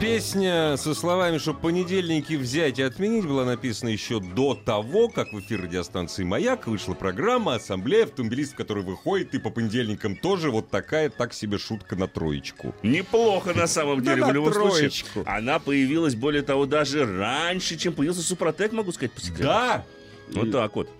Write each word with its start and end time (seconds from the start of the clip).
Песня 0.00 0.76
со 0.76 0.92
словами, 0.94 1.38
что 1.38 1.54
понедельники 1.54 2.34
взять 2.34 2.78
и 2.78 2.82
отменить 2.82 3.24
была 3.26 3.44
написана 3.44 3.88
еще 3.88 4.20
до 4.20 4.54
того, 4.54 5.08
как 5.08 5.32
в 5.32 5.40
эфир 5.40 5.62
радиостанции 5.62 6.24
«Маяк» 6.24 6.66
вышла 6.66 6.94
программа 6.94 7.54
«Ассамблея 7.54 8.04
автомобилистов», 8.04 8.56
которая 8.56 8.84
выходит 8.84 9.34
и 9.34 9.38
по 9.38 9.50
понедельникам 9.50 10.16
тоже 10.16 10.50
вот 10.50 10.68
такая 10.68 11.08
так 11.08 11.32
себе 11.32 11.58
шутка 11.58 11.96
на 11.96 12.06
троечку. 12.06 12.74
Неплохо 12.82 13.54
на 13.54 13.66
самом 13.66 14.02
деле, 14.02 14.24
в 14.24 14.32
любом 14.32 14.52
случае. 14.52 15.04
Она 15.24 15.58
появилась, 15.58 16.14
более 16.14 16.42
того, 16.42 16.66
даже 16.66 17.06
раньше, 17.06 17.76
чем 17.76 17.94
появился 17.94 18.22
Супротек, 18.22 18.72
могу 18.72 18.92
сказать, 18.92 19.12
по 19.12 19.20
секрету. 19.20 19.44
Да! 19.44 19.84
Вот 20.32 20.50
так 20.50 20.76
вот. 20.76 20.90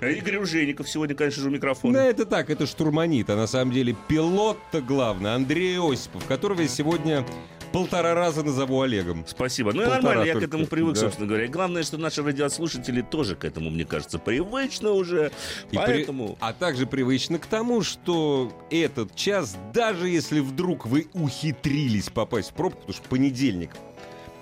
Игорь 0.00 0.38
Ужеников 0.38 0.88
сегодня, 0.88 1.14
конечно 1.14 1.42
же, 1.42 1.48
у 1.48 1.52
микрофона. 1.52 1.94
Да, 1.94 2.04
это 2.06 2.24
так, 2.24 2.48
это 2.48 2.66
штурманит, 2.66 3.28
а 3.28 3.36
на 3.36 3.46
самом 3.46 3.72
деле 3.72 3.94
пилот-то 4.08 4.80
главный, 4.80 5.34
Андрей 5.34 5.78
Осипов, 5.78 6.24
которого 6.24 6.62
я 6.62 6.68
сегодня 6.68 7.24
полтора 7.72 8.14
раза 8.14 8.42
назову 8.42 8.82
Олегом. 8.82 9.24
Спасибо. 9.26 9.72
Ну 9.72 9.82
и 9.82 9.84
Полтора 9.84 10.02
нормально, 10.02 10.28
я 10.28 10.34
к 10.38 10.42
этому 10.42 10.66
привык, 10.66 10.94
да. 10.94 11.00
собственно 11.00 11.28
говоря. 11.28 11.44
И 11.44 11.48
главное, 11.48 11.82
что 11.82 11.98
наши 11.98 12.22
радиослушатели 12.22 13.02
тоже 13.02 13.36
к 13.36 13.44
этому, 13.44 13.70
мне 13.70 13.84
кажется, 13.84 14.18
привычно 14.18 14.90
уже. 14.92 15.30
И 15.70 15.76
при- 15.76 15.86
Поэтому... 15.86 16.36
А 16.40 16.52
также 16.52 16.86
привычно 16.86 17.38
к 17.38 17.46
тому, 17.46 17.82
что 17.82 18.52
этот 18.70 19.14
час, 19.14 19.56
даже 19.72 20.08
если 20.08 20.40
вдруг 20.40 20.86
вы 20.86 21.08
ухитрились 21.12 22.10
попасть 22.10 22.50
в 22.50 22.54
пробку, 22.54 22.80
потому 22.80 22.94
что 22.94 23.08
понедельник, 23.08 23.70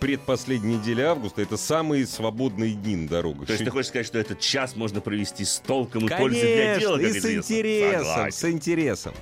предпоследняя 0.01 0.79
неделя 0.79 1.11
августа, 1.11 1.43
это 1.43 1.57
самые 1.57 2.07
свободные 2.07 2.73
дни 2.75 2.97
на 2.97 3.09
дорогах. 3.09 3.47
То 3.47 3.53
есть 3.53 3.65
ты 3.65 3.71
хочешь 3.71 3.89
сказать, 3.89 4.07
что 4.07 4.19
этот 4.19 4.41
час 4.41 4.77
можно 4.77 5.01
провести 5.01 5.45
с 5.45 5.59
толком 5.67 6.07
и 6.07 6.09
пользой 6.09 6.41
для 6.41 6.79
дела, 6.79 6.99
и 6.99 7.13
с 7.13 7.25
интересом, 7.27 8.07
Согласен. 8.07 8.33
с 8.33 8.51
интересом. 8.51 9.15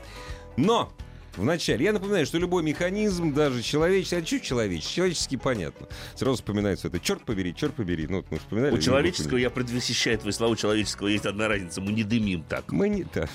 Но 0.57 0.93
Вначале. 1.37 1.84
Я 1.84 1.92
напоминаю, 1.92 2.27
что 2.27 2.39
любой 2.39 2.62
механизм, 2.62 3.34
даже 3.34 3.62
человеческий, 3.62 4.17
а 4.17 4.23
чуть 4.23 4.42
человеческий, 4.42 4.95
человеческий 4.95 5.37
понятно. 5.37 5.87
Сразу 6.15 6.37
вспоминается 6.37 6.89
это, 6.89 6.98
черт 6.98 7.25
побери, 7.25 7.55
черт 7.55 7.75
побери. 7.75 8.06
Ну, 8.09 8.17
вот 8.19 8.27
мы 8.31 8.39
вспоминали. 8.39 8.75
У 8.75 8.78
человеческого, 8.78 9.37
я 9.37 9.51
предвосхищаю 9.51 10.19
твои 10.19 10.33
слова, 10.33 10.53
у 10.53 10.56
человеческого 10.56 11.09
есть 11.09 11.27
одна 11.27 11.48
разница. 11.48 11.81
Мы 11.81 11.93
не 11.93 12.05
дымим 12.05 12.43
так. 12.43 12.73
Мы 12.73 12.89
не 12.89 13.05
так. 13.05 13.28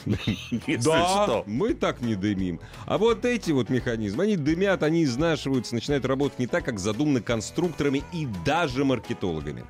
Да, 0.84 1.44
мы 1.46 1.74
так 1.74 2.02
не 2.02 2.16
дымим. 2.16 2.60
А 2.86 2.98
вот 2.98 3.26
эти 3.26 3.52
вот 3.52 3.70
механизмы, 3.70 4.24
они 4.24 4.38
дымят, 4.38 4.84
они 4.84 5.04
изнашиваются, 5.04 5.76
начинают 5.76 6.06
работать 6.06 6.40
не 6.40 6.48
так, 6.48 6.66
как 6.66 6.80
задумано 6.80 7.22
конструкторами 7.22 8.04
и 8.14 8.28
даже 8.46 8.84
маркетологами. 8.84 9.66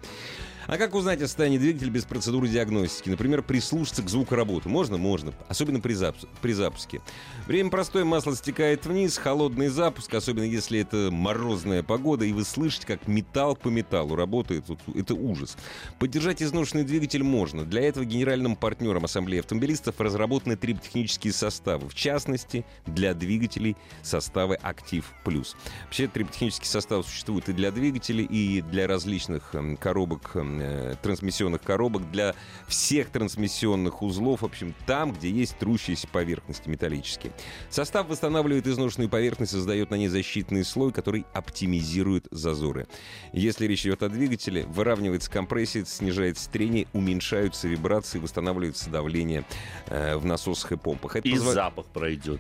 А 0.68 0.78
как 0.78 0.94
узнать 0.94 1.22
о 1.22 1.28
состоянии 1.28 1.58
двигателя 1.58 1.90
без 1.90 2.06
процедуры 2.06 2.48
диагностики? 2.48 3.10
Например, 3.10 3.42
прислушаться 3.42 4.04
к 4.04 4.10
звуку 4.10 4.36
работы. 4.36 4.70
Можно? 4.70 4.98
Можно. 4.98 5.34
Особенно 5.48 5.80
при, 5.80 5.94
запуске. 5.94 6.28
при 6.42 6.54
запуске. 6.54 7.02
Время 7.48 7.70
простое, 7.70 8.06
масло 8.06 8.36
стекает 8.36 8.86
вниз, 8.86 9.18
холодный 9.18 9.70
запуск, 9.70 10.14
особенно 10.14 10.44
если 10.44 10.80
это 10.80 11.10
морозная 11.12 11.84
погода, 11.84 12.26
и 12.26 12.32
вы 12.32 12.46
слышите, 12.46 12.86
как 12.86 13.08
металл 13.08 13.56
по 13.56 13.70
металлу 13.70 14.16
работает. 14.16 14.66
Это 14.96 15.16
ужас. 15.16 15.58
Поддержать 16.00 16.44
изношенный 16.44 16.84
двигатель 16.84 17.24
можно. 17.24 17.66
Для 17.66 17.82
этого 17.82 18.06
генеральным 18.06 18.56
партнером 18.56 19.06
Ассамблеи 19.06 19.40
автомобилистов 19.40 20.00
разработаны 20.00 20.56
триботехнические 20.56 21.34
составы. 21.34 21.90
В 21.90 21.96
частности, 21.96 22.66
для 22.86 23.14
двигателей 23.14 23.76
составы 24.04 24.56
«Актив 24.56 25.06
Плюс». 25.24 25.56
Вообще, 25.86 26.08
триботехнические 26.08 26.70
составы 26.70 27.04
существуют 27.04 27.50
и 27.50 27.54
для 27.54 27.72
двигателей, 27.72 28.26
и 28.26 28.62
для 28.62 28.88
различных 28.88 29.56
эм, 29.56 29.76
коробок, 29.76 30.32
эм, 30.36 30.61
э, 30.62 30.96
трансмиссионных 31.02 31.62
коробок, 31.62 32.10
для 32.12 32.36
всех 32.68 33.10
трансмиссионных 33.10 34.02
узлов, 34.02 34.42
в 34.42 34.46
общем, 34.46 34.74
там, 34.86 35.12
где 35.14 35.30
есть 35.30 35.58
трущиеся 35.58 36.08
поверхности 36.08 36.70
металлические. 36.70 37.34
Состав 37.70 38.08
восстанавливает 38.08 38.68
изношенную 38.68 39.10
поверхность, 39.10 39.52
создает 39.52 39.90
на 39.92 39.96
ней 39.96 40.08
защитный 40.08 40.64
слой, 40.64 40.92
который 40.92 41.26
оптимизирует 41.34 42.28
зазоры. 42.32 42.88
Если 43.34 43.66
речь 43.66 43.86
идет 43.86 44.04
о 44.04 44.10
двигателе, 44.10 44.66
выравнивается 44.66 45.30
компрессия, 45.32 45.86
снижается 45.86 46.50
трение, 46.50 46.88
уменьшаются 46.94 47.68
вибрации, 47.68 48.20
восстанавливается 48.20 48.90
давление 48.90 49.44
э, 49.88 50.16
в 50.18 50.26
насосах 50.26 50.72
и 50.74 50.78
помпах. 50.78 51.16
Это 51.16 51.28
И 51.28 51.34
позва- 51.34 51.54
запах 51.54 51.86
пройдет. 51.88 52.40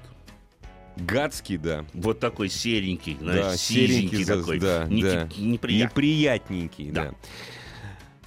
Гадский, 0.98 1.58
да. 1.58 1.86
Вот 1.94 2.20
такой 2.20 2.50
серенький, 2.50 3.18
знаешь, 3.20 3.42
Да, 3.46 3.58
сизенький 3.58 4.24
за- 4.26 4.38
такой. 4.40 4.59
да, 4.59 4.86
Не- 4.90 5.02
да. 5.03 5.30
Неприятный. 5.38 5.84
Неприятненький, 5.84 6.92
да. 6.92 7.06
Да. 7.06 7.16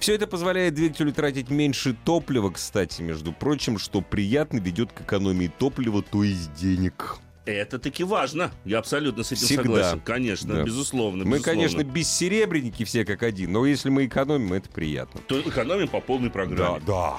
Все 0.05 0.13
это 0.13 0.27
позволяет 0.27 0.75
двигателю 0.75 1.11
тратить 1.13 1.49
меньше 1.49 1.95
топлива, 2.05 2.51
кстати, 2.51 3.01
между 3.01 3.33
прочим, 3.33 3.79
что 3.79 4.01
приятно 4.01 4.59
ведет 4.59 4.91
к 4.91 5.01
экономии 5.01 5.47
топлива, 5.47 6.03
то 6.03 6.23
есть 6.23 6.53
денег. 6.53 7.17
Это 7.47 7.79
таки 7.79 8.03
важно. 8.03 8.51
Я 8.65 8.77
абсолютно 8.77 9.23
с 9.23 9.31
этим 9.31 9.47
Всегда. 9.47 9.63
согласен. 9.63 10.01
Конечно, 10.01 10.53
Да. 10.57 10.63
безусловно. 10.63 11.25
Мы, 11.25 11.37
безусловно. 11.37 11.59
конечно, 11.63 11.83
бессеребренники 11.83 12.83
все 12.85 13.03
как 13.03 13.23
один, 13.23 13.51
но 13.51 13.65
если 13.65 13.89
мы 13.89 14.05
экономим, 14.05 14.53
это 14.53 14.69
приятно. 14.69 15.21
То 15.21 15.39
экономим 15.41 15.87
по 15.87 15.99
полной 16.01 16.29
программе. 16.29 16.83
да. 16.85 17.15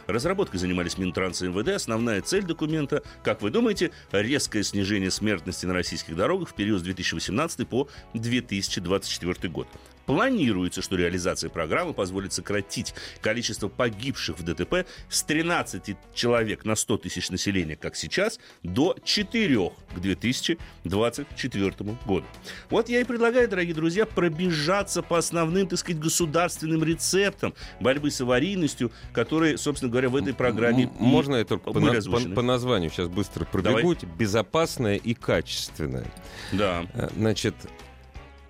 Разработкой 0.07 0.61
занимались 0.61 0.99
Минтранс 0.99 1.43
и 1.43 1.49
МВД. 1.49 1.69
Основная 1.69 2.21
цель 2.23 2.45
документа, 2.45 3.03
как 3.23 3.43
вы 3.43 3.51
думаете, 3.51 3.91
резкое 4.13 4.63
снижение 4.63 5.11
смертности 5.11 5.67
на 5.67 5.73
российских 5.73 6.17
дорогах 6.17 6.51
в 6.51 6.55
период 6.55 6.81
с 6.81 6.83
2018 6.83 7.67
по 7.69 7.89
2024 8.13 9.53
год. 9.53 9.69
Планируется, 10.07 10.83
что 10.83 10.97
реализация 10.97 11.51
программы 11.51 11.95
позволит 11.95 12.33
сократить 12.33 12.95
количество 13.21 13.69
погибших 13.69 14.39
в 14.39 14.43
ДТП 14.43 14.87
с 15.09 15.23
13 15.23 15.97
человек 16.15 16.65
на 16.65 16.75
100 16.75 16.99
тысяч 16.99 17.31
населения, 17.31 17.77
как 17.77 17.97
сейчас, 17.97 18.39
до 18.63 18.97
4 19.03 19.71
к 19.95 20.01
2024 20.01 21.71
году. 22.07 22.25
Вот 22.71 22.89
я 22.89 23.01
и 23.01 23.05
предлагаю, 23.05 23.49
дорогие 23.49 23.75
друзья, 23.75 24.07
пробежаться 24.07 25.03
по 25.03 25.19
основным, 25.19 25.69
так 25.69 25.79
сказать, 25.79 26.01
государственным 26.01 26.85
рецептам 26.85 27.55
борьбы 27.81 28.11
с 28.11 28.21
аварийностью, 28.21 28.93
которые, 29.13 29.57
собственно 29.59 29.91
говоря, 29.91 30.09
в 30.09 30.17
этой 30.17 30.35
программе 30.35 30.91
Можно 30.99 31.45
только 31.45 31.73
по, 31.73 31.81
на, 31.81 32.01
по, 32.01 32.21
по 32.21 32.43
названию 32.43 32.91
сейчас 32.91 33.09
быстро 33.09 33.45
пробегу? 33.45 33.95
Давай. 33.95 34.17
Безопасное 34.17 34.97
и 34.97 35.15
качественное. 35.15 36.07
Да. 36.53 36.87
Э, 36.95 37.09
значит, 37.17 37.55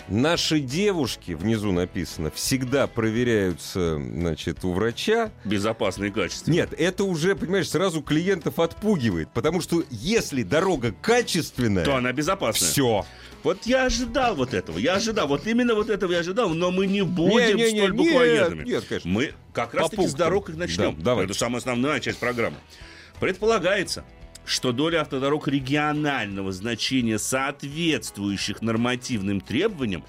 Наши 0.09 0.61
девушки, 0.61 1.33
внизу 1.33 1.73
написано, 1.73 2.31
всегда 2.31 2.87
проверяются, 2.87 3.97
значит, 3.97 4.65
у 4.65 4.73
врача. 4.73 5.33
Безопасно 5.45 6.05
и 6.05 6.11
качественно. 6.11 6.53
Нет, 6.53 6.75
это 6.77 7.05
уже, 7.05 7.35
понимаешь, 7.35 7.69
сразу 7.69 8.03
клиентов 8.03 8.59
отпугивает. 8.59 9.31
Потому 9.33 9.63
что 9.63 9.83
если 9.91 10.43
дорога 10.43 10.95
качественная... 11.01 11.85
То 11.85 11.97
она 11.97 12.13
безопасная. 12.13 12.69
Все. 12.71 13.07
Вот 13.43 13.67
я 13.67 13.85
ожидал 13.85 14.35
вот 14.35 14.55
этого, 14.55 14.79
я 14.79 14.95
ожидал, 14.95 15.29
вот 15.29 15.47
именно 15.47 15.75
вот 15.75 15.91
этого 15.91 16.13
я 16.13 16.21
ожидал, 16.21 16.49
но 16.49 16.71
мы 16.71 16.87
не 16.87 17.03
будем 17.03 17.59
не, 17.59 17.73
не, 17.73 17.79
столь 17.79 17.91
не, 17.93 17.97
буквоедными. 17.97 18.59
Нет, 18.61 18.69
нет, 18.69 18.85
конечно. 18.89 19.11
Мы 19.11 19.35
как 19.53 19.75
раз 19.75 19.91
таки 19.91 20.07
с 20.07 20.15
дорог 20.15 20.49
и 20.49 20.53
начнем. 20.53 20.97
Да, 20.97 21.05
давай. 21.05 21.25
Это 21.27 21.35
самая 21.35 21.59
основная 21.59 22.01
часть 22.01 22.19
программы. 22.19 22.57
Предполагается, 23.21 24.05
что 24.45 24.73
доля 24.73 25.01
автодорог 25.03 25.49
регионального 25.49 26.53
значения, 26.53 27.19
соответствующих 27.19 28.63
нормативным 28.63 29.41
требованиям, 29.41 30.05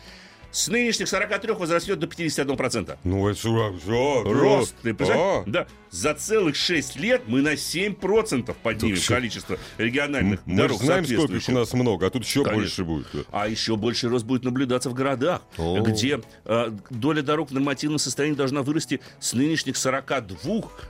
с 0.56 0.70
нынешних 0.70 1.10
43 1.10 1.52
возрастет 1.52 2.00
до 2.00 2.08
51%. 2.08 2.98
Ну, 3.04 3.28
это 3.28 3.38
что? 3.38 3.76
Рост, 4.24 4.74
ты? 4.82 4.96
А. 5.02 5.44
Да, 5.46 5.68
за 5.92 6.14
целых 6.14 6.56
6 6.56 6.96
лет 6.96 7.24
мы 7.28 7.42
на 7.42 7.56
7% 7.56 8.56
поднимем 8.64 8.96
так 8.96 9.06
количество 9.06 9.58
региональных 9.78 10.40
мы 10.46 10.56
дорог. 10.56 10.80
Мы 10.80 10.86
знаем, 10.86 11.06
сколько 11.06 11.36
их 11.36 11.50
у 11.50 11.52
нас 11.52 11.74
много, 11.74 12.08
а 12.08 12.10
тут 12.10 12.24
еще 12.24 12.44
Конечно. 12.44 12.62
больше 12.62 12.86
будет. 12.86 13.08
Да. 13.12 13.20
А 13.34 13.50
еще 13.50 13.76
больше 13.76 14.08
рост 14.08 14.26
будет 14.26 14.46
наблюдаться 14.46 14.90
в 14.90 14.94
городах, 14.94 15.42
О. 15.58 15.82
где 15.82 16.22
э, 16.46 16.72
доля 16.90 17.22
дорог 17.22 17.52
в 17.52 17.54
нормативном 17.54 18.00
состоянии 18.00 18.38
должна 18.38 18.62
вырасти 18.62 19.02
с 19.20 19.34
нынешних 19.34 19.76
42 19.76 20.38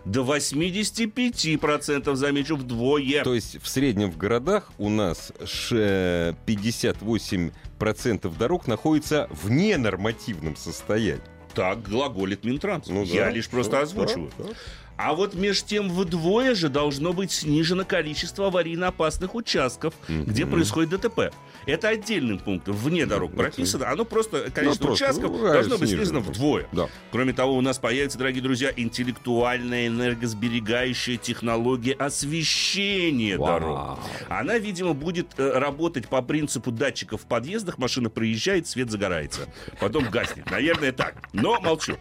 до 0.05 0.21
85%, 0.21 2.15
замечу, 2.15 2.55
вдвое. 2.55 3.23
То 3.23 3.33
есть 3.33 3.59
в 3.63 3.67
среднем 3.67 4.11
в 4.11 4.17
городах 4.17 4.71
у 4.77 4.89
нас 4.89 5.33
58 5.39 7.49
процентов 7.85 8.35
дорог 8.39 8.65
находится 8.65 9.27
в 9.29 9.51
ненормативном 9.51 10.55
состоянии. 10.55 11.21
Так 11.53 11.83
глаголит 11.83 12.43
Минтранс. 12.43 12.87
Ну, 12.87 13.03
Я 13.03 13.25
да, 13.25 13.29
лишь 13.29 13.47
просто 13.47 13.73
да, 13.73 13.81
озвучиваю. 13.81 14.31
Да, 14.39 14.45
да. 14.45 14.49
А 14.97 15.13
вот 15.13 15.33
меж 15.33 15.63
тем 15.63 15.89
вдвое 15.89 16.55
же 16.55 16.69
должно 16.69 17.13
быть 17.13 17.31
снижено 17.31 17.83
количество 17.83 18.47
аварийно 18.47 18.87
опасных 18.87 19.35
участков, 19.35 19.93
mm-hmm. 20.07 20.23
где 20.25 20.45
происходит 20.45 20.91
ДТП. 20.91 21.33
Это 21.65 21.89
отдельным 21.89 22.39
пунктом, 22.39 22.75
вне 22.75 23.05
дорог 23.05 23.33
прописано. 23.35 23.89
Оно 23.89 24.05
просто, 24.05 24.51
количество 24.51 24.87
ну, 24.87 24.93
участков 24.93 25.31
ну, 25.31 25.41
должно 25.41 25.77
быть 25.77 25.89
снижено 25.89 26.19
вдвое. 26.19 26.67
Да. 26.71 26.87
Кроме 27.11 27.33
того, 27.33 27.55
у 27.55 27.61
нас 27.61 27.77
появится, 27.79 28.17
дорогие 28.17 28.41
друзья, 28.41 28.71
интеллектуальная 28.75 29.87
энергосберегающая 29.87 31.17
технология 31.17 31.93
освещения 31.93 33.35
wow. 33.35 33.45
дорог. 33.45 33.99
Она, 34.29 34.57
видимо, 34.57 34.93
будет 34.93 35.27
э, 35.37 35.57
работать 35.57 36.07
по 36.07 36.21
принципу 36.21 36.71
датчиков 36.71 37.23
в 37.23 37.25
подъездах. 37.25 37.77
Машина 37.79 38.09
проезжает, 38.09 38.67
свет 38.67 38.91
загорается. 38.91 39.41
Потом 39.79 40.09
гаснет. 40.09 40.49
Наверное, 40.51 40.91
так. 40.91 41.15
Но 41.33 41.59
молчу. 41.59 41.97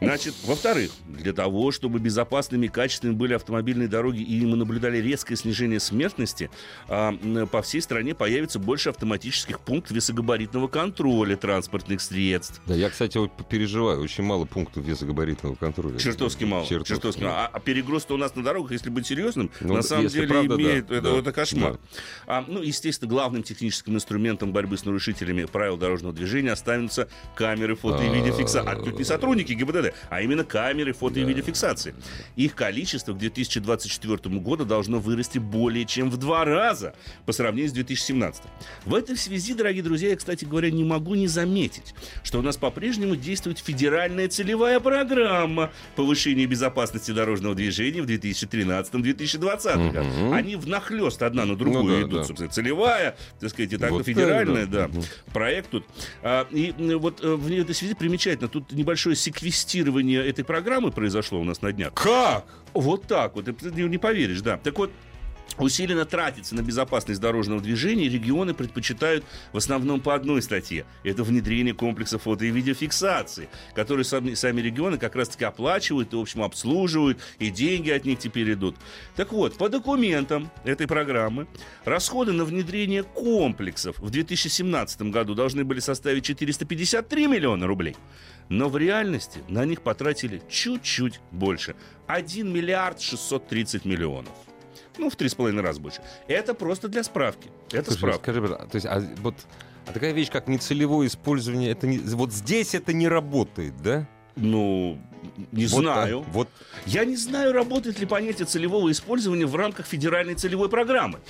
Значит, 0.00 0.34
во-вторых, 0.44 0.92
для 1.08 1.32
того, 1.32 1.72
чтобы 1.72 1.97
чтобы 1.98 2.04
безопасными 2.04 2.66
и 2.66 2.68
качественными 2.68 3.16
были 3.16 3.34
автомобильные 3.34 3.88
дороги, 3.88 4.22
и 4.22 4.46
мы 4.46 4.56
наблюдали 4.56 4.98
резкое 4.98 5.36
снижение 5.36 5.80
смертности, 5.80 6.48
а, 6.88 7.12
по 7.50 7.60
всей 7.62 7.82
стране 7.82 8.14
появится 8.14 8.58
больше 8.58 8.90
автоматических 8.90 9.58
пунктов 9.60 9.96
весогабаритного 9.96 10.68
контроля 10.68 11.36
транспортных 11.36 12.00
средств. 12.00 12.60
Да, 12.66 12.74
я, 12.74 12.88
кстати, 12.88 13.18
вот 13.18 13.32
переживаю, 13.48 14.00
очень 14.00 14.22
мало 14.22 14.44
пунктов 14.44 14.84
весогабаритного 14.84 15.56
контроля. 15.56 15.98
Чертовски 15.98 16.44
мало. 16.44 16.66
Чертовски, 16.66 16.92
чертовски 16.92 17.22
мало. 17.24 17.36
А, 17.36 17.50
а 17.52 17.60
перегруз-то 17.60 18.14
у 18.14 18.16
нас 18.16 18.34
на 18.36 18.44
дорогах, 18.44 18.72
если 18.72 18.90
быть 18.90 19.06
серьезным, 19.06 19.50
ну, 19.60 19.74
на 19.74 19.82
самом 19.82 20.06
деле 20.06 20.28
правда, 20.28 20.54
имеет... 20.54 20.86
Да, 20.86 20.96
это, 20.96 21.12
да, 21.12 21.18
это 21.18 21.32
кошмар. 21.32 21.72
Да. 21.72 21.78
А, 22.26 22.44
ну, 22.46 22.62
естественно, 22.62 23.10
главным 23.10 23.42
техническим 23.42 23.96
инструментом 23.96 24.52
борьбы 24.52 24.76
с 24.76 24.84
нарушителями 24.84 25.46
правил 25.46 25.76
дорожного 25.76 26.14
движения 26.14 26.52
останутся 26.52 27.08
камеры 27.34 27.74
фото 27.74 28.04
и 28.04 28.08
видеофиксации. 28.08 28.70
А 28.70 28.76
тут 28.76 28.98
не 28.98 29.04
сотрудники 29.04 29.52
ГИБДД, 29.52 29.94
а 30.10 30.22
именно 30.22 30.44
камеры 30.44 30.92
фото 30.92 31.18
и 31.18 31.24
видеофиксации 31.24 31.87
информации. 31.88 31.94
Их 32.36 32.54
количество 32.54 33.12
к 33.12 33.18
2024 33.18 34.38
году 34.38 34.64
должно 34.64 34.98
вырасти 34.98 35.38
более 35.38 35.84
чем 35.84 36.10
в 36.10 36.16
два 36.16 36.44
раза 36.44 36.94
по 37.26 37.32
сравнению 37.32 37.70
с 37.70 37.72
2017. 37.72 38.42
В 38.84 38.94
этой 38.94 39.16
связи, 39.16 39.54
дорогие 39.54 39.82
друзья, 39.82 40.10
я, 40.10 40.16
кстати 40.16 40.44
говоря, 40.44 40.70
не 40.70 40.84
могу 40.84 41.14
не 41.14 41.26
заметить, 41.26 41.94
что 42.22 42.38
у 42.38 42.42
нас 42.42 42.56
по-прежнему 42.56 43.16
действует 43.16 43.58
федеральная 43.58 44.28
целевая 44.28 44.80
программа 44.80 45.70
повышения 45.96 46.46
безопасности 46.46 47.10
дорожного 47.10 47.54
движения 47.54 48.02
в 48.02 48.06
2013-2020 48.06 49.92
году. 49.92 50.08
Угу. 50.08 50.32
Они 50.32 50.56
внахлёст 50.56 51.22
одна 51.22 51.44
на 51.44 51.56
другую 51.56 51.82
ну, 51.82 51.90
да, 51.90 52.00
идут, 52.00 52.20
да. 52.20 52.24
собственно, 52.24 52.50
целевая, 52.50 53.16
так 53.40 53.50
сказать, 53.50 53.72
и 53.72 53.76
так 53.76 53.90
вот 53.90 54.04
федеральная, 54.04 54.66
да, 54.66 54.88
да 54.88 54.98
угу. 54.98 55.06
проект 55.32 55.70
тут. 55.70 55.84
А, 56.22 56.46
и 56.50 56.72
вот 56.94 57.22
э, 57.22 57.34
в 57.34 57.50
этой 57.50 57.74
связи 57.74 57.94
примечательно, 57.94 58.48
тут 58.48 58.72
небольшое 58.72 59.16
секвестирование 59.16 60.26
этой 60.26 60.44
программы 60.44 60.90
произошло 60.90 61.40
у 61.40 61.44
нас 61.44 61.62
на 61.62 61.72
днях. 61.78 61.94
Как? 61.94 62.44
Вот 62.74 63.06
так 63.06 63.34
вот, 63.34 63.46
ты 63.46 63.70
не 63.70 63.98
поверишь, 63.98 64.42
да. 64.42 64.58
Так 64.58 64.78
вот, 64.78 64.90
усиленно 65.56 66.04
тратиться 66.04 66.54
на 66.54 66.62
безопасность 66.62 67.20
дорожного 67.20 67.60
движения, 67.60 68.08
регионы 68.08 68.54
предпочитают 68.54 69.24
в 69.52 69.56
основном 69.56 70.00
по 70.00 70.14
одной 70.14 70.42
статье. 70.42 70.84
Это 71.02 71.22
внедрение 71.24 71.74
комплекса 71.74 72.18
фото 72.18 72.44
и 72.44 72.50
видеофиксации, 72.50 73.48
которые 73.74 74.04
сами, 74.04 74.34
сами 74.34 74.60
регионы 74.60 74.98
как 74.98 75.16
раз-таки 75.16 75.44
оплачивают 75.44 76.12
и, 76.12 76.16
в 76.16 76.20
общем, 76.20 76.42
обслуживают, 76.42 77.18
и 77.38 77.50
деньги 77.50 77.90
от 77.90 78.04
них 78.04 78.18
теперь 78.18 78.52
идут. 78.52 78.76
Так 79.16 79.32
вот, 79.32 79.56
по 79.56 79.68
документам 79.68 80.50
этой 80.64 80.86
программы 80.86 81.46
расходы 81.84 82.32
на 82.32 82.44
внедрение 82.44 83.02
комплексов 83.02 83.98
в 83.98 84.10
2017 84.10 85.02
году 85.02 85.34
должны 85.34 85.64
были 85.64 85.80
составить 85.80 86.24
453 86.24 87.26
миллиона 87.26 87.66
рублей. 87.66 87.96
Но 88.48 88.68
в 88.68 88.76
реальности 88.76 89.42
на 89.48 89.64
них 89.64 89.82
потратили 89.82 90.42
чуть-чуть 90.48 91.20
больше. 91.30 91.76
1 92.06 92.52
миллиард 92.52 93.00
630 93.00 93.84
миллионов. 93.84 94.32
Ну, 94.96 95.10
в 95.10 95.16
три 95.16 95.28
с 95.28 95.34
половиной 95.34 95.62
раза 95.62 95.80
больше. 95.80 96.02
Это 96.26 96.54
просто 96.54 96.88
для 96.88 97.02
справки. 97.04 97.50
Это 97.70 97.92
Слушай, 97.92 97.98
справка. 97.98 98.32
Скажи, 98.32 98.48
то 98.48 98.74
есть, 98.74 98.86
а 98.86 99.02
вот 99.22 99.34
а 99.86 99.92
такая 99.92 100.12
вещь, 100.12 100.30
как 100.30 100.48
нецелевое 100.48 101.06
использование, 101.06 101.70
это 101.70 101.86
не, 101.86 101.98
вот 101.98 102.32
здесь 102.32 102.74
это 102.74 102.92
не 102.92 103.08
работает, 103.08 103.74
да? 103.80 104.06
Ну, 104.36 104.98
не 105.50 105.66
вот, 105.66 105.82
знаю. 105.82 106.24
А, 106.26 106.30
вот. 106.30 106.48
Я 106.86 107.04
не 107.04 107.16
знаю, 107.16 107.52
работает 107.52 107.98
ли 107.98 108.06
понятие 108.06 108.46
целевого 108.46 108.90
использования 108.90 109.46
в 109.46 109.56
рамках 109.56 109.86
федеральной 109.86 110.34
целевой 110.34 110.68
программы. 110.68 111.20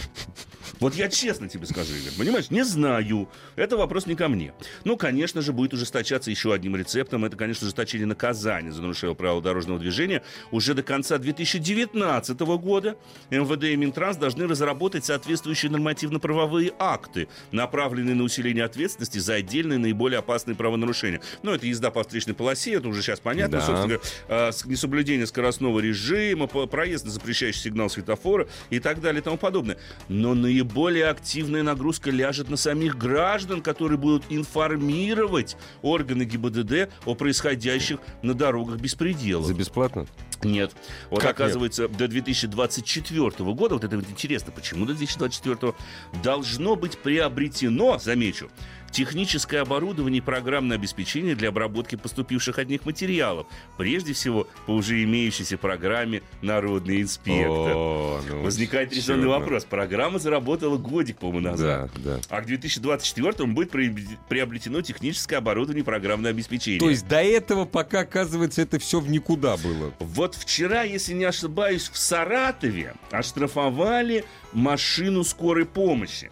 Вот 0.80 0.94
я 0.94 1.08
честно 1.08 1.48
тебе 1.48 1.66
скажу, 1.66 1.94
Игорь, 1.94 2.12
понимаешь, 2.16 2.50
не 2.50 2.64
знаю. 2.64 3.28
Это 3.56 3.76
вопрос 3.76 4.06
не 4.06 4.14
ко 4.14 4.28
мне. 4.28 4.52
Ну, 4.84 4.96
конечно 4.96 5.42
же, 5.42 5.52
будет 5.52 5.74
ужесточаться 5.74 6.30
еще 6.30 6.52
одним 6.52 6.76
рецептом. 6.76 7.24
Это, 7.24 7.36
конечно, 7.36 7.64
ужесточение 7.64 8.06
наказания 8.06 8.70
за 8.70 8.82
нарушение 8.82 9.16
правил 9.16 9.40
дорожного 9.40 9.80
движения. 9.80 10.22
Уже 10.50 10.74
до 10.74 10.82
конца 10.82 11.18
2019 11.18 12.40
года 12.40 12.96
МВД 13.30 13.64
и 13.64 13.76
Минтранс 13.76 14.16
должны 14.16 14.46
разработать 14.46 15.04
соответствующие 15.04 15.70
нормативно-правовые 15.72 16.72
акты, 16.78 17.28
направленные 17.50 18.14
на 18.14 18.22
усиление 18.22 18.64
ответственности 18.64 19.18
за 19.18 19.34
отдельные 19.34 19.78
наиболее 19.78 20.18
опасные 20.18 20.54
правонарушения. 20.54 21.20
Ну, 21.42 21.52
это 21.52 21.66
езда 21.66 21.90
по 21.90 22.02
встречной 22.02 22.34
полосе, 22.34 22.74
это 22.74 22.88
уже 22.88 23.02
сейчас 23.02 23.20
понятно. 23.20 23.58
Да. 23.58 23.66
Собственно 23.66 23.98
говоря, 23.98 24.00
э, 24.28 24.50
несоблюдение 24.66 25.26
скоростного 25.26 25.80
режима, 25.80 26.46
проезд 26.46 27.04
на 27.04 27.10
запрещающий 27.10 27.60
сигнал 27.60 27.90
светофора 27.90 28.48
и 28.70 28.78
так 28.78 29.00
далее 29.00 29.20
и 29.20 29.24
тому 29.24 29.36
подобное. 29.36 29.78
Но 30.08 30.34
наиболее 30.34 30.67
более 30.72 31.08
активная 31.08 31.62
нагрузка 31.62 32.10
ляжет 32.10 32.50
на 32.50 32.56
самих 32.56 32.96
граждан, 32.96 33.62
которые 33.62 33.98
будут 33.98 34.24
информировать 34.30 35.56
органы 35.82 36.24
ГИБДД 36.24 36.90
о 37.04 37.14
происходящих 37.14 37.98
на 38.22 38.34
дорогах 38.34 38.80
беспределах. 38.80 39.46
За 39.46 39.54
бесплатно? 39.54 40.06
Нет. 40.42 40.72
Вот 41.10 41.20
как 41.20 41.32
оказывается, 41.32 41.82
нет? 41.82 41.96
до 41.96 42.08
2024 42.08 43.30
года, 43.54 43.74
вот 43.74 43.84
это 43.84 43.96
вот 43.96 44.08
интересно, 44.08 44.52
почему 44.52 44.86
до 44.86 44.94
2024 44.94 45.74
должно 46.22 46.76
быть 46.76 46.98
приобретено, 46.98 47.98
замечу, 47.98 48.50
техническое 48.90 49.60
оборудование 49.60 50.18
и 50.18 50.20
программное 50.22 50.76
обеспечение 50.76 51.34
для 51.34 51.48
обработки 51.48 51.96
поступивших 51.96 52.58
от 52.58 52.68
них 52.68 52.84
материалов. 52.84 53.46
Прежде 53.76 54.12
всего, 54.12 54.46
по 54.66 54.72
уже 54.72 55.02
имеющейся 55.04 55.56
программе 55.58 56.22
«Народный 56.42 57.02
инспектор». 57.02 57.48
О, 57.50 58.20
ну, 58.28 58.42
Возникает 58.42 58.92
резонный 58.92 59.24
одна. 59.24 59.38
вопрос. 59.38 59.64
Программа 59.64 60.18
заработала 60.18 60.76
годик, 60.78 61.18
по-моему, 61.18 61.50
назад. 61.50 61.90
Да, 61.96 62.16
да. 62.16 62.20
А 62.28 62.40
к 62.40 62.46
2024 62.46 63.46
будет 63.46 63.72
приобр- 63.74 64.18
приобретено 64.28 64.82
техническое 64.82 65.36
оборудование 65.36 65.82
и 65.82 65.84
программное 65.84 66.30
обеспечение. 66.30 66.80
То 66.80 66.90
есть 66.90 67.06
до 67.06 67.22
этого 67.22 67.64
пока, 67.64 68.00
оказывается, 68.00 68.62
это 68.62 68.78
все 68.78 69.00
в 69.00 69.10
никуда 69.10 69.56
было. 69.56 69.92
Вот 69.98 70.34
вчера, 70.34 70.82
если 70.82 71.14
не 71.14 71.24
ошибаюсь, 71.24 71.88
в 71.92 71.98
Саратове 71.98 72.94
оштрафовали 73.10 74.24
машину 74.52 75.24
скорой 75.24 75.66
помощи. 75.66 76.30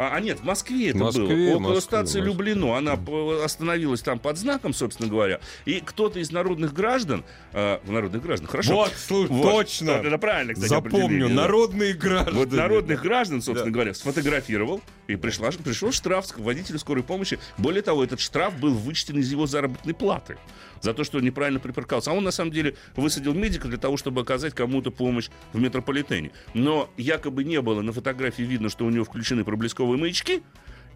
А, 0.00 0.14
а 0.14 0.20
нет, 0.20 0.40
в 0.40 0.44
Москве 0.44 0.88
это 0.88 0.98
В 0.98 1.02
Москве, 1.02 1.26
было. 1.26 1.50
Около 1.56 1.60
Москве, 1.60 1.80
станции 1.82 2.20
Москве. 2.20 2.32
Люблино. 2.32 2.78
Она 2.78 2.98
остановилась 3.44 4.00
там 4.00 4.18
под 4.18 4.38
знаком, 4.38 4.72
собственно 4.72 5.10
говоря. 5.10 5.40
И 5.66 5.80
кто-то 5.84 6.20
из 6.20 6.32
народных 6.32 6.72
граждан... 6.72 7.22
э, 7.52 7.80
народных 7.86 8.22
граждан, 8.22 8.48
хорошо. 8.48 8.76
Вот, 8.76 8.92
слушай, 8.96 9.30
Вот. 9.30 9.42
точно. 9.42 9.90
Это 9.90 10.16
правильно, 10.16 10.54
кстати, 10.54 10.70
Запомню, 10.70 11.28
народные 11.28 11.92
граждане. 11.92 12.38
Вот 12.38 12.50
народных 12.50 13.02
граждан, 13.02 13.42
собственно 13.42 13.70
Да. 13.70 13.74
говоря, 13.74 13.92
сфотографировал, 13.92 14.80
и 15.06 15.16
пришла, 15.16 15.50
пришел 15.50 15.92
штраф 15.92 16.26
водителю 16.38 16.78
скорой 16.78 17.02
помощи. 17.02 17.38
Более 17.58 17.82
того, 17.82 18.02
этот 18.02 18.20
штраф 18.20 18.58
был 18.58 18.72
вычтен 18.72 19.18
из 19.18 19.30
его 19.30 19.46
заработной 19.46 19.92
платы 19.92 20.38
за 20.80 20.94
то, 20.94 21.04
что 21.04 21.20
неправильно 21.20 21.60
припарковался. 21.60 22.10
А 22.10 22.14
он, 22.14 22.24
на 22.24 22.30
самом 22.30 22.52
деле, 22.52 22.74
высадил 22.96 23.34
медика 23.34 23.68
для 23.68 23.76
того, 23.76 23.96
чтобы 23.96 24.22
оказать 24.22 24.54
кому-то 24.54 24.90
помощь 24.90 25.28
в 25.52 25.60
метрополитене. 25.60 26.30
Но 26.54 26.88
якобы 26.96 27.44
не 27.44 27.60
было 27.60 27.82
на 27.82 27.92
фотографии 27.92 28.42
видно, 28.42 28.70
что 28.70 28.86
у 28.86 28.90
него 28.90 29.04
включены 29.04 29.44
проблесковые 29.44 29.89
маячки, 29.96 30.42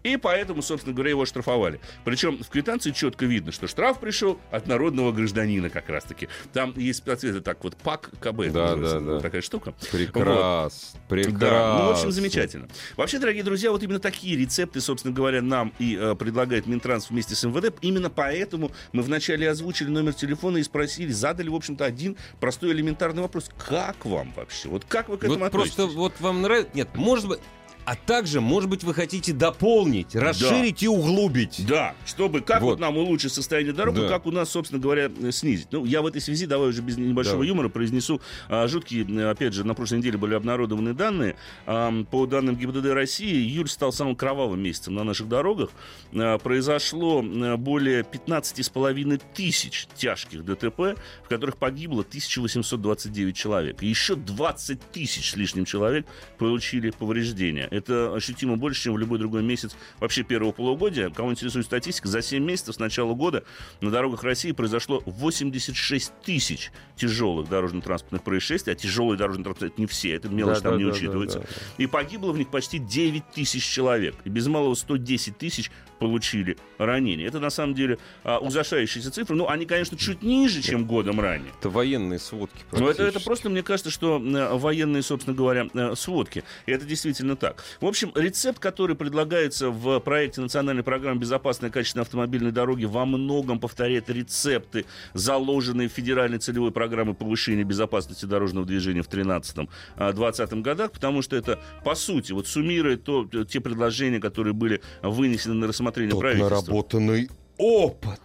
и 0.05 0.17
поэтому, 0.17 0.61
собственно 0.61 0.93
говоря, 0.93 1.09
его 1.09 1.25
штрафовали. 1.25 1.79
Причем 2.03 2.37
в 2.37 2.47
квитанции 2.47 2.91
четко 2.91 3.25
видно, 3.25 3.51
что 3.51 3.65
штраф 3.65 3.99
пришел 3.99 4.39
от 4.51 4.67
народного 4.67 5.11
гражданина 5.11 5.71
как 5.71 5.89
раз-таки. 5.89 6.29
Там 6.53 6.73
есть 6.77 7.01
это 7.07 7.41
так 7.41 7.63
вот 7.63 7.75
ПАК 7.75 8.11
КБ. 8.19 8.51
Да, 8.51 8.75
да, 8.75 8.99
да. 8.99 9.19
Такая 9.19 9.41
штука. 9.41 9.73
Прекрасно, 9.91 10.99
прекрасно. 11.09 11.39
Да, 11.39 11.77
ну, 11.79 11.85
в 11.87 11.89
общем, 11.93 12.11
замечательно. 12.11 12.67
Вообще, 12.95 13.17
дорогие 13.17 13.41
друзья, 13.41 13.71
вот 13.71 13.81
именно 13.81 13.99
такие 13.99 14.37
рецепты, 14.37 14.79
собственно 14.79 15.11
говоря, 15.11 15.41
нам 15.41 15.73
и 15.79 15.97
э, 15.99 16.13
предлагает 16.13 16.67
Минтранс 16.67 17.09
вместе 17.09 17.33
с 17.33 17.43
МВД. 17.43 17.73
Именно 17.81 18.11
поэтому 18.11 18.71
мы 18.91 19.01
вначале 19.01 19.49
озвучили 19.49 19.89
номер 19.89 20.13
телефона 20.13 20.57
и 20.57 20.63
спросили, 20.63 21.11
задали, 21.11 21.49
в 21.49 21.55
общем-то, 21.55 21.83
один 21.83 22.15
простой 22.39 22.73
элементарный 22.73 23.23
вопрос. 23.23 23.49
Как 23.57 24.05
вам 24.05 24.33
вообще? 24.35 24.69
Вот 24.69 24.85
как 24.85 25.09
вы 25.09 25.17
к 25.17 25.23
этому 25.23 25.39
Вот 25.39 25.47
относитесь? 25.47 25.75
просто 25.77 25.97
вот 25.97 26.13
вам 26.19 26.43
нравится... 26.43 26.69
Нет, 26.75 26.89
может 26.93 27.27
быть... 27.27 27.39
А 27.85 27.95
также, 27.95 28.41
может 28.41 28.69
быть, 28.69 28.83
вы 28.83 28.93
хотите 28.95 29.31
дополнить, 29.31 30.15
расширить 30.15 30.81
и 30.81 30.87
углубить. 30.87 31.63
Да, 31.67 31.93
чтобы 32.05 32.41
как 32.41 32.61
вот. 32.61 32.71
Вот. 32.71 32.79
нам 32.79 32.97
улучшить 32.97 33.31
состояние 33.31 33.73
дорог, 33.73 33.95
Да. 33.95 34.07
как 34.07 34.25
у 34.25 34.31
нас, 34.31 34.49
собственно 34.49 34.81
говоря, 34.81 35.11
э, 35.21 35.31
снизить. 35.31 35.67
Ну, 35.71 35.85
я 35.85 36.01
в 36.01 36.07
этой 36.07 36.19
связи, 36.19 36.47
давай 36.47 36.69
уже 36.69 36.81
без 36.81 36.97
небольшого 36.97 37.35
Давай. 37.35 37.47
юмора, 37.47 37.69
произнесу 37.69 38.21
а, 38.49 38.67
жуткие, 38.67 39.05
э, 39.07 39.29
опять 39.29 39.53
же, 39.53 39.63
на 39.63 39.75
прошлой 39.75 39.99
неделе 39.99 40.17
были 40.17 40.33
обнародованы 40.33 40.93
данные. 40.93 41.35
Ам, 41.67 42.05
по 42.05 42.25
данным 42.25 42.55
ГИБДД 42.55 42.87
России, 42.87 43.35
июль 43.35 43.69
стал 43.69 43.91
самым 43.93 44.15
кровавым 44.15 44.61
месяцем 44.61 44.95
на 44.95 45.03
наших 45.03 45.29
дорогах. 45.29 45.69
А, 46.13 46.37
произошло 46.39 47.21
более 47.57 48.03
15,5 48.03 49.21
тысяч 49.35 49.87
тяжких 49.95 50.43
ДТП, 50.43 50.97
в 51.23 51.29
которых 51.29 51.57
погибло 51.57 52.01
1829 52.03 53.35
человек. 53.35 53.83
И 53.83 53.87
еще 53.87 54.15
20 54.15 54.79
тысяч 54.91 55.31
с 55.31 55.35
лишним 55.35 55.65
человек 55.65 56.05
получили 56.37 56.89
повреждения. 56.89 57.69
Это 57.75 58.13
ощутимо 58.13 58.55
больше, 58.57 58.83
чем 58.83 58.93
в 58.93 58.97
любой 58.97 59.19
другой 59.19 59.43
месяц 59.43 59.75
вообще 59.99 60.23
первого 60.23 60.51
полугодия. 60.51 61.09
Кого 61.09 61.31
интересует 61.31 61.65
статистика, 61.65 62.07
за 62.07 62.21
7 62.21 62.43
месяцев 62.43 62.75
с 62.75 62.79
начала 62.79 63.13
года 63.13 63.43
на 63.81 63.91
дорогах 63.91 64.23
России 64.23 64.51
произошло 64.51 65.03
86 65.05 66.13
тысяч 66.23 66.71
тяжелых 66.95 67.49
дорожно-транспортных 67.49 68.23
происшествий, 68.23 68.73
а 68.73 68.75
тяжелые 68.75 69.17
дорожные 69.17 69.43
транспорты 69.43 69.73
это 69.73 69.81
не 69.81 69.87
все, 69.87 70.13
это 70.15 70.29
мелочь 70.29 70.57
Да, 70.57 70.61
там 70.61 70.71
да, 70.73 70.77
не 70.77 70.85
да, 70.85 70.91
учитывается. 70.91 71.39
да, 71.39 71.45
И 71.77 71.87
погибло 71.87 72.31
в 72.31 72.37
них 72.37 72.49
почти 72.49 72.79
9 72.79 73.31
тысяч 73.33 73.63
человек. 73.65 74.15
И 74.23 74.29
без 74.29 74.47
малого 74.47 74.73
110 74.73 75.37
тысяч 75.37 75.71
получили 75.99 76.57
ранения. 76.77 77.27
Это 77.27 77.39
на 77.39 77.49
самом 77.49 77.73
деле 77.73 77.97
а, 78.23 78.39
ужасающиеся 78.39 79.11
цифры. 79.11 79.35
Ну, 79.35 79.47
они, 79.47 79.65
конечно, 79.65 79.97
чуть 79.97 80.23
ниже, 80.23 80.61
чем 80.61 80.85
годом 80.85 81.19
ранее. 81.19 81.51
Это 81.59 81.69
военные 81.69 82.19
сводки 82.19 82.63
Ну, 82.71 82.87
это, 82.87 83.03
это 83.03 83.19
просто, 83.19 83.49
мне 83.49 83.63
кажется, 83.63 83.89
что 83.89 84.21
э, 84.21 84.57
военные, 84.57 85.03
собственно 85.03 85.35
говоря, 85.35 85.67
э, 85.73 85.95
сводки. 85.95 86.43
И 86.65 86.71
это 86.71 86.85
действительно 86.85 87.35
так. 87.35 87.63
В 87.81 87.85
общем, 87.85 88.11
рецепт, 88.15 88.59
который 88.59 88.95
предлагается 88.95 89.69
в 89.69 89.99
проекте 89.99 90.41
национальной 90.41 90.83
программы 90.83 91.19
безопасной 91.19 91.69
и 91.69 91.71
качественной 91.71 92.03
автомобильной 92.03 92.51
дороги, 92.51 92.85
во 92.85 93.05
многом 93.05 93.59
повторяет 93.59 94.09
рецепты, 94.09 94.85
заложенные 95.13 95.89
в 95.89 95.91
федеральной 95.91 96.39
целевой 96.39 96.71
программе 96.71 97.13
повышения 97.13 97.63
безопасности 97.63 98.25
дорожного 98.25 98.65
движения 98.65 99.01
в 99.01 99.09
2013-2020 99.09 100.61
годах, 100.61 100.91
потому 100.91 101.21
что 101.21 101.35
это, 101.35 101.59
по 101.83 101.95
сути, 101.95 102.31
вот 102.31 102.47
суммирует 102.47 103.03
то, 103.03 103.25
те 103.45 103.59
предложения, 103.59 104.19
которые 104.19 104.53
были 104.53 104.81
вынесены 105.01 105.55
на 105.55 105.67
рассмотрение 105.67 106.11
Тот 106.11 106.21
правительства. 106.21 106.53
наработанный 106.53 107.29
опыт. 107.57 108.21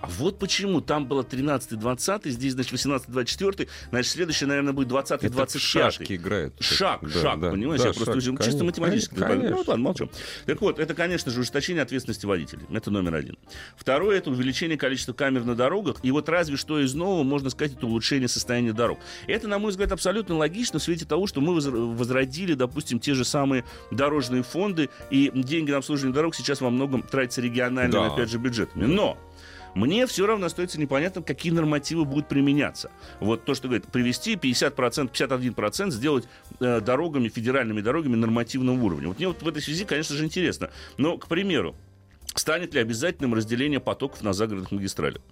А 0.00 0.06
вот 0.18 0.38
почему. 0.38 0.80
Там 0.80 1.06
было 1.06 1.22
13-20, 1.22 2.28
здесь, 2.30 2.52
значит, 2.54 2.72
18-24, 2.72 3.68
значит, 3.90 4.10
следующее, 4.12 4.48
наверное, 4.48 4.72
будет 4.72 4.88
20-25. 4.88 5.18
Это 5.26 5.58
в 5.58 5.60
шашки 5.60 6.16
играют. 6.16 6.54
Шаг, 6.60 7.00
Да, 7.02 7.20
шаг, 7.20 7.40
да. 7.40 7.50
понимаешь? 7.50 7.80
Да, 7.80 7.88
я 7.88 7.92
просто 7.92 8.14
шаг, 8.14 8.22
чисто 8.22 8.36
конечно, 8.42 8.64
математически. 8.64 9.14
конечно. 9.14 9.50
Ну, 9.50 9.56
ладно, 9.58 9.76
молчу. 9.76 10.10
Так 10.46 10.60
вот, 10.60 10.78
это, 10.78 10.94
конечно 10.94 11.30
же, 11.30 11.40
ужесточение 11.40 11.82
ответственности 11.82 12.26
водителей. 12.26 12.62
Это 12.72 12.90
номер 12.90 13.14
один. 13.14 13.36
Второе, 13.76 14.18
это 14.18 14.30
увеличение 14.30 14.78
количества 14.78 15.12
камер 15.12 15.44
на 15.44 15.54
дорогах. 15.54 15.96
И 16.02 16.10
вот 16.10 16.28
разве 16.28 16.56
что 16.56 16.80
из 16.80 16.94
нового, 16.94 17.22
можно 17.22 17.50
сказать, 17.50 17.74
это 17.76 17.86
улучшение 17.86 18.28
состояния 18.28 18.72
дорог. 18.72 18.98
Это, 19.26 19.48
на 19.48 19.58
мой 19.58 19.70
взгляд, 19.70 19.92
абсолютно 19.92 20.36
логично 20.36 20.78
в 20.78 20.82
свете 20.82 21.04
того, 21.04 21.26
что 21.26 21.40
мы 21.40 21.54
возр- 21.56 21.94
возродили, 21.96 22.54
допустим, 22.54 23.00
те 23.00 23.14
же 23.14 23.24
самые 23.24 23.64
дорожные 23.90 24.42
фонды, 24.42 24.88
и 25.10 25.30
деньги 25.34 25.70
на 25.70 25.78
обслуживание 25.78 26.14
дорог 26.14 26.34
сейчас 26.34 26.60
во 26.60 26.70
многом 26.70 27.02
тратятся 27.02 27.40
региональными, 27.40 27.92
Да. 27.92 28.06
опять 28.14 28.30
же, 28.30 28.38
бюджетами. 28.38 28.84
Но 28.86 29.18
мне 29.74 30.06
все 30.06 30.26
равно 30.26 30.46
остается 30.46 30.80
непонятно, 30.80 31.22
какие 31.22 31.52
нормативы 31.52 32.04
будут 32.04 32.28
применяться. 32.28 32.90
Вот 33.20 33.44
то, 33.44 33.54
что 33.54 33.68
говорит, 33.68 33.86
привести 33.86 34.34
50%, 34.34 35.10
51% 35.10 35.90
сделать 35.90 36.28
э, 36.60 36.80
дорогами, 36.80 37.28
федеральными 37.28 37.80
дорогами 37.80 38.16
нормативного 38.16 38.82
уровня. 38.82 39.08
Вот 39.08 39.18
мне 39.18 39.28
вот 39.28 39.42
в 39.42 39.48
этой 39.48 39.62
связи, 39.62 39.84
конечно 39.84 40.16
же, 40.16 40.24
интересно. 40.24 40.70
Но, 40.96 41.18
к 41.18 41.28
примеру, 41.28 41.74
станет 42.34 42.74
ли 42.74 42.80
обязательным 42.80 43.34
разделение 43.34 43.80
потоков 43.80 44.22
на 44.22 44.32
загородных 44.32 44.72
магистралях? 44.72 45.22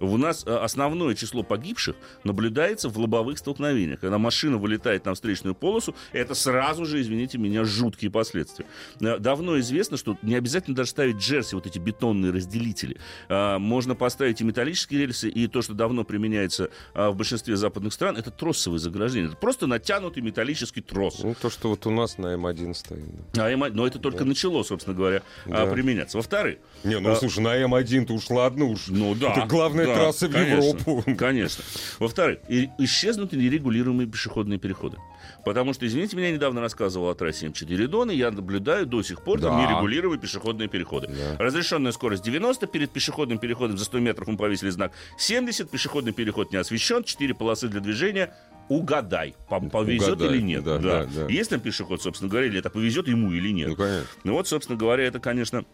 У 0.00 0.16
нас 0.16 0.44
э, 0.46 0.54
основное 0.56 1.14
число 1.14 1.42
погибших 1.42 1.96
наблюдается 2.24 2.88
в 2.88 2.98
лобовых 2.98 3.38
столкновениях. 3.38 4.00
Когда 4.00 4.18
машина 4.18 4.56
вылетает 4.58 5.04
на 5.04 5.14
встречную 5.14 5.54
полосу, 5.54 5.94
это 6.12 6.34
сразу 6.34 6.84
же, 6.84 7.00
извините 7.00 7.38
меня, 7.38 7.64
жуткие 7.64 8.10
последствия. 8.10 8.66
Э, 9.00 9.18
Давно 9.18 9.58
известно, 9.60 9.96
что 9.96 10.16
не 10.22 10.34
обязательно 10.34 10.76
даже 10.76 10.90
ставить 10.90 11.16
джерси, 11.16 11.54
вот 11.54 11.66
эти 11.66 11.78
бетонные 11.78 12.32
разделители. 12.32 12.96
А, 13.28 13.58
Можно 13.58 13.94
поставить 13.94 14.40
и 14.40 14.44
металлические 14.44 15.00
рельсы, 15.06 15.28
и 15.28 15.46
то, 15.48 15.62
что 15.62 15.74
давно 15.74 16.04
применяется 16.04 16.70
в 16.94 17.12
большинстве 17.14 17.56
западных 17.56 17.92
стран, 17.92 18.16
это 18.16 18.30
тросовые 18.30 18.78
заграждения. 18.78 19.28
Это 19.28 19.36
просто 19.36 19.66
натянутый 19.66 20.22
металлический 20.22 20.80
трос. 20.80 21.20
Ну, 21.22 21.34
то, 21.40 21.50
что 21.50 21.70
вот 21.70 21.86
у 21.86 21.90
нас 21.90 22.18
на 22.18 22.34
М1 22.34 22.74
стоит. 22.74 23.04
да. 23.32 23.46
А 23.46 23.50
М- 23.50 23.74
но 23.74 23.86
это 23.86 23.98
только 23.98 24.24
начало, 24.24 24.62
собственно 24.62 24.96
говоря, 24.96 25.22
Да. 25.46 25.66
применяться. 25.66 26.16
Во-вторых, 26.18 26.58
Не, 26.84 26.98
ну, 27.00 27.10
А- 27.10 27.16
слушай, 27.16 27.40
на 27.40 27.56
М1-то 27.60 28.12
уж 28.14 28.30
ладно 28.30 28.66
уж. 28.66 28.86
ну 28.88 29.14
да. 29.14 29.32
Это 29.32 29.46
главная 29.46 29.86
да, 29.88 29.94
трасса 29.94 30.28
в 30.28 30.32
конечно, 30.32 30.64
Европу. 30.64 31.04
Конечно. 31.16 31.64
Во-вторых, 31.98 32.38
и- 32.48 32.68
исчезнут 32.78 33.32
нерегулируемые 33.32 34.06
пешеходные 34.06 34.58
переходы. 34.58 34.96
Потому 35.44 35.72
что, 35.72 35.86
извините 35.86 36.16
меня, 36.16 36.30
недавно 36.30 36.60
рассказывал 36.60 37.08
о 37.10 37.14
трассе 37.14 37.46
М4 37.46 37.86
Дон, 37.86 38.10
и 38.10 38.16
я 38.16 38.30
наблюдаю 38.30 38.86
до 38.86 39.02
сих 39.02 39.22
пор 39.22 39.40
там 39.40 39.56
Да. 39.56 39.64
нерегулируемые 39.66 40.20
пешеходные 40.20 40.68
переходы. 40.68 41.08
Да. 41.08 41.42
Разрешенная 41.44 41.92
скорость 41.92 42.22
90, 42.22 42.66
перед 42.66 42.90
пешеходным 42.90 43.38
переходом 43.38 43.78
за 43.78 43.84
100 43.84 43.98
метров 44.00 44.28
мы 44.28 44.36
повесили 44.36 44.70
знак 44.70 44.92
70, 45.16 45.70
пешеходный 45.70 46.12
переход 46.12 46.50
не 46.52 46.58
освещен, 46.58 47.02
4 47.04 47.34
полосы 47.34 47.68
для 47.68 47.80
движения. 47.80 48.34
Угадай, 48.68 49.34
по- 49.48 49.60
повезет 49.60 50.16
Угадай, 50.16 50.28
или 50.36 50.42
нет. 50.42 50.62
да, 50.64 50.76
да, 50.78 51.06
да. 51.06 51.26
Есть 51.28 51.48
там 51.50 51.60
пешеход, 51.60 52.02
собственно 52.02 52.28
говоря, 52.30 52.48
или 52.48 52.58
это 52.58 52.68
повезет 52.68 53.08
ему 53.08 53.32
или 53.32 53.48
нет. 53.50 53.68
Ну, 53.68 53.76
конечно. 53.76 54.06
Ну 54.24 54.32
вот, 54.34 54.46
собственно 54.46 54.78
говоря, 54.78 55.04
это, 55.04 55.20
конечно, 55.20 55.64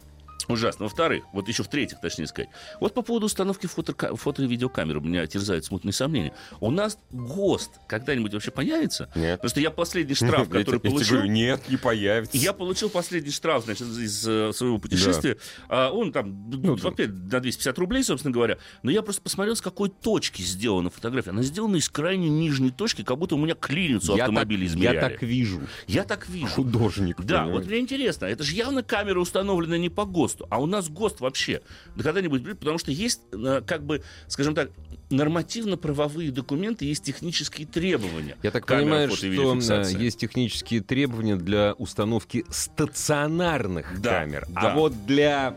ужасно. 0.49 0.85
Во-вторых, 0.85 1.25
вот 1.33 1.49
еще 1.49 1.63
в-третьих, 1.63 2.01
точнее 2.01 2.27
сказать, 2.27 2.51
вот 2.81 2.95
по 2.95 3.03
поводу 3.03 3.27
установки 3.27 3.67
фото, 3.67 3.95
фото 4.17 4.43
и 4.43 4.47
видеокамер 4.47 4.99
у 4.99 5.01
меня 5.01 5.27
терзают 5.27 5.65
смутные 5.65 5.93
сомнения. 5.93 6.33
У 6.61 6.71
нас 6.71 6.99
ГОСТ 7.11 7.71
когда-нибудь 7.89 8.33
вообще 8.33 8.51
появится? 8.51 9.11
Нет. 9.15 9.39
Потому 9.41 9.51
что 9.51 9.61
я 9.61 9.71
последний 9.71 10.15
штраф, 10.15 10.49
Я 10.53 10.61
который 10.61 10.81
я 10.83 10.91
получил... 10.91 11.17
говорю, 11.17 11.31
нет, 11.33 11.69
не 11.69 11.77
появится. 11.77 12.37
Я 12.37 12.53
получил 12.53 12.91
последний 12.91 13.31
штраф, 13.31 13.65
значит, 13.65 13.87
из 13.87 14.27
э, 14.27 14.53
своего 14.53 14.79
путешествия. 14.79 15.37
А 15.69 15.91
он 15.91 16.13
там, 16.13 16.51
ну, 16.51 16.75
опять 16.75 17.11
на 17.11 17.41
250 17.41 17.79
рублей, 17.79 18.03
собственно 18.05 18.33
говоря. 18.33 18.59
Но 18.83 18.91
я 18.91 19.03
просто 19.03 19.23
посмотрел, 19.23 19.57
с 19.57 19.61
какой 19.61 19.89
точки 19.89 20.43
сделана 20.43 20.91
фотография. 20.91 21.31
Она 21.31 21.43
сделана 21.43 21.77
из 21.77 21.89
крайне 21.89 22.29
нижней 22.29 22.71
точки, 22.71 23.03
как 23.03 23.19
будто 23.19 23.35
у 23.35 23.39
меня 23.39 23.55
клиницу 23.55 24.13
Я 24.13 24.19
так- 24.19 24.29
автомобиля 24.31 24.63
Я 24.63 24.67
измеряли. 24.69 25.01
так 25.01 25.23
вижу. 25.23 25.61
Я 25.87 26.05
так 26.05 26.29
вижу. 26.29 26.49
Художник. 26.49 27.21
Да, 27.23 27.43
понимаешь? 27.43 27.59
вот 27.61 27.67
мне 27.67 27.79
интересно, 27.81 28.27
это 28.27 28.43
же 28.43 28.55
явно 28.55 28.83
камера 28.83 29.21
установлена 29.21 29.79
не 29.79 29.89
по 29.89 30.05
ГОСТу, 30.05 30.34
а 30.49 30.61
у 30.61 30.67
нас 30.67 30.89
ГОСТ 30.89 31.21
вообще 31.21 31.63
да 31.97 32.03
когда-нибудь 32.03 32.43
будет, 32.43 32.59
потому 32.59 32.79
что 32.79 32.91
есть, 32.91 33.23
э, 33.33 33.63
как 33.67 33.85
бы, 33.85 34.03
скажем 34.29 34.55
так, 34.55 34.71
нормативно-правовые 35.11 36.31
документы, 36.31 36.85
есть 36.85 37.05
технические 37.05 37.67
требования. 37.67 38.37
Я 38.43 38.51
так 38.51 38.65
Камера 38.67 39.09
понимаю, 39.09 39.11
что 39.11 39.99
есть 39.99 40.19
технические 40.19 40.81
требования 40.81 41.37
для 41.37 41.75
установки 41.75 42.45
стационарных 42.51 44.01
Да, 44.01 44.21
камер. 44.21 44.47
да. 44.49 44.73
А 44.73 44.75
вот 44.75 45.07
для, 45.07 45.57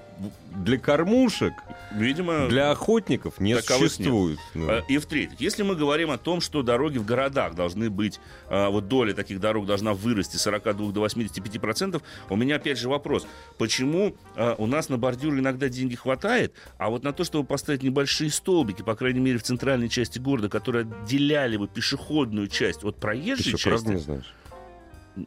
для 0.55 0.77
кормушек, 0.77 1.53
Видимо, 1.91 2.47
для 2.47 2.71
охотников 2.71 3.39
не 3.39 3.59
существует. 3.61 4.39
Да. 4.53 4.79
Э, 4.79 4.81
И 4.87 4.97
в-третьих, 4.97 5.39
если 5.39 5.63
мы 5.63 5.75
говорим 5.75 6.11
о 6.11 6.17
том, 6.17 6.41
что 6.41 6.61
дороги 6.61 6.97
в 6.97 7.05
городах 7.05 7.55
должны 7.55 7.89
быть, 7.89 8.19
э, 8.49 8.67
вот 8.67 8.87
доля 8.87 9.13
таких 9.13 9.39
дорог 9.39 9.65
должна 9.65 9.93
вырасти 9.93 10.35
с 10.37 10.41
42 10.41 10.91
до 10.91 10.99
85 11.01 11.59
процентов, 11.59 12.01
у 12.29 12.35
меня 12.35 12.57
опять 12.57 12.77
же 12.77 12.89
вопрос, 12.89 13.25
почему 13.57 14.15
э, 14.35 14.55
у 14.57 14.65
нас 14.67 14.89
на 14.89 14.97
бордюры 14.97 15.39
иногда 15.39 15.69
деньги 15.69 15.95
хватает, 15.95 16.53
а 16.77 16.89
вот 16.89 17.03
на 17.03 17.13
то, 17.13 17.23
чтобы 17.23 17.47
поставить 17.47 17.83
небольшие 17.83 18.29
столбики, 18.29 18.81
по 18.81 18.95
крайней 18.95 19.19
мере 19.19 19.36
в 19.37 19.43
центральной 19.43 19.89
части 19.89 20.19
города, 20.19 20.49
которые 20.49 20.83
отделяли 20.83 21.57
бы 21.57 21.67
пешеходную 21.67 22.47
часть 22.47 22.83
от 22.83 22.95
Ты 22.95 23.01
проезжей 23.01 23.57
что, 23.57 23.57
части, 23.57 23.87
не 23.87 23.97
знаешь? 23.97 24.33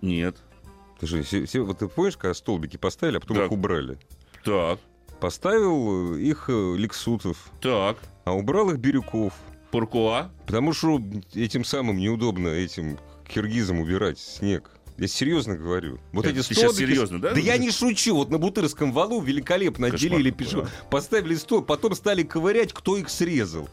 нет. 0.02 0.36
Ты 1.00 1.06
же, 1.06 1.22
все- 1.22 1.46
все- 1.46 1.62
вот 1.62 1.78
ты 1.78 1.88
помнишь, 1.88 2.16
когда 2.16 2.34
столбики 2.34 2.76
поставили, 2.76 3.16
а 3.16 3.20
потом 3.20 3.36
Так. 3.38 3.46
их 3.46 3.52
убрали? 3.52 3.98
Так, 4.44 4.78
Поставил 5.20 6.14
э, 6.16 6.20
их 6.20 6.46
э, 6.48 6.74
Лексутов, 6.78 7.50
так, 7.60 7.98
а 8.24 8.32
убрал 8.32 8.70
их 8.70 8.78
Бирюков. 8.78 9.34
Пуркуа, 9.70 10.30
Потому 10.46 10.72
что 10.72 11.00
этим 11.34 11.62
самым 11.64 11.98
неудобно 11.98 12.48
этим 12.48 12.98
киргизам 13.28 13.80
убирать 13.80 14.18
снег. 14.18 14.70
Я 14.96 15.06
серьезно 15.08 15.56
говорю. 15.56 15.98
Вот 16.12 16.26
Э, 16.26 16.30
эти 16.30 16.36
ты 16.46 16.54
столбики... 16.54 16.78
серьезно, 16.78 17.20
да? 17.20 17.32
Да 17.34 17.40
я 17.40 17.56
не 17.58 17.70
шучу. 17.70 18.14
Вот 18.16 18.30
на 18.30 18.38
Бутырском 18.38 18.92
валу 18.92 19.20
великолепно 19.20 19.90
Кошмар 19.90 20.12
отделили 20.12 20.30
пешеходов. 20.30 20.70
Поставили 20.90 21.34
стол, 21.36 21.62
потом 21.62 21.94
стали 21.94 22.22
ковырять, 22.22 22.72
кто 22.72 22.96
их 22.96 23.08
срезал. 23.10 23.68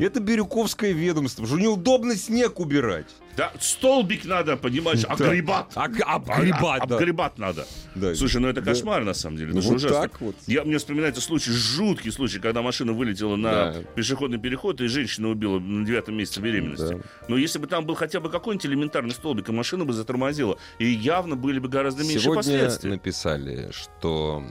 Это 0.00 0.20
Бирюковское 0.20 0.92
ведомство, 0.92 1.46
что 1.46 1.58
неудобно 1.58 2.16
снег 2.16 2.58
убирать. 2.60 3.06
Да, 3.36 3.52
столбик 3.60 4.24
надо, 4.24 4.56
понимаешь, 4.56 5.02
Да. 5.02 5.12
огребать. 5.14 5.66
А- 5.74 5.84
обгребать, 5.84 6.82
А- 6.82 6.86
да. 6.86 6.96
Обгребать 6.96 7.38
надо. 7.38 7.66
Да. 7.94 8.14
Слушай, 8.14 8.40
ну 8.40 8.48
это 8.48 8.60
Да. 8.60 8.70
кошмар 8.72 9.04
на 9.04 9.14
самом 9.14 9.36
деле. 9.36 9.52
Ну 9.52 9.60
это 9.60 9.68
вот 9.68 9.76
ужасно. 9.76 10.00
так 10.02 10.20
вот. 10.20 10.34
Я, 10.46 10.64
мне 10.64 10.78
вспоминается 10.78 11.20
случай, 11.20 11.50
жуткий 11.52 12.10
случай, 12.12 12.38
когда 12.38 12.60
машина 12.60 12.92
вылетела 12.92 13.36
на 13.36 13.50
Да. 13.72 13.74
пешеходный 13.94 14.38
переход, 14.38 14.80
и 14.80 14.86
женщина 14.88 15.28
убила 15.30 15.58
на 15.58 15.86
девятом 15.86 16.16
месяце 16.16 16.40
беременности. 16.40 16.94
Да. 16.94 17.00
Но 17.28 17.36
если 17.36 17.58
бы 17.58 17.66
там 17.66 17.86
был 17.86 17.94
хотя 17.94 18.20
бы 18.20 18.30
какой-нибудь 18.30 18.66
элементарный 18.66 19.12
столбик, 19.12 19.48
и 19.48 19.52
машина 19.52 19.84
бы 19.84 19.92
затормозила, 19.92 20.58
и 20.78 20.86
явно 20.86 21.36
были 21.36 21.58
бы 21.60 21.68
гораздо 21.68 22.02
меньше 22.02 22.20
Сегодня 22.24 22.36
последствий. 22.42 22.90
написали, 22.90 23.70
что 23.72 24.42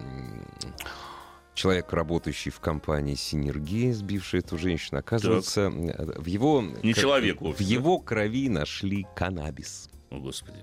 человек, 1.59 1.91
работающий 1.91 2.51
в 2.51 2.59
компании 2.61 3.15
«Синергия», 3.15 3.93
сбивший 3.93 4.39
эту 4.39 4.57
женщину, 4.57 4.99
оказывается, 4.99 5.69
э, 5.69 6.19
в 6.19 6.25
его... 6.25 6.63
Не 6.83 6.93
человек 6.93 7.39
В 7.39 7.41
вовсе, 7.41 7.63
да? 7.65 7.69
его 7.69 7.99
крови 7.99 8.47
нашли 8.47 9.05
каннабис. 9.13 9.89
О, 10.09 10.19
Господи. 10.19 10.59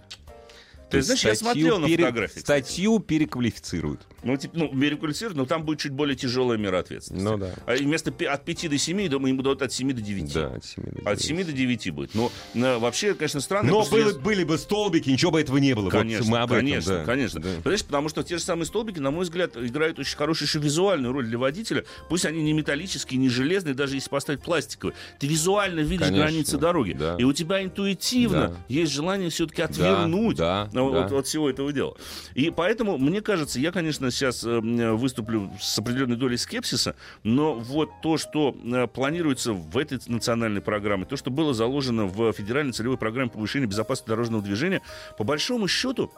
То 0.90 0.99
есть 0.99 1.07
знаешь, 1.07 1.25
я 1.25 1.35
смотрел 1.35 1.78
на 1.78 1.88
фотографии. 1.88 2.38
Статью 2.38 2.99
переквалифицируют. 3.00 4.00
Ну, 4.23 4.37
типа, 4.37 4.57
ну, 4.59 4.73
мерикулисируют, 4.73 5.37
но 5.37 5.47
там 5.47 5.64
будет 5.64 5.81
чуть 5.81 5.93
более 5.93 6.16
тяжелая 6.16 6.59
мера 6.59 6.78
ответственности. 6.81 7.25
Ну 7.28 7.37
да. 7.38 7.50
А 7.66 7.76
вместо 7.76 8.11
от 8.11 8.45
5 8.45 8.71
до 8.71 8.78
7, 8.78 9.09
думаю, 9.09 9.31
им 9.31 9.37
будут 9.37 9.62
от 9.62 9.73
7 9.73 9.93
до 9.93 10.00
9. 10.00 10.33
Да, 10.33 10.55
от 10.55 10.64
7 10.64 10.85
до 10.85 11.11
От 11.11 11.21
7 11.21 11.45
до 11.45 11.52
9 11.52 11.90
будет. 11.90 12.14
Но 12.14 12.33
э, 12.55 12.78
вообще, 12.78 13.14
конечно, 13.14 13.40
странно. 13.40 13.71
Но 13.71 13.85
были, 13.88 14.12
были 14.12 14.45
бы 14.45 14.59
столбики, 14.59 15.11
ничего 15.11 15.31
бы 15.33 15.40
этого 15.40 15.59
не 15.59 15.75
было. 15.75 15.85
Вот 15.85 15.93
Конечно, 15.93 16.31
мы 16.31 16.38
об 16.38 16.50
этом, 16.52 16.64
конечно, 16.66 16.99
да. 16.99 17.05
конечно. 17.05 17.40
Да. 17.40 17.49
Понимаешь, 17.62 17.85
потому 17.85 18.09
что 18.09 18.23
те 18.23 18.38
же 18.38 18.43
самые 18.43 18.66
столбики, 18.66 18.99
на 18.99 19.11
мой 19.11 19.25
взгляд, 19.25 19.57
играют 19.57 19.99
очень 19.99 20.16
хорошую 20.16 20.49
еще 20.49 20.59
визуальную 20.59 21.12
роль 21.12 21.26
для 21.26 21.38
водителя. 21.38 21.85
Пусть 22.09 22.25
они 22.26 22.43
не 22.43 22.52
металлические, 22.52 23.19
не 23.21 23.28
железные, 23.28 23.75
даже 23.75 23.95
если 23.95 24.09
поставить 24.11 24.40
пластиковые. 24.43 24.95
Ты 25.21 25.26
визуально 25.26 25.81
видишь 25.81 26.07
Конечно, 26.07 26.25
границы 26.25 26.59
дороги. 26.59 26.93
да. 26.93 27.16
И 27.19 27.25
у 27.25 27.33
тебя 27.33 27.62
интуитивно 27.62 28.49
Да. 28.49 28.57
есть 28.69 28.93
желание 28.93 29.31
все-таки 29.31 29.62
отвернуть 29.62 30.37
да, 30.37 30.69
ну, 30.73 30.75
да. 30.92 31.04
От, 31.06 31.12
от 31.12 31.26
всего 31.26 31.49
этого 31.50 31.73
дела. 31.73 31.97
И 32.35 32.50
поэтому, 32.50 32.99
мне 32.99 33.21
кажется, 33.21 33.59
я, 33.61 33.73
конечно, 33.73 34.11
сейчас 34.11 34.45
э, 34.45 34.61
выступлю 34.92 35.50
с 35.61 35.78
определенной 35.78 36.16
долей 36.16 36.37
скепсиса, 36.37 36.95
но 37.23 37.54
вот 37.54 37.90
то, 38.02 38.16
что 38.18 38.54
э, 38.64 38.87
планируется 38.87 39.52
в 39.52 39.76
этой 39.78 39.99
национальной 40.06 40.61
программе, 40.61 41.04
то, 41.04 41.16
что 41.16 41.30
было 41.30 41.54
заложено 41.54 42.06
в 42.06 42.33
федеральной 42.33 42.73
целевой 42.73 42.97
программе 42.99 43.30
повышения 43.30 43.66
безопасности 43.66 44.09
дорожного 44.09 44.42
движения, 44.42 44.83
по 45.18 45.25
большому 45.25 45.68
счету, 45.68 46.12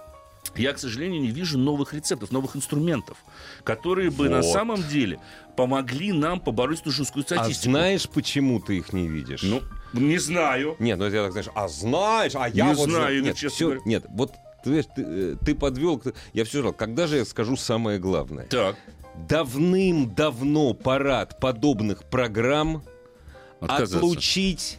я, 0.56 0.72
к 0.72 0.78
сожалению, 0.78 1.20
не 1.20 1.28
вижу 1.30 1.58
новых 1.58 1.92
рецептов, 1.92 2.30
новых 2.30 2.56
инструментов, 2.56 3.18
которые 3.64 4.10
бы 4.10 4.28
на 4.28 4.40
Вот. 4.40 4.52
самом 4.52 4.82
деле 4.82 5.18
помогли 5.56 6.12
нам 6.12 6.40
побороть 6.40 6.80
эту 6.80 6.90
жесткую 6.90 7.24
А 7.24 7.26
статистику. 7.26 7.70
знаешь, 7.72 8.08
почему 8.08 8.60
ты 8.60 8.78
их 8.78 8.92
не 8.92 9.08
видишь? 9.08 9.42
Ну, 9.42 9.60
не 9.92 10.16
знаю. 10.18 10.76
Нет, 10.78 10.98
ну 10.98 11.06
я 11.06 11.24
так 11.24 11.32
знаешь, 11.32 11.48
а 11.54 11.68
знаешь, 11.68 12.32
а 12.34 12.48
я 12.48 12.68
Не 12.68 12.74
вот 12.74 12.88
знаю, 12.88 13.16
Игорь, 13.16 13.28
нет, 13.30 13.36
честно 13.36 13.66
говоря. 13.66 13.80
нет, 13.84 14.04
вот 14.10 14.32
ты, 14.62 14.70
знаешь, 14.70 14.86
ты, 14.94 15.02
э, 15.06 15.36
ты 15.44 15.54
подвел, 15.54 16.02
я 16.32 16.44
все 16.44 16.60
ждал, 16.60 16.72
когда 16.72 17.06
же 17.06 17.16
я 17.18 17.24
скажу 17.24 17.56
самое 17.56 17.98
главное? 17.98 18.46
Так. 18.46 18.76
Давным-давно 19.28 20.74
пора 20.74 21.22
от 21.22 21.40
подобных 21.40 22.04
программ 22.04 22.82
Отказаться. 23.60 23.96
отлучить, 23.98 24.78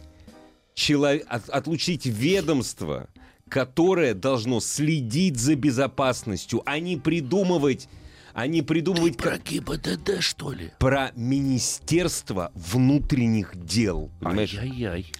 чело- 0.74 1.20
от- 1.28 1.48
отлучить 1.50 2.06
ведомство, 2.06 3.08
которое 3.48 4.14
должно 4.14 4.60
следить 4.60 5.36
за 5.38 5.56
безопасностью, 5.56 6.62
а 6.64 6.78
не 6.78 6.96
придумывать, 6.96 7.88
а 8.32 8.46
не 8.46 8.62
придумывать 8.62 9.16
Про 9.18 9.32
как 9.32 9.42
ГИБДД, 9.44 10.20
что 10.20 10.52
ли? 10.52 10.72
про 10.78 11.10
Министерство 11.16 12.50
внутренних 12.54 13.52
дел. 13.56 14.10
Понимаешь? 14.20 14.56
Ай-яй-яй. 14.56 15.12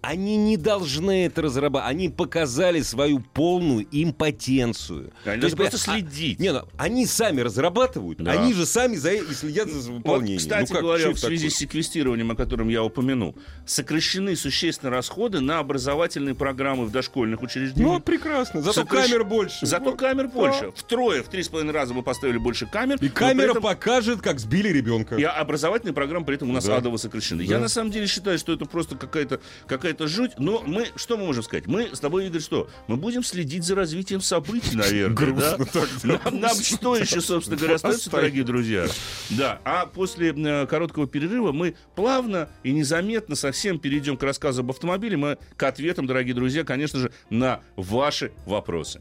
Они 0.00 0.36
не 0.36 0.56
должны 0.56 1.26
это 1.26 1.42
разрабатывать. 1.42 1.90
Они 1.90 2.08
показали 2.08 2.80
свою 2.82 3.20
полную 3.20 3.86
импотенцию. 3.90 5.12
Они 5.24 5.40
То 5.40 5.46
есть, 5.46 5.56
просто 5.56 5.76
а- 5.76 5.80
следить. 5.94 6.38
Не, 6.38 6.52
ну, 6.52 6.62
они 6.76 7.04
сами 7.06 7.40
разрабатывают, 7.40 8.18
Да. 8.18 8.32
они 8.32 8.52
же 8.54 8.64
сами 8.66 8.94
за 8.96 9.12
и 9.14 9.32
следят 9.34 9.68
за 9.68 9.90
Вот, 9.90 9.98
выполнением. 9.98 10.38
кстати 10.38 10.68
Ну 10.68 10.74
как, 10.74 10.82
говоря, 10.82 11.10
в 11.10 11.18
связи 11.18 11.36
такое? 11.46 11.50
с 11.50 11.54
секвестированием, 11.54 12.30
о 12.30 12.34
котором 12.36 12.68
я 12.68 12.82
упомянул, 12.84 13.36
сокращены 13.66 14.36
существенно 14.36 14.90
расходы 14.90 15.40
на 15.40 15.58
образовательные 15.58 16.34
программы 16.34 16.84
в 16.86 16.92
дошкольных 16.92 17.42
учреждениях. 17.42 17.94
Ну, 17.94 18.00
прекрасно. 18.00 18.62
Зато 18.62 18.82
Сокращ- 18.82 19.02
камер 19.08 19.24
больше. 19.24 19.66
Зато 19.66 19.92
камер 19.94 20.24
Да. 20.28 20.32
больше. 20.32 20.72
Втрое, 20.76 21.22
в 21.22 21.28
три 21.28 21.42
с 21.42 21.48
половиной 21.48 21.72
раза 21.72 21.94
мы 21.94 22.02
поставили 22.02 22.38
больше 22.38 22.66
камер. 22.66 22.98
И 23.00 23.08
камера 23.08 23.50
этом- 23.50 23.62
покажет, 23.62 24.20
как 24.20 24.38
сбили 24.38 24.68
ребенка. 24.68 25.16
И 25.16 25.22
образовательные 25.24 25.94
программы 25.94 26.24
при 26.24 26.36
этом 26.36 26.50
у 26.50 26.52
нас 26.52 26.64
Да. 26.64 26.76
адово 26.76 26.96
сокращены. 26.98 27.44
Да. 27.44 27.54
Я 27.54 27.58
на 27.58 27.68
самом 27.68 27.90
деле 27.90 28.06
считаю, 28.06 28.38
что 28.38 28.52
это 28.52 28.64
просто 28.64 28.96
какая-то 28.96 29.40
какая 29.66 29.87
жуть. 30.06 30.32
Но 30.38 30.62
мы, 30.66 30.88
что 30.96 31.16
мы 31.16 31.24
можем 31.24 31.42
сказать? 31.42 31.66
Мы 31.66 31.94
с 31.94 32.00
тобой, 32.00 32.26
Игорь, 32.26 32.40
что? 32.40 32.68
Мы 32.86 32.96
будем 32.96 33.22
следить 33.22 33.64
за 33.64 33.74
развитием 33.74 34.20
событий, 34.20 34.76
наверное. 34.76 35.08
да? 35.08 35.56
Грустно 35.56 35.66
так, 35.66 35.88
да. 36.02 36.20
Нам, 36.24 36.40
нам 36.40 36.56
что 36.56 36.96
еще, 36.96 37.20
собственно 37.20 37.56
говоря, 37.56 37.76
остается, 37.76 38.10
дорогие 38.10 38.44
друзья? 38.44 38.86
Да. 39.30 39.60
А 39.64 39.86
после 39.86 40.32
э, 40.32 40.66
короткого 40.66 41.06
перерыва 41.06 41.52
мы 41.52 41.74
плавно 41.94 42.48
и 42.62 42.72
незаметно 42.72 43.34
совсем 43.34 43.78
перейдем 43.78 44.16
к 44.16 44.22
рассказу 44.22 44.60
об 44.60 44.70
автомобиле. 44.70 45.16
Мы 45.16 45.38
к 45.56 45.62
ответам, 45.62 46.06
дорогие 46.06 46.34
друзья, 46.34 46.64
конечно 46.64 46.98
же, 46.98 47.12
на 47.30 47.60
ваши 47.76 48.32
вопросы. 48.46 49.00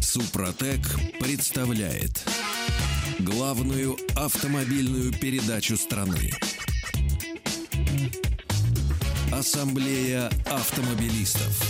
Супротек 0.00 0.80
представляет 1.20 2.24
главную 3.18 3.96
автомобильную 4.16 5.12
передачу 5.12 5.76
страны. 5.76 6.32
Ассамблея 9.30 10.30
автомобилистов. 10.46 11.62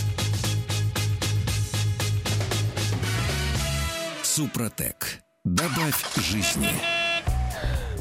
Супротек. 4.23 5.19
Добавь 5.43 5.95
жизни. 6.15 6.69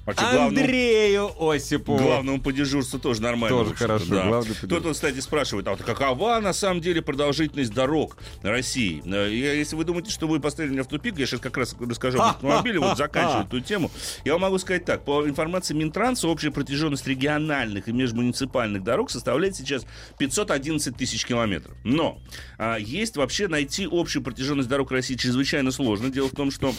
Вообще, 0.09 0.25
главному- 0.35 0.47
Андрею 0.59 1.49
Осипову. 1.51 1.97
Главному 1.97 2.41
по 2.41 2.51
дежурству 2.51 2.99
тоже 2.99 3.21
нормально. 3.21 3.57
Тоже 3.57 3.75
хорошо, 3.75 4.05
да. 4.09 4.41
Кто-то, 4.63 4.93
кстати, 4.93 5.19
спрашивает, 5.19 5.67
а 5.67 5.71
вот 5.71 5.81
какова 5.83 6.39
на 6.39 6.53
самом 6.53 6.81
деле 6.81 7.01
продолжительность 7.01 7.73
дорог 7.73 8.17
России? 8.41 9.01
Э, 9.05 9.29
я- 9.33 9.53
если 9.53 9.75
вы 9.75 9.83
думаете, 9.83 10.11
что 10.11 10.27
вы 10.27 10.39
поставили 10.39 10.71
меня 10.73 10.83
в 10.83 10.87
тупик, 10.87 11.17
я 11.17 11.25
сейчас 11.25 11.39
как 11.39 11.57
раз 11.57 11.75
расскажу 11.79 12.19
об 12.19 12.29
автомобиле, 12.35 12.79
вот 12.79 12.97
заканчиваю 12.97 13.43
эту 13.47 13.59
тему. 13.61 13.91
Я 14.25 14.33
вам 14.33 14.41
могу 14.41 14.57
сказать 14.57 14.85
так. 14.85 15.05
По 15.05 15.25
информации 15.27 15.73
Минтранса, 15.73 16.27
общая 16.27 16.51
протяженность 16.51 17.07
региональных 17.07 17.87
и 17.87 17.91
межмуниципальных 17.91 18.83
дорог 18.83 19.11
составляет 19.11 19.55
сейчас 19.55 19.85
511 20.17 20.95
тысяч 20.97 21.25
километров. 21.25 21.75
Но 21.83 22.19
а, 22.57 22.77
есть 22.77 23.17
вообще 23.17 23.47
найти 23.47 23.87
общую 23.89 24.23
протяженность 24.23 24.69
дорог 24.69 24.91
России 24.91 25.15
чрезвычайно 25.15 25.71
сложно. 25.71 26.09
Дело 26.09 26.27
в 26.29 26.35
том, 26.35 26.51
что 26.51 26.73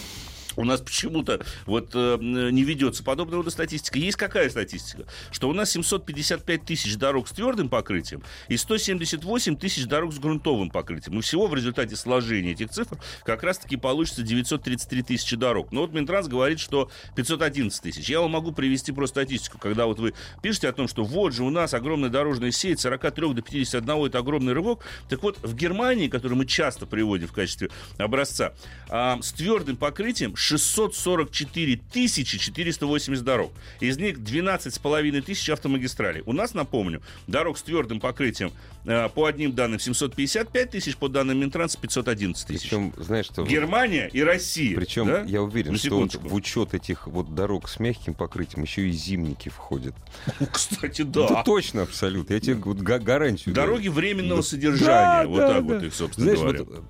у 0.56 0.64
нас 0.64 0.80
почему-то 0.80 1.40
вот 1.66 1.90
э, 1.94 2.18
не 2.20 2.62
ведется 2.62 3.02
подобного 3.02 3.42
рода 3.42 3.50
статистика. 3.50 3.98
Есть 3.98 4.16
какая 4.16 4.50
статистика? 4.50 5.04
Что 5.30 5.48
у 5.48 5.52
нас 5.52 5.70
755 5.70 6.64
тысяч 6.64 6.96
дорог 6.96 7.28
с 7.28 7.32
твердым 7.32 7.68
покрытием 7.68 8.22
и 8.48 8.56
178 8.56 9.56
тысяч 9.56 9.86
дорог 9.86 10.12
с 10.12 10.18
грунтовым 10.18 10.70
покрытием. 10.70 11.18
И 11.18 11.22
всего 11.22 11.46
в 11.46 11.54
результате 11.54 11.96
сложения 11.96 12.52
этих 12.52 12.70
цифр 12.70 12.98
как 13.24 13.42
раз-таки 13.42 13.76
получится 13.76 14.22
933 14.22 15.02
тысячи 15.02 15.36
дорог. 15.36 15.72
Но 15.72 15.82
вот 15.82 15.92
Минтранс 15.92 16.28
говорит, 16.28 16.60
что 16.60 16.90
511 17.16 17.82
тысяч. 17.82 18.08
Я 18.08 18.20
вам 18.20 18.32
могу 18.32 18.52
привести 18.52 18.92
просто 18.92 19.20
статистику, 19.20 19.58
когда 19.58 19.86
вот 19.86 19.98
вы 19.98 20.14
пишете 20.42 20.68
о 20.68 20.72
том, 20.72 20.88
что 20.88 21.04
вот 21.04 21.34
же 21.34 21.44
у 21.44 21.50
нас 21.50 21.74
огромная 21.74 22.10
дорожная 22.10 22.50
сеть, 22.50 22.80
43 22.80 23.34
до 23.34 23.42
51 23.42 24.06
это 24.06 24.18
огромный 24.18 24.52
рывок. 24.52 24.84
Так 25.08 25.22
вот, 25.22 25.38
в 25.42 25.54
Германии, 25.54 26.08
который 26.08 26.34
мы 26.34 26.46
часто 26.46 26.86
приводим 26.86 27.28
в 27.28 27.32
качестве 27.32 27.70
образца, 27.98 28.52
а, 28.88 29.18
с 29.20 29.32
твердым 29.32 29.76
покрытием 29.76 30.36
644 30.40 31.80
тысячи 31.92 32.38
480 32.38 33.22
дорог. 33.22 33.52
Из 33.80 33.98
них 33.98 34.22
12 34.22 34.74
с 34.74 34.78
половиной 34.78 35.20
тысяч 35.20 35.48
автомагистралей. 35.50 36.22
У 36.24 36.32
нас, 36.32 36.54
напомню, 36.54 37.02
дорог 37.26 37.58
с 37.58 37.62
твердым 37.62 38.00
покрытием 38.00 38.52
э, 38.86 39.08
по 39.10 39.26
одним 39.26 39.52
данным 39.52 39.78
755 39.78 40.70
тысяч, 40.70 40.96
по 40.96 41.08
данным 41.08 41.38
Минтранса 41.38 41.78
511 41.78 42.46
тысяч. 42.46 42.62
Причем, 42.62 42.94
знаешь 42.96 43.26
что... 43.26 43.44
Германия 43.44 44.08
и 44.12 44.22
Россия. 44.22 44.74
Причем 44.76 45.06
да? 45.06 45.22
я 45.22 45.42
уверен, 45.42 45.76
что 45.76 45.84
секундочку. 45.84 46.26
в 46.28 46.34
учет 46.34 46.72
этих 46.72 47.06
вот 47.06 47.34
дорог 47.34 47.68
с 47.68 47.78
мягким 47.78 48.14
покрытием 48.14 48.62
еще 48.62 48.88
и 48.88 48.92
зимники 48.92 49.50
входят. 49.50 49.94
Кстати, 50.52 51.02
Да, 51.02 51.28
да. 51.28 51.42
точно, 51.42 51.82
абсолютно. 51.82 52.32
Я 52.32 52.40
тебе 52.40 52.54
вот 52.54 52.78
га- 52.78 52.98
гарантию 52.98 53.54
даю. 53.54 53.66
Дороги 53.66 53.88
временного 53.88 54.40
Да. 54.40 54.46
содержания. 54.48 55.24
Да, 55.24 55.26
вот 55.28 55.38
да, 55.38 55.48
так 55.48 55.66
да. 55.66 55.74
вот 55.74 55.82
их, 55.82 55.94
собственно 55.94 56.24
Знаешь, 56.34 56.40
говоря. 56.40 56.64
вот, 56.64 56.84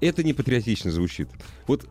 это 0.00 0.22
не 0.24 0.32
патриотично 0.32 0.90
звучит. 0.90 1.28
Вот 1.66 1.88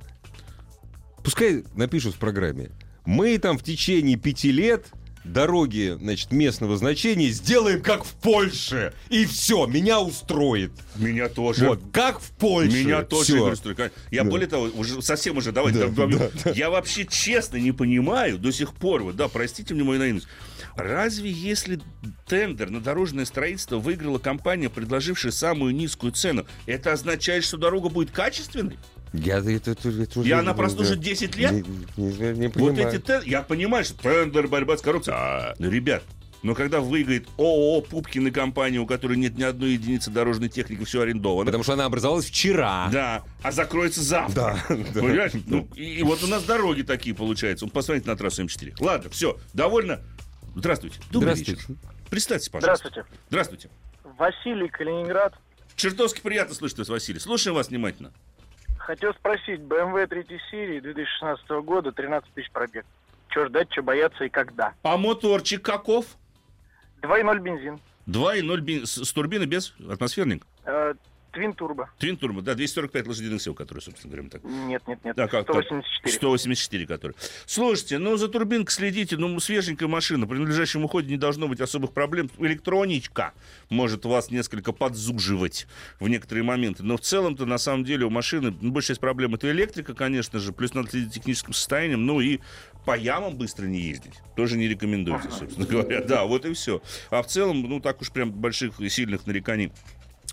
пускай 1.27 1.65
напишут 1.75 2.15
в 2.15 2.19
программе. 2.19 2.71
Мы 3.05 3.37
там 3.37 3.57
в 3.57 3.63
течение 3.63 4.15
пяти 4.15 4.49
лет 4.49 4.85
дороги, 5.25 5.97
значит, 5.99 6.31
местного 6.31 6.77
значения 6.77 7.27
сделаем 7.31 7.81
как 7.81 8.05
в 8.05 8.13
Польше. 8.13 8.93
И 9.09 9.25
все, 9.25 9.67
меня 9.67 9.99
устроит. 9.99 10.71
Меня 10.95 11.27
тоже. 11.27 11.67
Вот, 11.67 11.81
как 11.91 12.21
в 12.21 12.29
Польше. 12.31 12.81
Меня 12.81 13.03
тоже, 13.03 13.57
Струйко. 13.57 13.91
Я 14.09 14.23
Да. 14.23 14.29
более 14.29 14.47
того, 14.47 14.69
уже 14.73 15.01
совсем 15.01 15.35
уже, 15.35 15.51
давайте, 15.51 15.89
Да, 15.89 16.07
да, 16.07 16.29
да. 16.45 16.51
я 16.51 16.69
вообще 16.69 17.05
честно 17.05 17.57
не 17.57 17.73
понимаю 17.73 18.37
до 18.37 18.53
сих 18.53 18.73
пор, 18.73 19.03
вот, 19.03 19.17
да, 19.17 19.27
простите 19.27 19.73
мне 19.73 19.83
мою 19.83 19.99
наивность, 19.99 20.29
разве 20.77 21.29
если 21.29 21.81
тендер 22.25 22.69
на 22.69 22.79
дорожное 22.79 23.25
строительство 23.25 23.79
выиграла 23.79 24.17
компания, 24.19 24.69
предложившая 24.69 25.33
самую 25.33 25.75
низкую 25.75 26.13
цену, 26.13 26.45
это 26.67 26.93
означает, 26.93 27.43
что 27.43 27.57
дорога 27.57 27.89
будет 27.89 28.11
качественной? 28.11 28.77
Я, 29.13 29.37
это, 29.39 29.71
это, 29.71 29.89
это 29.89 30.19
уже- 30.19 30.29
И 30.29 30.31
она 30.31 30.53
прослужит 30.53 30.99
да. 30.99 31.05
10 31.05 31.35
лет? 31.35 31.51
Не, 31.51 31.61
не- 31.97 32.37
не 32.37 32.47
Вот 32.49 32.77
эти 32.77 32.99
тен- 33.01 33.23
я 33.25 33.41
понимаю, 33.41 33.83
что 33.85 33.95
тендер, 34.01 34.47
борьба 34.47 34.77
с 34.77 34.81
коррупцией. 34.81 35.15
А, 35.17 35.55
ну, 35.59 35.69
ребят, 35.69 36.03
но 36.43 36.53
когда 36.55 36.79
выиграет 36.81 37.27
ООО 37.37 37.81
Пупкин 37.81 38.27
и 38.27 38.31
компания, 38.31 38.79
у 38.79 38.85
которой 38.85 39.17
нет 39.17 39.37
ни 39.37 39.43
одной 39.43 39.71
единицы 39.71 40.11
дорожной 40.11 40.49
техники, 40.49 40.83
все 40.83 41.01
арендовано. 41.01 41.45
Потому 41.45 41.63
что 41.63 41.73
она 41.73 41.85
образовалась 41.85 42.25
вчера. 42.25 42.89
Да, 42.91 43.23
а 43.41 43.51
закроется 43.51 44.01
завтра. 44.03 44.59
Да, 44.69 44.75
да. 44.93 45.01
Понимаешь? 45.01 45.31
Ну, 45.47 45.67
и, 45.75 45.95
и 45.95 46.03
вот 46.03 46.23
у 46.23 46.27
нас 46.27 46.43
дороги 46.43 46.83
такие 46.83 47.15
получаются. 47.15 47.65
Ну, 47.65 47.71
Посмотрите 47.71 48.07
на 48.09 48.15
трассу 48.15 48.43
М4. 48.43 48.75
Ладно, 48.79 49.09
все, 49.09 49.37
довольно. 49.53 50.01
Здравствуйте. 50.55 50.97
Добрый 51.11 51.33
Здравствуйте. 51.35 51.61
вечер. 51.69 51.75
Представьте, 52.09 52.51
пожалуйста. 52.51 52.87
Здравствуйте. 52.89 53.09
Здравствуйте. 53.29 53.69
Василий, 54.17 54.69
Калининград. 54.69 55.33
Чертовски 55.75 56.21
приятно 56.21 56.55
слышать 56.55 56.79
вас, 56.79 56.89
Василий. 56.89 57.19
Слушаем 57.19 57.55
вас 57.55 57.69
внимательно. 57.69 58.11
Хотел 58.87 59.13
спросить, 59.15 59.59
BMW 59.59 60.07
3 60.07 60.39
серии 60.49 60.79
2016 60.79 61.49
года, 61.65 61.91
13 61.91 62.33
тысяч 62.33 62.49
пробег. 62.51 62.85
Что 63.27 63.47
ждать, 63.47 63.69
что 63.69 63.83
бояться 63.83 64.23
и 64.23 64.29
когда? 64.29 64.75
А 64.81 64.95
моторчик 64.95 65.61
каков? 65.61 66.05
2.0 67.01 67.39
бензин. 67.41 67.79
2.0 68.07 68.61
бен- 68.61 68.85
с, 68.85 69.03
с 69.03 69.11
турбиной 69.11 69.45
без 69.45 69.73
атмосферник. 69.89 70.45
Твин 71.37 71.53
турбо. 71.53 71.89
Твин 71.99 72.17
турбо, 72.17 72.41
да, 72.41 72.55
245 72.55 73.07
лошадиных 73.07 73.41
сил, 73.43 73.53
которые, 73.53 73.83
собственно 73.83 74.11
говоря, 74.11 74.29
так 74.29 74.43
Нет, 74.43 74.81
нет, 74.87 74.99
нет. 75.03 75.15
Да, 75.15 75.27
как, 75.27 75.45
как? 75.45 75.63
184. 75.65 76.15
184 76.15 76.87
который. 76.87 77.15
Слушайте, 77.45 77.99
ну 77.99 78.17
за 78.17 78.27
турбинкой 78.27 78.71
следите, 78.71 79.17
ну 79.17 79.39
свеженькая 79.39 79.87
машина, 79.87 80.25
при 80.25 80.39
надлежащем 80.39 80.83
уходе 80.83 81.11
не 81.11 81.17
должно 81.17 81.47
быть 81.47 81.61
особых 81.61 81.93
проблем. 81.93 82.31
Электроничка 82.39 83.33
может 83.69 84.05
вас 84.05 84.31
несколько 84.31 84.71
подзуживать 84.71 85.67
в 85.99 86.07
некоторые 86.07 86.43
моменты, 86.43 86.81
но 86.81 86.97
в 86.97 87.01
целом-то 87.01 87.45
на 87.45 87.59
самом 87.59 87.83
деле 87.85 88.05
у 88.05 88.09
машины 88.09 88.55
ну, 88.59 88.71
большая 88.71 88.95
часть 88.95 89.01
проблем 89.01 89.35
это 89.35 89.51
электрика, 89.51 89.93
конечно 89.93 90.39
же, 90.39 90.53
плюс 90.53 90.73
надо 90.73 90.89
следить 90.89 91.13
техническим 91.13 91.53
состоянием, 91.53 92.03
ну 92.03 92.19
и 92.19 92.39
по 92.83 92.97
ямам 92.97 93.35
быстро 93.35 93.65
не 93.65 93.81
ездить. 93.81 94.13
Тоже 94.35 94.57
не 94.57 94.67
рекомендуется, 94.67 95.29
собственно 95.29 95.67
говоря. 95.67 96.01
Да, 96.01 96.23
вот 96.23 96.45
и 96.45 96.53
все. 96.53 96.81
А 97.11 97.21
в 97.21 97.27
целом, 97.27 97.61
ну 97.61 97.79
так 97.79 98.01
уж 98.01 98.11
прям 98.11 98.31
больших 98.31 98.79
и 98.79 98.89
сильных 98.89 99.27
нареканий 99.27 99.71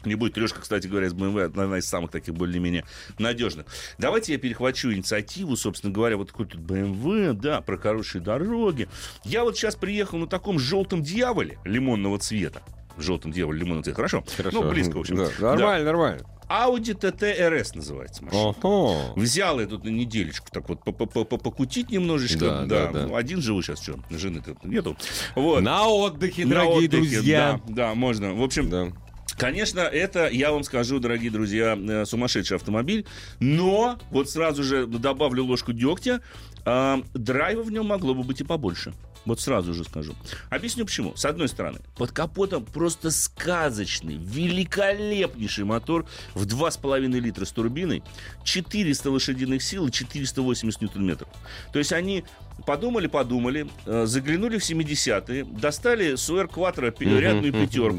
не 0.07 0.15
будет. 0.15 0.37
Лешка, 0.37 0.61
кстати 0.61 0.87
говоря, 0.87 1.07
из 1.07 1.15
BMW 1.15 1.43
одна 1.45 1.79
из 1.79 1.87
самых 1.87 2.11
таких 2.11 2.35
более-менее 2.35 2.85
надежных. 3.19 3.67
Давайте 3.99 4.33
я 4.33 4.39
перехвачу 4.39 4.93
инициативу, 4.93 5.57
собственно 5.57 5.93
говоря, 5.93 6.17
вот 6.17 6.29
такой 6.29 6.47
тут 6.47 6.61
BMW, 6.61 7.33
да, 7.33 7.61
про 7.61 7.77
хорошие 7.79 8.23
дороги. 8.23 8.89
Я 9.25 9.45
вот 9.45 9.57
сейчас 9.57 9.77
приехал 9.77 10.19
на 10.19 10.27
таком 10.27 10.59
желтом 10.59 11.03
дьяволе 11.03 11.59
лимонного 11.65 12.19
цвета. 12.19 12.63
В 12.97 13.03
желтом 13.03 13.33
дьяволе 13.33 13.59
лимонного 13.61 13.83
цвета. 13.85 13.97
Хорошо? 13.97 14.25
Хорошо. 14.37 14.63
Ну, 14.63 14.71
близко, 14.71 14.97
в 14.97 15.01
общем. 15.01 15.17
Да, 15.17 15.29
Нормально, 15.41 15.85
нормально. 15.87 16.23
Audi 16.49 16.93
TT 16.95 17.39
RS 17.41 17.71
называется 17.77 18.23
машина. 18.23 18.43
Ого. 18.63 19.15
Взял 19.17 19.59
я 19.61 19.67
тут 19.67 19.85
на 19.85 19.89
неделечку 19.89 20.47
так 20.53 20.69
вот 20.69 20.85
по- 20.85 20.93
по- 20.93 21.07
по- 21.07 21.25
по- 21.25 21.39
покутить 21.39 21.91
немножечко. 21.91 22.39
Да, 22.39 22.65
да, 22.67 22.93
да. 22.93 23.07
Ну, 23.07 23.17
Один 23.17 23.41
живу 23.41 23.63
сейчас, 23.63 23.83
что, 23.83 23.99
жены-то 24.11 24.55
нету. 24.63 24.95
Вот. 25.35 25.63
На 25.63 25.89
отдыхе, 25.89 26.45
На 26.45 26.57
дорогие 26.57 26.87
отдыхе, 26.89 26.89
друзья. 27.17 27.61
Да, 27.67 27.75
да, 27.89 27.95
можно. 27.95 28.35
В 28.35 28.43
общем, 28.43 28.69
Да. 28.69 28.93
Конечно, 29.37 29.81
это, 29.81 30.29
я 30.29 30.53
вам 30.53 30.63
скажу, 30.65 30.99
дорогие 30.99 31.31
друзья, 31.31 31.77
э, 31.77 32.05
сумасшедший 32.05 32.57
автомобиль. 32.57 33.05
Но, 33.41 33.99
вот 34.11 34.31
сразу 34.31 34.63
же 34.63 34.87
добавлю 34.87 35.45
ложку 35.45 35.73
дегтя, 35.73 36.21
э, 36.65 37.03
драйва 37.15 37.63
в 37.63 37.71
нем 37.71 37.87
могло 37.87 38.15
бы 38.15 38.23
быть 38.23 38.41
и 38.41 38.45
побольше. 38.45 38.93
Вот 39.25 39.41
сразу 39.41 39.73
же 39.73 39.85
скажу. 39.85 40.15
Объясню 40.51 40.85
почему. 40.85 41.17
С 41.17 41.25
одной 41.25 41.49
стороны, 41.49 41.81
под 41.97 42.13
капотом 42.13 42.65
просто 42.65 43.11
сказочный, 43.11 44.17
великолепнейший 44.17 45.65
мотор 45.65 46.07
в 46.35 46.47
2,5 46.47 47.21
литра 47.21 47.45
с 47.45 47.53
турбиной, 47.53 48.03
400 48.45 49.11
лошадиных 49.11 49.63
сил 49.63 49.87
и 49.87 49.91
480 49.91 50.83
ньютон-метров. 50.83 51.29
То 51.73 51.79
есть 51.79 51.93
они 51.93 52.25
подумали, 52.67 53.07
подумали, 53.07 53.67
э, 53.87 54.07
заглянули 54.07 54.59
в 54.59 54.63
70-е, 54.63 55.45
достали 55.45 56.15
Суэр 56.15 56.49
Кватро 56.49 56.93
рядную 56.99 57.53
пятерку, 57.53 57.99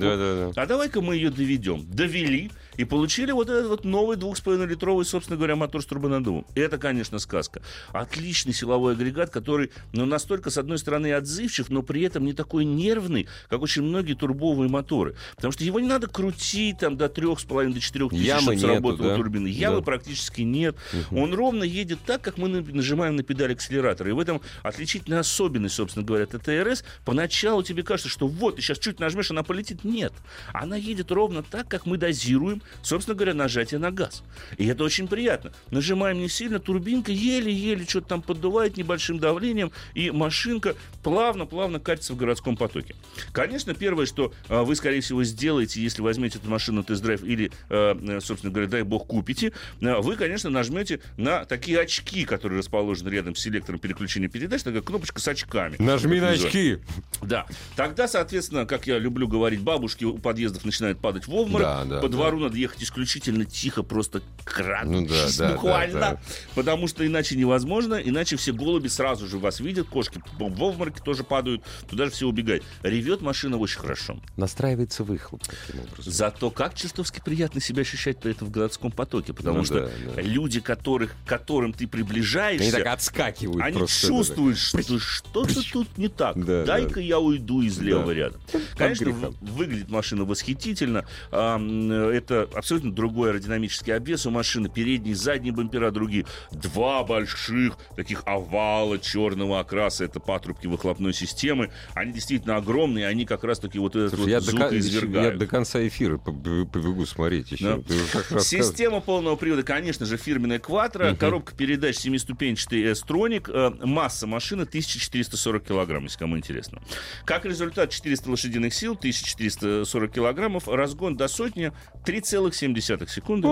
а 0.59 0.65
давай-ка 0.65 1.01
мы 1.01 1.15
ее 1.15 1.29
доведем. 1.29 1.85
Довели 1.89 2.51
и 2.77 2.83
получили 2.83 3.31
вот 3.31 3.49
этот 3.49 3.67
вот 3.67 3.85
новый 3.85 4.17
2,5-литровый, 4.17 5.05
собственно 5.05 5.37
говоря, 5.37 5.55
мотор 5.55 5.81
с 5.81 5.85
турбонаддувом. 5.85 6.45
И 6.55 6.59
это, 6.59 6.77
конечно, 6.77 7.19
сказка. 7.19 7.61
Отличный 7.93 8.53
силовой 8.53 8.93
агрегат, 8.93 9.29
который 9.29 9.71
ну, 9.93 10.05
настолько, 10.05 10.49
с 10.49 10.57
одной 10.57 10.77
стороны, 10.77 11.13
отзывчив, 11.13 11.69
но 11.69 11.83
при 11.83 12.01
этом 12.01 12.25
не 12.25 12.33
такой 12.33 12.65
нервный, 12.65 13.27
как 13.49 13.61
очень 13.61 13.83
многие 13.83 14.13
турбовые 14.13 14.69
моторы. 14.69 15.15
Потому 15.35 15.51
что 15.53 15.63
его 15.63 15.79
не 15.79 15.87
надо 15.87 16.07
крутить 16.07 16.79
там 16.79 16.97
до 16.97 17.05
3,5 17.05 17.73
до 17.73 17.79
4 17.79 18.09
тысяч, 18.09 18.25
Ямы 18.25 18.41
чтобы 18.41 18.55
нету, 18.55 18.67
сработала 18.67 19.09
да? 19.09 19.15
турбина. 19.15 19.47
Ямы 19.47 19.77
Да. 19.77 19.81
практически 19.83 20.41
нет. 20.41 20.75
Он 21.11 21.33
ровно 21.33 21.63
едет 21.63 21.99
так, 22.05 22.21
как 22.21 22.37
мы 22.37 22.47
на- 22.49 22.61
нажимаем 22.61 23.15
на 23.15 23.23
педаль 23.23 23.53
акселератора. 23.53 24.09
И 24.09 24.13
в 24.13 24.19
этом 24.19 24.41
отличительная 24.63 25.19
особенность, 25.19 25.75
собственно 25.75 26.05
говоря, 26.05 26.25
ТТРС. 26.25 26.83
Поначалу 27.03 27.63
тебе 27.63 27.83
кажется, 27.83 28.09
что 28.09 28.27
вот, 28.27 28.57
ты 28.57 28.61
сейчас 28.61 28.79
чуть 28.79 28.99
нажмешь, 28.99 29.31
она 29.31 29.43
полетит. 29.43 29.83
Нет. 29.83 30.13
Она 30.53 30.75
едет 30.75 31.11
ровно 31.11 31.43
так, 31.43 31.67
как 31.67 31.85
мы 31.85 31.97
дозируем, 31.97 32.61
собственно 32.81 33.15
говоря, 33.15 33.33
нажатие 33.33 33.79
на 33.79 33.91
газ. 33.91 34.23
И 34.57 34.65
это 34.65 34.83
очень 34.83 35.07
приятно. 35.07 35.51
Нажимаем 35.71 36.19
не 36.19 36.29
сильно, 36.29 36.59
турбинка 36.59 37.11
еле-еле 37.11 37.85
что-то 37.85 38.07
там 38.07 38.21
поддувает 38.21 38.77
небольшим 38.77 39.19
давлением, 39.19 39.71
и 39.93 40.11
машинка 40.11 40.75
плавно-плавно 41.03 41.79
катится 41.79 42.13
в 42.13 42.17
городском 42.17 42.57
потоке. 42.57 42.95
Конечно, 43.31 43.73
первое, 43.73 44.05
что 44.05 44.33
э, 44.49 44.61
вы, 44.61 44.75
скорее 44.75 45.01
всего, 45.01 45.23
сделаете, 45.23 45.81
если 45.81 46.01
возьмете 46.01 46.39
эту 46.39 46.49
машину 46.49 46.83
тест-драйв 46.83 47.23
или, 47.23 47.51
э, 47.69 47.95
э, 47.99 48.19
собственно 48.21 48.51
говоря, 48.51 48.69
дай 48.69 48.83
бог, 48.83 49.07
купите, 49.07 49.51
э, 49.81 49.95
вы, 49.99 50.15
конечно, 50.15 50.49
нажмете 50.49 50.99
на 51.17 51.45
такие 51.45 51.79
очки, 51.79 52.25
которые 52.25 52.59
расположены 52.59 53.09
рядом 53.09 53.35
с 53.35 53.39
селектором 53.39 53.79
переключения 53.79 54.29
передач, 54.35 54.63
такая 54.63 54.81
кнопочка 54.81 55.21
с 55.21 55.27
очками. 55.29 55.77
Нажми 55.79 56.19
на 56.19 56.31
очки. 56.31 56.79
Да. 57.21 57.45
Тогда, 57.77 58.05
соответственно, 58.09 58.65
как 58.65 58.85
я 58.85 58.99
люблю 58.99 59.29
говорить, 59.29 59.61
бабушки 59.61 60.03
у 60.03 60.17
подъездов 60.17 60.65
начинают 60.65 60.99
падать 60.99 61.25
в 61.25 61.33
обморок. 61.33 61.65
Да, 61.65 61.85
да, 61.85 62.01
По 62.01 62.09
да. 62.09 62.17
двору 62.17 62.39
надо 62.39 62.57
ехать 62.57 62.83
исключительно 62.83 63.45
тихо, 63.45 63.81
просто 63.81 64.21
крадучись, 64.43 64.91
Ну 64.91 65.07
да, 65.37 65.47
да, 65.47 65.53
буквально. 65.53 65.99
да, 65.99 66.11
да. 66.11 66.19
Потому 66.53 66.87
что 66.87 67.07
иначе 67.07 67.37
невозможно, 67.37 67.95
иначе 67.95 68.35
все 68.35 68.51
голуби 68.51 68.89
сразу 68.89 69.25
же 69.25 69.37
вас 69.37 69.61
видят, 69.61 69.87
кошки 69.87 70.21
в 70.37 70.43
обмороке 70.43 71.01
тоже 71.01 71.23
падают, 71.23 71.63
туда 71.89 72.05
же 72.05 72.11
все 72.11 72.27
убегают. 72.27 72.63
Ревет 72.83 73.21
машина 73.21 73.55
очень 73.57 73.79
хорошо. 73.79 74.19
Настраивается 74.35 75.05
выхлоп 75.05 75.43
таким 75.43 75.81
образом. 75.81 76.11
Зато 76.11 76.51
как 76.51 76.73
чертовски 76.75 77.21
приятно 77.23 77.61
себя 77.61 77.83
ощущать 77.83 78.19
при 78.19 78.31
этом 78.31 78.49
в 78.49 78.51
городском 78.51 78.91
потоке, 78.91 79.31
потому 79.33 79.59
Ну 79.59 79.63
что 79.65 79.81
да, 79.85 79.89
да. 80.15 80.21
люди, 80.21 80.59
которых, 80.59 81.15
к 81.25 81.29
которым 81.29 81.71
ты 81.71 81.87
приближаешься, 81.87 82.63
Они 82.63 82.71
так 82.83 82.93
отскакивают 82.93 83.63
они 83.63 83.77
просто. 83.77 83.95
чувствуют, 84.07 84.24
что 84.25 84.99
что-то 84.99 85.71
тут 85.71 85.97
не 85.97 86.07
так. 86.07 86.43
Да, 86.43 86.63
Дай-ка 86.65 86.99
я 86.99 87.19
уйду 87.19 87.61
из 87.61 87.79
левого 87.79 88.07
Да. 88.07 88.13
ряда. 88.13 88.39
Конечно, 88.77 89.11
в- 89.11 89.33
выглядит 89.41 89.89
машина 89.89 90.25
восхитительно. 90.25 91.05
Это 91.31 92.47
абсолютно 92.53 92.91
другой 92.91 93.29
аэродинамический 93.31 93.93
обвес 93.95 94.25
у 94.25 94.31
машины. 94.31 94.69
Передний, 94.69 95.13
задний 95.13 95.51
бампера 95.51 95.91
другие. 95.91 96.25
Два 96.51 97.03
больших 97.03 97.77
таких 97.95 98.23
овала 98.25 98.97
черного 98.99 99.59
окраса. 99.59 100.05
Это 100.05 100.19
патрубки 100.19 100.67
выхлопной 100.67 101.13
системы. 101.13 101.71
Они 101.93 102.11
действительно 102.13 102.57
огромные. 102.57 103.07
Они 103.07 103.25
как 103.25 103.43
раз 103.43 103.59
таки 103.59 103.79
вот 103.79 103.95
этот 103.95 104.11
Слушай, 104.11 104.21
вот 104.21 104.29
я, 104.29 104.39
до, 104.39 104.45
звук 104.45 104.71
я 104.71 104.77
извергают. 104.79 105.37
до 105.37 105.47
конца 105.47 105.85
эфира 105.87 106.17
побегу, 106.17 107.05
смотреть 107.05 107.51
еще. 107.51 107.81
Да. 107.87 108.39
Система 108.39 108.99
полного 109.01 109.35
привода, 109.35 109.63
конечно 109.63 110.05
же, 110.05 110.17
фирменная 110.17 110.59
Quattro, 110.59 111.15
коробка 111.15 111.55
передач 111.55 111.97
семиступенчатый 111.97 112.83
S-Tronic, 112.91 113.49
э, 113.51 113.85
масса 114.15 114.27
машины 114.27 114.61
1440 114.63 115.63
килограмм, 115.67 116.03
если 116.03 116.17
кому 116.19 116.37
интересно. 116.37 116.81
Как 117.25 117.45
результат 117.45 117.89
400 117.89 118.29
лошадиных 118.29 118.73
сил, 118.73 118.93
1440 118.93 120.11
килограммов, 120.11 120.67
разгон 120.67 121.17
до 121.17 121.27
сотни 121.27 121.73
3,7 122.05 123.07
секунды. 123.09 123.47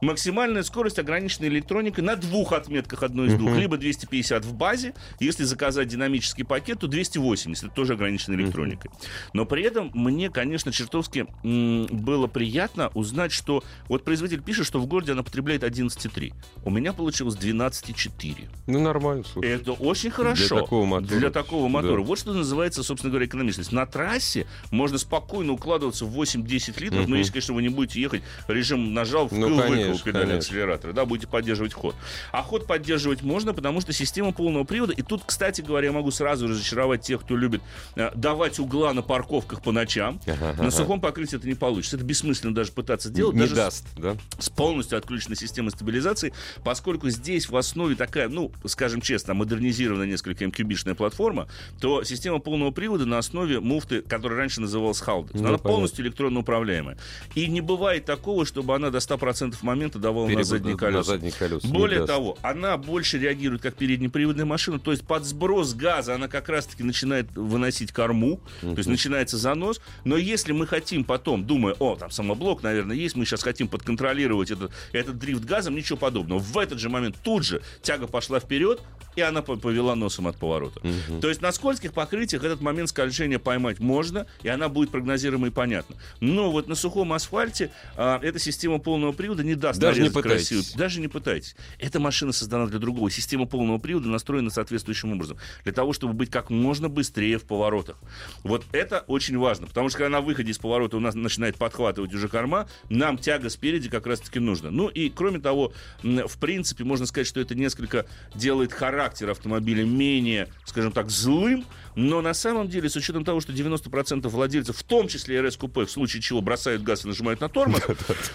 Максимальная 0.00 0.62
скорость 0.64 0.98
ограничена 0.98 1.46
электроникой 1.46 2.02
на 2.02 2.16
двух 2.16 2.52
отметках 2.52 3.02
одной 3.04 3.28
из 3.28 3.34
двух. 3.34 3.56
Либо 3.56 3.76
250 3.76 4.44
в 4.44 4.54
базе, 4.54 4.94
если 5.20 5.44
заказать 5.44 5.88
динамический 5.88 6.44
пакет, 6.44 6.80
то 6.80 6.88
280, 6.88 7.64
это 7.64 7.72
тоже 7.74 7.92
ограничено 7.92 8.34
электроникой. 8.34 8.90
Но 9.34 9.46
при 9.46 9.62
этом 9.62 9.90
мне, 9.94 10.30
конечно, 10.30 10.72
чертовски 10.72 11.26
м, 11.44 11.86
было 11.86 12.26
приятно 12.26 12.90
узнать, 12.94 13.30
что 13.30 13.62
вот 13.88 14.04
производитель 14.04 14.42
пишет, 14.42 14.66
что 14.66 14.80
в 14.80 14.86
городе 14.86 15.12
она 15.12 15.22
потребляет 15.22 15.62
11,3. 15.62 16.32
У 16.64 16.70
меня 16.70 16.92
получилось 16.92 17.36
12,4. 17.36 18.48
Ну, 18.66 18.80
нормально, 18.80 19.22
слушай. 19.24 19.50
Это 19.50 19.72
очень 19.92 20.10
хорошо. 20.10 20.60
такого 20.60 20.84
мотора. 20.84 21.18
Для 21.18 21.30
такого 21.30 21.68
мотора. 21.68 21.96
Да. 22.00 22.06
Вот 22.06 22.18
что 22.18 22.32
называется, 22.32 22.82
собственно 22.82 23.10
говоря, 23.10 23.26
экономичность. 23.26 23.72
На 23.72 23.86
трассе 23.86 24.46
можно 24.70 24.98
спокойно 24.98 25.52
укладываться 25.52 26.04
в 26.04 26.20
8-10 26.20 26.80
литров, 26.80 27.08
но 27.08 27.16
если, 27.16 27.32
конечно, 27.32 27.54
вы 27.54 27.62
не 27.62 27.68
будете 27.68 28.00
ехать, 28.00 28.22
режим 28.48 28.94
нажал, 28.94 29.26
вкрыл, 29.26 29.48
Ну, 29.48 29.60
конечно, 29.62 29.98
педаль 30.04 30.36
акселератора, 30.38 30.92
да, 30.92 31.04
будете 31.04 31.26
поддерживать 31.26 31.72
ход. 31.74 31.94
А 32.32 32.42
ход 32.42 32.66
поддерживать 32.66 33.22
можно, 33.22 33.54
потому 33.54 33.80
что 33.80 33.92
система 33.92 34.32
полного 34.32 34.64
привода, 34.64 34.92
и 34.92 35.02
тут, 35.02 35.22
кстати 35.24 35.60
говоря, 35.60 35.86
я 35.88 35.92
могу 35.92 36.10
сразу 36.10 36.48
разочаровать 36.48 37.02
тех, 37.02 37.20
кто 37.22 37.36
любит 37.36 37.62
э, 37.96 38.10
давать 38.14 38.58
угла 38.58 38.92
на 38.92 39.02
парковках 39.02 39.62
по 39.62 39.72
ночам. 39.72 40.20
На 40.58 40.70
сухом 40.70 41.00
покрытии 41.00 41.36
это 41.36 41.46
не 41.46 41.54
получится. 41.54 41.96
Это 41.96 42.04
бессмысленно 42.04 42.54
даже 42.54 42.72
пытаться 42.72 43.08
делать. 43.10 43.34
Не 43.34 43.40
даже 43.40 43.52
с- 43.54 43.56
даст, 43.56 43.86
да? 43.96 44.16
с 44.38 44.48
полностью 44.48 44.98
отключенной 44.98 45.36
системой 45.36 45.70
стабилизации, 45.70 46.32
поскольку 46.64 47.08
здесь 47.10 47.48
в 47.48 47.56
основе 47.56 47.94
такая, 47.96 48.28
ну, 48.28 48.50
скажем 48.66 49.00
честно, 49.00 49.34
модернизированная 49.34 49.72
несколько 49.90 50.46
мкюбишная 50.46 50.94
платформа, 50.94 51.48
то 51.80 52.02
система 52.04 52.38
полного 52.38 52.70
привода 52.70 53.06
на 53.06 53.18
основе 53.18 53.60
муфты, 53.60 54.02
которая 54.02 54.38
раньше 54.38 54.60
называлась 54.60 55.02
Haldex, 55.02 55.30
Ну, 55.34 55.38
она 55.40 55.48
понятно. 55.48 55.70
полностью 55.70 56.04
электронно 56.04 56.40
управляемая. 56.40 56.96
И 57.34 57.46
не 57.46 57.60
бывает 57.60 58.04
такого, 58.04 58.46
чтобы 58.46 58.74
она 58.74 58.90
до 58.90 58.98
100% 58.98 59.56
момента 59.62 59.98
давала 59.98 60.26
на 60.26 60.32
Перебуд- 60.32 60.44
задние 60.44 60.72
на 60.74 60.78
колеса. 60.78 61.02
задние 61.02 61.32
колеса 61.32 61.68
Более 61.68 62.00
даст. 62.00 62.08
того, 62.12 62.38
она 62.42 62.76
больше 62.76 63.18
реагирует 63.18 63.62
как 63.62 63.74
переднеприводная 63.74 64.44
машина, 64.44 64.78
то 64.78 64.90
есть 64.92 65.06
под 65.06 65.24
сброс 65.24 65.74
газа 65.74 66.14
она 66.14 66.28
как 66.28 66.48
раз-таки 66.48 66.82
начинает 66.82 67.30
выносить 67.36 67.92
корму, 67.92 68.40
то 68.60 68.74
есть 68.76 68.88
начинается 68.88 69.36
занос. 69.38 69.80
Но 70.04 70.16
если 70.16 70.52
мы 70.52 70.66
хотим 70.66 71.04
потом, 71.04 71.44
думая, 71.44 71.74
о, 71.78 71.96
там 71.96 72.10
самоблок, 72.10 72.62
наверное, 72.62 72.96
есть, 72.96 73.16
мы 73.16 73.24
сейчас 73.24 73.42
хотим 73.42 73.68
подконтролировать 73.68 74.50
этот, 74.50 74.72
этот 74.92 75.18
дрифт 75.18 75.44
газом, 75.44 75.74
ничего 75.74 75.98
подобного. 75.98 76.38
В 76.38 76.58
этот 76.58 76.78
же 76.78 76.88
момент 76.88 77.16
тут 77.22 77.44
же 77.44 77.62
тяга 77.82 78.06
пошла 78.06 78.40
вперед, 78.40 78.80
и 79.16 79.20
она 79.20 79.42
по- 79.42 79.56
повела 79.56 79.94
носом 79.94 80.26
от 80.26 80.36
поворота. 80.36 80.80
То 81.20 81.28
есть 81.28 81.42
на 81.42 81.52
скользких 81.52 81.92
покрытиях 81.92 82.44
этот 82.44 82.60
момент 82.60 82.88
скольжения 82.88 83.38
поймать 83.38 83.78
можно, 83.78 84.26
и 84.42 84.48
она 84.48 84.68
будет 84.68 84.90
прогнозируема 84.90 85.48
и 85.48 85.50
понятна. 85.50 85.96
Но 86.20 86.50
вот 86.50 86.68
на 86.68 86.74
сухом 86.74 87.12
асфальте 87.12 87.70
а, 87.96 88.18
эта 88.22 88.38
система 88.38 88.78
полного 88.78 89.12
привода 89.12 89.42
не 89.44 89.54
даст 89.54 89.78
Даже 89.80 90.02
не 90.02 90.08
пытайтесь. 90.10 90.48
красиво. 90.48 90.78
Даже 90.78 91.00
не 91.00 91.08
пытайтесь. 91.08 91.56
Эта 91.78 92.00
машина 92.00 92.32
создана 92.32 92.66
для 92.66 92.78
другого. 92.78 93.10
Система 93.10 93.44
полного 93.46 93.78
привода 93.78 94.08
настроена 94.08 94.50
соответствующим 94.50 95.12
образом. 95.12 95.36
Для 95.64 95.72
того, 95.72 95.92
чтобы 95.92 96.14
быть 96.14 96.30
как 96.30 96.48
можно 96.50 96.88
быстрее 96.88 97.38
в 97.38 97.44
поворотах. 97.44 97.98
Вот 98.44 98.64
это 98.72 99.04
очень 99.08 99.36
важно. 99.36 99.66
Потому 99.66 99.88
что 99.90 99.98
когда 99.98 100.08
на 100.08 100.20
выходе 100.22 100.52
из 100.52 100.58
поворота 100.58 100.96
у 100.96 101.00
нас 101.00 101.14
начинает 101.14 101.56
подхватывать 101.56 102.14
уже 102.14 102.28
корма, 102.28 102.66
нам 102.88 103.18
тяга 103.18 103.50
спереди 103.50 103.88
как 103.90 104.06
раз-таки 104.06 104.38
нужна. 104.38 104.70
Ну 104.70 104.88
и 104.88 105.10
кроме 105.10 105.38
того, 105.38 105.72
в 106.02 106.38
принципе, 106.38 106.84
можно 106.84 107.04
сказать, 107.06 107.26
что 107.26 107.40
это 107.40 107.54
несколько 107.54 108.06
делает 108.34 108.72
характер 108.72 109.01
автомобиля 109.30 109.84
менее, 109.84 110.48
скажем 110.64 110.92
так, 110.92 111.10
злым, 111.10 111.64
но 111.94 112.20
на 112.20 112.34
самом 112.34 112.68
деле, 112.68 112.88
с 112.88 112.96
учетом 112.96 113.24
того, 113.24 113.40
что 113.40 113.52
90% 113.52 114.28
владельцев, 114.28 114.76
в 114.76 114.82
том 114.82 115.08
числе 115.08 115.40
РС 115.40 115.56
Купе, 115.56 115.84
в 115.84 115.90
случае 115.90 116.22
чего 116.22 116.40
бросают 116.40 116.82
газ 116.82 117.04
и 117.04 117.08
нажимают 117.08 117.40
на 117.40 117.48
тормоз, 117.48 117.82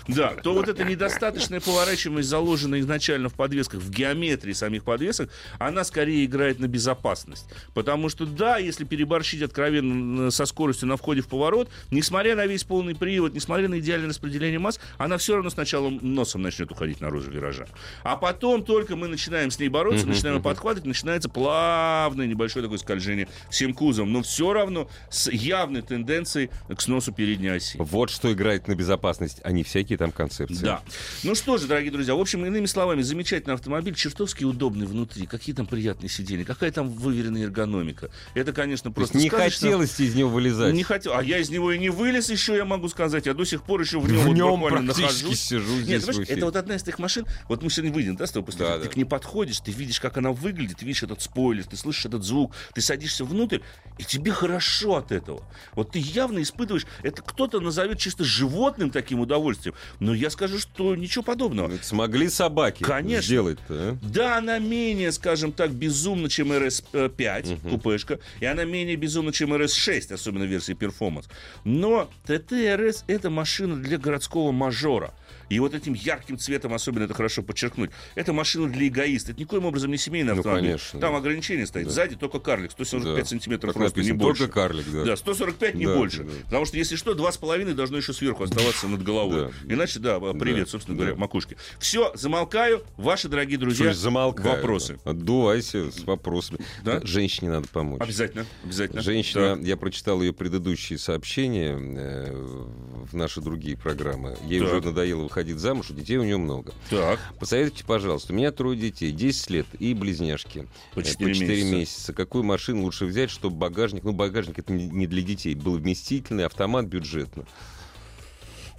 да, 0.08 0.30
то 0.44 0.54
вот 0.54 0.68
эта 0.68 0.84
недостаточная 0.84 1.60
поворачиваемость, 1.60 2.30
заложенная 2.30 2.80
изначально 2.80 3.30
в 3.30 3.34
подвесках, 3.34 3.82
в 3.82 3.90
геометрии 3.90 4.54
самих 4.54 4.84
подвесок, 4.84 5.30
она 5.60 5.84
скорее 5.84 6.26
играет 6.26 6.60
на 6.60 6.68
безопасность. 6.68 7.46
Потому 7.74 8.10
что, 8.10 8.26
да, 8.26 8.58
если 8.58 8.84
переборщить 8.84 9.42
откровенно 9.42 10.32
со 10.32 10.46
скоростью 10.46 10.88
на 10.88 10.98
входе 10.98 11.22
в 11.22 11.28
поворот, 11.28 11.70
несмотря 11.92 12.36
на 12.36 12.46
весь 12.46 12.64
полный 12.64 12.96
привод, 12.96 13.34
несмотря 13.34 13.68
на 13.68 13.80
идеальное 13.80 14.10
распределение 14.10 14.60
масс, 14.60 14.80
она 14.98 15.18
все 15.18 15.36
равно 15.36 15.50
сначала 15.50 15.90
носом 15.90 16.42
начнет 16.42 16.72
уходить 16.72 17.02
наружу 17.02 17.32
виража. 17.32 17.68
А 18.04 18.18
потом 18.18 18.64
только 18.64 18.96
мы 18.96 19.08
начинаем 19.08 19.52
с 19.52 19.60
ней 19.60 19.70
бороться, 19.70 20.08
начинаем 20.08 20.42
подхватывать, 20.42 20.86
начинается 20.86 21.30
плавное 21.30 22.28
небольшое 22.28 22.64
такое 22.64 22.78
скольжение 22.78 23.28
всем 23.50 23.74
кузовом, 23.74 24.12
но 24.14 24.22
все 24.22 24.54
равно 24.54 24.90
с 25.10 25.32
явной 25.32 25.82
тенденцией 25.82 26.50
к 26.74 26.82
сносу 26.82 27.12
передней 27.12 27.50
оси. 27.50 27.78
Вот 27.80 28.10
что 28.10 28.32
играет 28.32 28.68
на 28.68 28.76
безопасность, 28.76 29.40
а 29.44 29.52
не 29.52 29.64
всякие 29.64 29.98
там 29.98 30.12
концепции. 30.12 30.64
Да. 30.64 30.82
Ну 31.24 31.36
что 31.36 31.58
же, 31.58 31.68
дорогие 31.68 31.92
друзья, 31.92 32.16
в 32.16 32.20
общем, 32.20 32.46
иными 32.46 32.66
словами, 32.66 33.02
замечательный 33.02 33.54
автомобиль, 33.54 33.96
чертовски 33.96 34.44
удобный 34.44 34.86
внутри, 34.86 35.26
какие 35.26 35.56
там 35.56 35.66
приятные 35.66 36.10
сиденья, 36.10 36.46
какая 36.46 36.72
там 36.72 36.90
выверенная 36.90 37.44
эргономика. 37.44 38.10
Это, 38.34 38.54
конечно, 38.54 38.92
То 38.92 39.02
есть 39.02 39.12
просто 39.12 39.18
не 39.18 39.30
сказочно. 39.30 39.68
хотелось 39.68 40.00
из 40.00 40.16
него 40.16 40.30
вылезать. 40.30 40.74
Не 40.74 40.84
хотел. 40.84 41.14
А 41.14 41.24
я 41.24 41.40
из 41.40 41.50
него 41.50 41.72
и 41.72 41.78
не 41.78 41.90
вылез 41.90 42.30
еще, 42.30 42.56
я 42.56 42.66
могу 42.66 42.90
сказать. 42.90 43.26
Я 43.26 43.34
до 43.34 43.46
сих 43.46 43.64
пор 43.64 43.82
еще 43.82 44.00
в 44.00 44.10
нем, 44.10 44.22
В 44.22 44.26
вот 44.26 44.36
нем 44.36 44.60
буквально 44.60 44.94
практически 44.94 45.24
нахожусь. 45.24 45.40
сижу 45.40 45.82
здесь 45.82 46.08
Нет, 46.08 46.16
в 46.16 46.30
это 46.30 46.46
вот 46.46 46.56
одна 46.56 46.76
из 46.76 46.84
тех 46.84 47.00
машин. 47.00 47.26
Вот 47.48 47.64
мы 47.64 47.70
сегодня 47.70 47.94
выйдем, 47.94 48.16
да, 48.16 48.28
с 48.28 48.32
тобой 48.32 48.46
после 48.46 48.66
Да? 48.66 48.78
Ты 48.78 48.84
да. 48.86 48.90
к 48.90 48.96
ней 48.96 49.06
подходишь, 49.06 49.60
ты 49.60 49.72
видишь, 49.72 50.00
как 50.00 50.18
она 50.18 50.32
выглядит, 50.32 50.78
ты 50.78 50.86
видишь 50.86 51.04
этот 51.04 51.22
спойлер, 51.22 51.66
ты 51.66 51.78
слышишь 51.78 52.06
этот 52.06 52.24
звук, 52.24 52.54
ты 52.74 52.82
садишься 52.82 53.26
внутрь, 53.38 53.60
и 53.98 54.04
тебе 54.04 54.32
хорошо 54.32 54.98
от 54.98 55.12
этого. 55.12 55.44
Вот 55.74 55.92
ты 55.92 56.00
явно 56.00 56.42
испытываешь, 56.42 56.86
это 57.04 57.22
кто-то 57.22 57.60
назовет 57.60 58.00
чисто 58.00 58.24
животным 58.24 58.90
таким 58.90 59.20
удовольствием, 59.20 59.76
но 60.00 60.14
я 60.14 60.30
скажу, 60.30 60.60
что 60.60 60.96
ничего 60.96 61.24
подобного. 61.24 61.72
Это 61.72 61.86
Смогли 61.86 62.30
собаки 62.30 62.84
Конечно. 62.84 63.24
сделать-то, 63.24 63.74
а? 63.74 63.98
Да, 64.02 64.38
она 64.38 64.60
менее, 64.60 65.12
скажем 65.12 65.52
так, 65.52 65.72
безумна, 65.72 66.30
чем 66.30 66.52
RS5, 66.52 67.70
купешка, 67.70 68.20
и 68.40 68.46
она 68.46 68.66
менее 68.66 68.96
безумна, 68.96 69.32
чем 69.32 69.54
RS6, 69.54 70.14
особенно 70.14 70.44
версии 70.44 70.76
Performance. 70.76 71.26
Но 71.64 72.10
RS— 72.28 73.04
это 73.08 73.30
машина 73.30 73.76
для 73.76 73.98
городского 73.98 74.52
мажора. 74.52 75.14
И 75.50 75.60
вот 75.60 75.74
этим 75.74 75.94
ярким 75.94 76.38
цветом 76.38 76.74
особенно 76.74 77.04
это 77.04 77.14
хорошо 77.14 77.42
подчеркнуть. 77.44 77.92
Это 78.16 78.34
машина 78.34 78.70
для 78.70 78.88
эгоиста. 78.88 79.32
Это 79.32 79.42
никоим 79.42 79.66
образом 79.66 79.92
не 79.92 79.98
семейный 79.98 80.34
Ну, 80.34 80.40
автомобиль. 80.40 80.66
конечно, 80.72 81.00
Там 81.00 81.14
да. 81.14 81.18
ограничение 81.20 81.66
стоит. 81.66 81.90
Сзади 81.90 82.16
только 82.16 82.40
карлик. 82.40 82.72
145 82.72 83.16
Да. 83.24 83.26
сантиметров 83.26 83.74
Так 83.74 83.82
роста, 83.84 84.02
не 84.02 84.12
больше. 84.12 84.42
Только 84.44 84.54
карлик, 84.54 84.86
да. 84.92 85.04
Да, 85.06 85.16
145 85.16 85.76
не 85.76 85.86
Да, 85.86 85.96
больше. 85.96 86.24
да. 86.24 86.32
Потому 86.46 86.66
что, 86.66 86.78
если 86.78 86.96
что, 86.96 87.14
2,5 87.14 87.74
должно 87.74 87.98
еще 87.98 88.14
сверху 88.14 88.44
оставаться 88.44 88.88
над 88.88 89.04
головой. 89.04 89.52
Да. 89.68 89.74
Иначе, 89.74 90.00
да, 90.00 90.20
привет, 90.20 90.66
Да, 90.66 90.72
собственно 90.72 90.98
да. 90.98 91.04
говоря, 91.06 91.20
макушке. 91.20 91.58
Все, 91.80 92.12
замолкаю. 92.16 92.84
Ваши 92.98 93.28
дорогие 93.30 93.58
друзья, 93.58 93.86
Слушай, 93.86 93.98
замолкай. 93.98 94.46
вопросы. 94.56 95.00
Отдувайся 95.06 95.92
с 95.92 96.00
вопросами. 96.04 96.60
Да? 96.84 97.00
Женщине 97.04 97.52
надо 97.52 97.68
помочь. 97.70 98.02
Обязательно, 98.02 98.46
обязательно. 98.64 99.02
Женщина, 99.02 99.56
Да. 99.56 99.62
я 99.62 99.78
прочитал 99.78 100.22
ее 100.22 100.34
предыдущие 100.34 101.00
сообщения 101.00 101.78
э, 101.78 102.32
в 102.34 103.16
наши 103.16 103.42
другие 103.42 103.78
программы. 103.78 104.36
Ей 104.46 104.60
Так. 104.60 104.68
уже 104.74 104.82
надоело 104.82 105.28
выходить 105.38 105.60
замуж, 105.60 105.88
детей 105.90 106.18
у 106.18 106.24
нее 106.24 106.38
много. 106.38 106.74
Так. 106.90 107.20
Посоветуйте, 107.40 107.86
пожалуйста, 107.86 108.34
у 108.34 108.36
меня 108.36 108.52
трое 108.52 108.78
детей, 108.78 109.12
10 109.12 109.50
лет 109.52 109.68
и 109.78 109.94
близняшки. 109.94 110.68
По 110.96 111.00
Э, 111.02 111.04
4 111.04 111.34
4 111.34 111.50
месяца. 111.56 111.76
месяца. 111.76 112.14
Какую 112.14 112.44
машину 112.44 112.84
лучше 112.84 113.06
взять, 113.06 113.30
чтобы 113.30 113.56
багажник, 113.56 114.04
ну 114.04 114.14
багажник 114.14 114.58
это 114.58 114.74
не 114.74 115.06
для 115.06 115.22
детей, 115.22 115.54
был 115.54 115.78
вместительный, 115.78 116.46
автомат 116.46 116.86
бюджетно. 116.86 117.46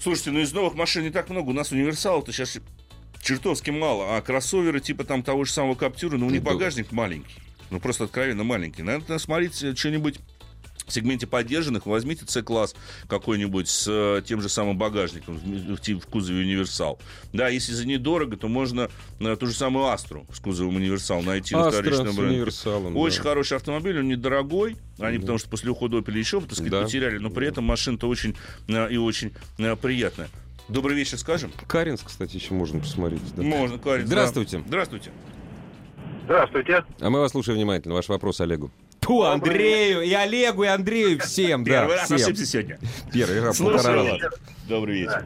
Слушайте, 0.00 0.32
ну 0.32 0.40
из 0.40 0.52
новых 0.52 0.74
машин 0.74 1.04
не 1.04 1.10
так 1.10 1.28
много. 1.30 1.50
У 1.50 1.52
нас 1.52 1.70
универсал-то 1.70 2.32
сейчас 2.32 2.58
чертовски 3.22 3.70
мало. 3.70 4.16
А 4.16 4.20
кроссоверы 4.20 4.80
типа 4.80 5.04
там 5.04 5.22
того 5.22 5.44
же 5.44 5.52
самого 5.52 5.74
Каптюра, 5.76 6.16
ну 6.16 6.26
у 6.26 6.30
них 6.30 6.42
багажник 6.42 6.90
маленький. 6.92 7.40
Ну 7.70 7.78
просто 7.80 8.04
откровенно 8.04 8.44
маленький. 8.44 8.82
Надо 8.82 9.18
смотреть 9.18 9.62
э, 9.62 9.74
что-нибудь 9.76 10.18
в 10.88 10.92
сегменте 10.92 11.26
поддержанных, 11.26 11.86
возьмите 11.86 12.24
C-класс 12.26 12.74
какой-нибудь 13.08 13.68
с 13.68 13.86
э, 13.88 14.22
тем 14.26 14.40
же 14.40 14.48
самым 14.48 14.78
багажником 14.78 15.38
в, 15.38 16.06
кузове 16.06 16.40
универсал. 16.40 16.98
Да, 17.32 17.48
если 17.48 17.72
за 17.72 17.86
недорого, 17.86 18.36
то 18.36 18.48
можно 18.48 18.88
э, 19.20 19.36
ту 19.36 19.46
же 19.46 19.52
самую 19.52 19.86
Астру 19.86 20.26
с 20.32 20.40
кузовом 20.40 20.76
универсал 20.76 21.22
найти 21.22 21.54
на 21.54 21.68
Астра 21.68 21.82
вторичном 21.82 22.12
с 22.14 22.18
рынке. 22.18 22.98
Очень 22.98 23.22
да. 23.22 23.28
хороший 23.28 23.56
автомобиль, 23.56 23.98
он 23.98 24.08
недорогой. 24.08 24.76
Они, 24.98 25.18
потому 25.18 25.38
что 25.38 25.48
после 25.48 25.70
ухода 25.70 25.98
Opel 25.98 26.18
еще, 26.18 26.40
так 26.40 26.52
сказать, 26.54 26.70
Да. 26.72 26.82
потеряли. 26.82 27.18
Но 27.18 27.30
при 27.30 27.46
этом 27.46 27.64
машина-то 27.64 28.08
очень 28.08 28.36
э, 28.68 28.92
и 28.92 28.96
очень 28.96 29.32
приятная. 29.80 30.28
Добрый 30.68 30.96
вечер, 30.96 31.18
скажем? 31.18 31.50
Каринск, 31.66 32.06
кстати, 32.08 32.36
еще 32.36 32.52
можно 32.52 32.80
посмотреть. 32.80 33.22
да. 33.34 33.42
Можно, 33.42 33.78
Карин. 33.78 34.06
Здравствуйте. 34.06 34.58
да. 34.58 34.64
Здравствуйте. 34.66 35.10
Здравствуйте. 36.24 36.84
А 37.00 37.08
мы 37.08 37.20
вас 37.20 37.30
слушаем 37.30 37.56
внимательно. 37.56 37.94
Ваш 37.94 38.08
вопрос 38.08 38.40
Олегу. 38.42 38.70
Ту, 39.08 39.22
Андрею, 39.22 40.02
и 40.02 40.12
Олегу, 40.12 40.64
и 40.64 40.66
Андрею, 40.66 41.18
всем, 41.20 41.64
да, 41.64 41.70
Первый 41.70 41.96
раз 41.96 42.04
всем. 42.04 42.16
ошибся 42.16 42.44
сегодня. 42.44 42.78
Первый 43.10 43.40
раз, 43.40 43.56
Слушаю 43.56 43.76
полтора 43.78 44.02
вас. 44.02 44.22
раза. 44.22 44.30
Добрый 44.68 45.00
вечер. 45.00 45.24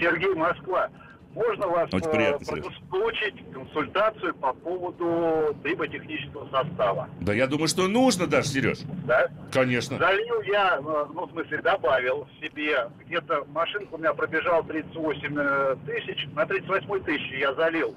Сергей 0.00 0.34
Москва. 0.34 0.88
Можно 1.34 1.66
вас 1.68 1.92
Очень 1.92 2.08
э, 2.08 2.10
приятно, 2.10 2.62
получить 2.90 3.34
консультацию 3.52 4.34
по 4.34 4.54
поводу 4.54 5.54
триботехнического 5.62 6.48
состава? 6.50 7.10
Да 7.20 7.34
я 7.34 7.46
думаю, 7.46 7.68
что 7.68 7.86
нужно 7.86 8.26
даже, 8.26 8.48
Сереж. 8.48 8.78
Да? 9.06 9.28
Конечно. 9.52 9.98
Залил 9.98 10.40
я, 10.50 10.78
э, 10.78 11.06
ну, 11.12 11.26
в 11.26 11.30
смысле, 11.30 11.60
добавил 11.60 12.26
себе, 12.40 12.88
где-то 13.04 13.44
машинка 13.52 13.94
у 13.94 13.98
меня 13.98 14.14
пробежала 14.14 14.64
38 14.64 15.38
э, 15.38 15.76
тысяч, 15.84 16.26
на 16.34 16.46
38 16.46 17.04
тысячи 17.04 17.34
я 17.34 17.52
залил 17.54 17.94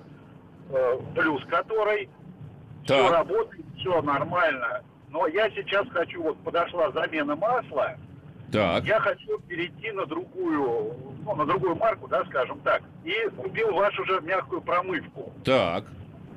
плюс 1.15 1.43
который, 1.49 2.07
все 2.85 2.97
Так. 2.97 3.11
работает, 3.11 3.65
все 3.77 4.01
нормально. 4.01 4.81
Но 5.11 5.27
я 5.27 5.49
сейчас 5.51 5.87
хочу, 5.89 6.23
вот 6.23 6.37
подошла 6.43 6.89
замена 6.91 7.35
масла, 7.35 7.97
Так. 8.51 8.85
я 8.85 8.99
хочу 8.99 9.39
перейти 9.47 9.91
на 9.91 10.05
другую, 10.05 10.95
ну, 11.25 11.35
на 11.35 11.45
другую 11.45 11.75
марку, 11.75 12.07
да, 12.07 12.23
скажем 12.25 12.59
так, 12.61 12.81
и 13.03 13.13
купил 13.35 13.73
вашу 13.73 14.05
же 14.05 14.21
мягкую 14.21 14.61
промывку. 14.61 15.33
Так. 15.43 15.83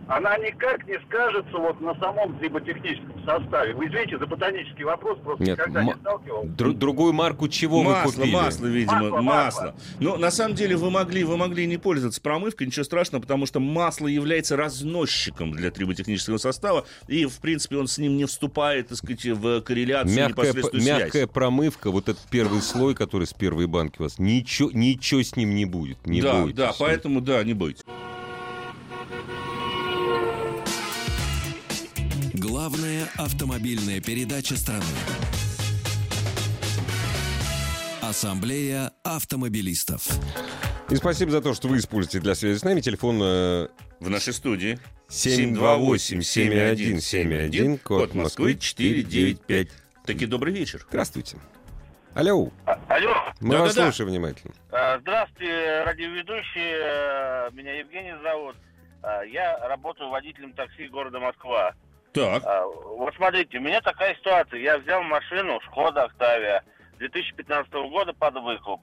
Она 0.07 0.37
никак 0.37 0.87
не 0.87 0.99
скажется 1.09 1.57
вот 1.57 1.81
на 1.81 1.95
самом 1.99 2.39
триботехническом 2.39 3.25
составе. 3.25 3.73
Вы 3.75 3.87
извините 3.87 4.19
за 4.19 4.27
ботанический 4.27 4.85
вопрос, 4.85 5.19
просто 5.25 5.43
Нет, 5.45 5.57
никогда 5.59 5.83
не 5.83 5.95
сталкивался. 5.95 6.49
Дру- 6.49 6.75
другую 6.75 7.13
марку 7.15 7.49
чего 7.49 7.79
вы 7.79 7.85
масло, 7.93 8.11
купили? 8.21 8.33
масло, 8.35 8.67
видимо, 8.67 9.01
Масло, 9.01 9.21
масло. 9.23 9.63
масло. 9.65 9.75
Ну, 10.01 10.17
на 10.19 10.31
самом 10.31 10.55
деле, 10.57 10.77
вы 10.77 10.91
могли, 10.91 11.25
вы 11.25 11.39
могли 11.39 11.67
не 11.67 11.79
пользоваться 11.79 12.21
промывкой, 12.21 12.67
ничего 12.67 12.85
страшного, 12.85 13.23
потому 13.23 13.47
что 13.47 13.61
масло 13.61 14.07
является 14.07 14.57
разносчиком 14.57 15.53
для 15.53 15.71
триботехнического 15.71 16.37
состава, 16.37 16.85
и, 17.09 17.25
в 17.25 17.39
принципе, 17.41 17.77
он 17.79 17.87
с 17.87 17.97
ним 17.97 18.17
не 18.19 18.27
вступает, 18.27 18.89
так 18.89 18.99
сказать, 18.99 19.25
в 19.25 19.63
корреляцию, 19.63 20.15
Мягкая, 20.17 20.29
непосредственную 20.47 20.83
связь. 20.85 21.03
мягкая 21.05 21.27
промывка, 21.27 21.91
вот 21.91 22.11
этот 22.11 22.23
первый 22.31 22.61
слой, 22.61 22.95
который 22.95 23.27
с 23.27 23.33
первой 23.33 23.67
банки 23.67 23.97
у 24.01 24.03
вас, 24.03 24.19
ничего, 24.19 24.71
ничего 24.71 25.23
с 25.23 25.35
ним 25.35 25.55
не 25.55 25.65
будет. 25.65 26.07
Не 26.07 26.21
да, 26.21 26.43
бойтесь. 26.43 26.57
да, 26.57 26.73
поэтому, 26.79 27.21
да, 27.23 27.43
не 27.43 27.55
бойтесь. 27.55 27.83
Главная 32.67 33.07
автомобильная 33.19 34.01
передача 34.01 34.57
страны. 34.57 34.87
Ассамблея 38.01 38.91
автомобилистов. 39.03 40.01
И 40.89 40.97
спасибо 40.97 41.31
за 41.31 41.43
то, 41.43 41.53
что 41.53 41.69
вы 41.69 41.77
используете 41.77 42.21
для 42.21 42.35
связи 42.35 42.57
с 42.59 42.65
нами. 42.65 42.81
Телефон 42.81 43.21
э, 43.23 43.69
В 44.01 44.09
нашей 44.09 44.33
студии 44.33 44.79
728-7171, 45.11 47.77
код 47.81 48.15
Москвы 48.15 48.55
495. 48.55 49.69
Таки 50.07 50.25
добрый 50.25 50.55
вечер. 50.55 50.87
Здравствуйте. 50.89 51.37
Алло, 52.15 52.49
А- 52.65 52.81
Алло, 52.89 53.15
мы 53.41 53.59
вас 53.59 53.75
Да-да-да. 53.75 53.93
слушаем 53.93 54.11
внимательно. 54.11 54.55
А, 54.73 54.99
Здравствуйте, 55.01 55.83
радиоведущий. 55.85 56.63
Э, 56.63 57.51
Меня 57.53 57.75
Евгений 57.81 58.15
зовут. 58.23 58.57
А, 59.03 59.21
Я 59.25 59.59
работаю 59.69 60.09
водителем 60.09 60.55
такси 60.55 60.89
города 60.89 61.21
Москва. 61.21 61.75
Так, 62.15 62.43
А, 62.47 62.65
Вот 62.65 63.13
смотрите, 63.17 63.59
у 63.59 63.61
меня 63.61 63.81
такая 63.81 64.15
ситуация. 64.15 64.61
Я 64.61 64.79
взял 64.79 65.03
машину 65.03 65.61
Шкода 65.67 66.05
Октавия 66.05 66.63
2015 66.99 67.73
года 67.91 68.13
под 68.13 68.35
выкуп. 68.37 68.81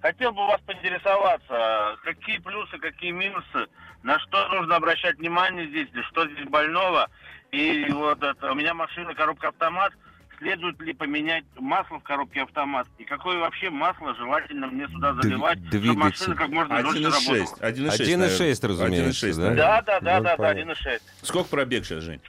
Хотел 0.00 0.30
бы 0.32 0.46
вас 0.46 0.60
поинтересоваться, 0.64 1.96
какие 2.04 2.38
плюсы, 2.38 2.78
какие 2.78 3.10
минусы, 3.10 3.66
на 4.04 4.16
что 4.20 4.46
нужно 4.48 4.76
обращать 4.76 5.18
внимание 5.18 5.66
здесь, 5.66 5.88
что 6.08 6.24
здесь 6.28 6.46
больного. 6.46 7.10
И 7.50 7.84
вот 7.90 8.22
это, 8.22 8.52
у 8.52 8.54
меня 8.54 8.74
машина 8.74 9.12
коробка 9.14 9.48
автомат. 9.48 9.92
Следует 10.38 10.80
ли 10.80 10.92
поменять 10.92 11.42
масло 11.58 11.98
в 11.98 12.04
коробке 12.04 12.42
автомат? 12.42 12.86
И 12.98 13.04
какое 13.04 13.38
вообще 13.38 13.70
масло 13.70 14.14
желательно 14.14 14.68
мне 14.68 14.86
сюда 14.86 15.14
заливать, 15.14 15.58
чтобы 15.58 15.70
двигатель. 15.80 15.98
машина 15.98 16.34
как 16.36 16.48
можно 16.50 16.80
дольше 16.80 17.02
1,6. 17.02 17.04
работала? 17.04 17.70
1,6, 17.70 18.60
1,6, 18.60 18.68
разумеется, 18.68 19.26
1,6, 19.26 19.34
да? 19.36 19.50
Да, 19.50 19.54
да, 19.82 19.82
да, 19.82 20.00
да, 20.00 20.20
да, 20.20 20.36
понятно. 20.36 20.70
1,6. 20.70 21.00
Сколько 21.22 21.48
пробег 21.50 21.84
сейчас, 21.84 22.04
Жень? 22.04 22.20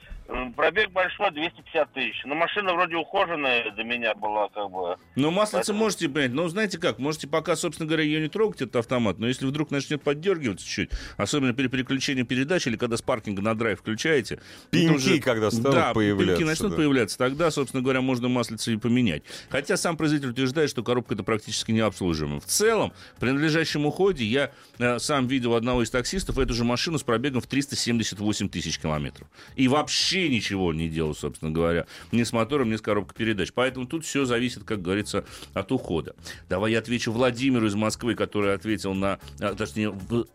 Пробег 0.55 0.91
большой, 0.91 1.31
250 1.31 1.93
тысяч. 1.93 2.21
Но 2.25 2.35
машина 2.35 2.73
вроде 2.73 2.95
ухоженная 2.95 3.71
для 3.71 3.83
меня 3.83 4.13
была, 4.13 4.47
как 4.49 4.69
бы. 4.69 4.95
Ну, 5.15 5.31
маслице 5.31 5.57
Поэтому- 5.57 5.79
можете 5.79 6.09
понять. 6.09 6.31
Ну, 6.33 6.47
знаете 6.49 6.77
как, 6.77 6.99
можете 6.99 7.27
пока, 7.27 7.55
собственно 7.55 7.87
говоря, 7.87 8.03
ее 8.03 8.21
не 8.21 8.27
трогать, 8.29 8.61
этот 8.61 8.75
автомат, 8.75 9.17
но 9.17 9.27
если 9.27 9.45
вдруг 9.47 9.71
начнет 9.71 10.03
поддергиваться 10.03 10.67
чуть, 10.67 10.91
особенно 11.17 11.53
при 11.53 11.67
переключении 11.67 12.23
передач 12.23 12.67
или 12.67 12.77
когда 12.77 12.97
с 12.97 13.01
паркинга 13.01 13.41
на 13.41 13.55
драйв 13.55 13.79
включаете. 13.79 14.39
Пеньки, 14.69 14.85
это 14.85 14.95
уже- 14.95 15.19
когда 15.19 15.49
станут 15.49 15.71
да, 15.71 15.93
появляться, 15.93 16.35
пеньки 16.35 16.47
начнут 16.47 16.71
да. 16.71 16.77
появляться, 16.77 17.17
тогда, 17.17 17.49
собственно 17.49 17.81
говоря, 17.81 18.01
можно 18.01 18.27
маслице 18.27 18.73
и 18.73 18.77
поменять. 18.77 19.23
Хотя 19.49 19.77
сам 19.77 19.97
производитель 19.97 20.29
утверждает, 20.31 20.69
что 20.69 20.83
коробка 20.83 21.15
это 21.15 21.23
практически 21.23 21.71
не 21.71 21.79
обслуживаема. 21.79 22.39
В 22.39 22.45
целом, 22.45 22.93
при 23.19 23.31
надлежащем 23.31 23.85
уходе 23.85 24.25
я 24.25 24.51
э, 24.77 24.99
сам 24.99 25.25
видел 25.27 25.55
одного 25.55 25.81
из 25.81 25.89
таксистов 25.89 26.37
эту 26.37 26.53
же 26.53 26.63
машину 26.63 26.99
с 26.99 27.03
пробегом 27.03 27.41
в 27.41 27.47
378 27.47 28.49
тысяч 28.49 28.77
километров. 28.79 29.27
И 29.55 29.67
вообще 29.67 30.18
ничего 30.27 30.73
не 30.73 30.89
делал, 30.89 31.15
собственно 31.15 31.51
говоря, 31.51 31.85
ни 32.11 32.23
с 32.23 32.33
мотором, 32.33 32.69
ни 32.71 32.75
с 32.75 32.81
коробкой 32.81 33.15
передач. 33.15 33.51
Поэтому 33.53 33.85
тут 33.85 34.03
все 34.05 34.25
зависит, 34.25 34.63
как 34.63 34.81
говорится, 34.81 35.23
от 35.53 35.71
ухода. 35.71 36.15
Давай 36.49 36.71
я 36.73 36.79
отвечу 36.79 37.11
Владимиру 37.11 37.67
из 37.67 37.75
Москвы, 37.75 38.15
который 38.15 38.53
ответил 38.53 38.93
на, 38.93 39.19
а, 39.39 39.53
точнее, 39.55 39.91
в- 39.91 40.25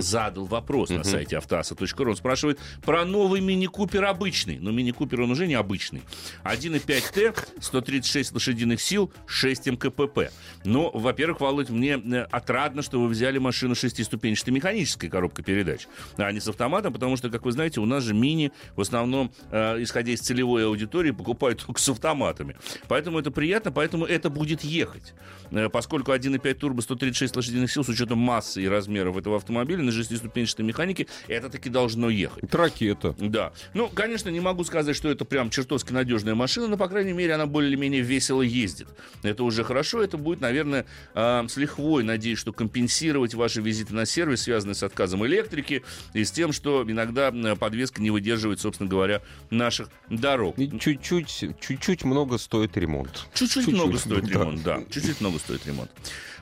задал 0.00 0.44
вопрос 0.44 0.90
на 0.90 1.02
сайте 1.04 1.38
автоаса.ру. 1.38 2.10
Он 2.10 2.16
спрашивает 2.16 2.58
про 2.84 3.04
новый 3.04 3.40
мини-купер 3.40 4.04
обычный. 4.04 4.58
Но 4.58 4.70
мини-купер 4.70 5.22
он 5.22 5.30
уже 5.30 5.46
не 5.46 5.54
обычный. 5.54 6.02
1.5T, 6.44 7.34
136 7.60 8.32
лошадиных 8.32 8.80
сил, 8.80 9.12
6 9.26 9.66
МКПП. 9.66 10.30
Ну, 10.64 10.90
во-первых, 10.92 11.40
Володь, 11.40 11.70
мне 11.70 11.94
э, 11.98 12.26
отрадно, 12.30 12.82
что 12.82 13.00
вы 13.00 13.08
взяли 13.08 13.38
машину 13.38 13.74
шестиступенчатой 13.74 14.52
механической 14.54 15.08
коробкой 15.08 15.44
передач, 15.44 15.86
а 16.16 16.30
не 16.32 16.40
с 16.40 16.48
автоматом, 16.48 16.92
потому 16.92 17.16
что, 17.16 17.30
как 17.30 17.44
вы 17.44 17.52
знаете, 17.52 17.80
у 17.80 17.86
нас 17.86 18.04
же 18.04 18.14
мини 18.14 18.52
в 18.76 18.80
основном, 18.80 19.23
э, 19.50 19.82
исходя 19.82 20.12
из 20.12 20.20
целевой 20.20 20.66
аудитории, 20.66 21.10
покупают 21.10 21.64
только 21.64 21.80
с 21.80 21.88
автоматами. 21.88 22.56
Поэтому 22.88 23.18
это 23.18 23.30
приятно, 23.30 23.72
поэтому 23.72 24.04
это 24.04 24.30
будет 24.30 24.62
ехать. 24.62 25.14
Э, 25.50 25.68
поскольку 25.68 26.12
1.5 26.12 26.54
турбо 26.54 26.80
136 26.80 27.36
лошадиных 27.36 27.70
сил 27.70 27.84
с 27.84 27.88
учетом 27.88 28.18
массы 28.18 28.62
и 28.62 28.68
размеров 28.68 29.16
этого 29.16 29.36
автомобиля 29.36 29.82
на 29.82 29.92
шестиступенчатой 29.92 30.64
механике, 30.64 31.06
это 31.28 31.48
таки 31.48 31.70
должно 31.70 32.10
ехать. 32.10 32.44
Это 32.44 32.58
ракета. 32.58 33.14
Да. 33.18 33.52
Ну, 33.74 33.88
конечно, 33.88 34.28
не 34.28 34.40
могу 34.40 34.64
сказать, 34.64 34.96
что 34.96 35.08
это 35.08 35.24
прям 35.24 35.50
чертовски 35.50 35.92
надежная 35.92 36.34
машина, 36.34 36.68
но, 36.68 36.76
по 36.76 36.88
крайней 36.88 37.12
мере, 37.12 37.34
она 37.34 37.46
более-менее 37.46 38.02
весело 38.02 38.42
ездит. 38.42 38.88
Это 39.22 39.44
уже 39.44 39.64
хорошо. 39.64 40.02
Это 40.02 40.16
будет, 40.16 40.40
наверное, 40.40 40.86
э, 41.14 41.44
с 41.48 41.56
лихвой, 41.56 42.02
надеюсь, 42.04 42.38
что 42.38 42.52
компенсировать 42.52 43.34
ваши 43.34 43.60
визиты 43.60 43.94
на 43.94 44.06
сервис, 44.06 44.42
связанные 44.42 44.74
с 44.74 44.82
отказом 44.82 45.24
электрики 45.26 45.82
и 46.12 46.24
с 46.24 46.30
тем, 46.30 46.52
что 46.52 46.84
иногда 46.86 47.30
э, 47.30 47.56
подвеска 47.56 48.02
не 48.02 48.10
выдерживает, 48.10 48.60
собственно 48.60 48.88
говоря, 48.88 49.13
наших 49.50 49.88
дорог. 50.08 50.58
И 50.58 50.78
чуть-чуть, 50.78 51.28
чуть-чуть 51.60 52.04
много 52.04 52.38
стоит 52.38 52.76
ремонт. 52.76 53.26
Чуть-чуть 53.34 53.64
Чуть-чуть, 53.64 53.74
много 53.74 53.96
стоит 53.98 54.24
да. 54.26 54.30
ремонт, 54.32 54.62
да. 54.62 54.80
Чуть-чуть 54.90 55.20
много 55.20 55.38
стоит 55.38 55.66
ремонт. 55.66 55.90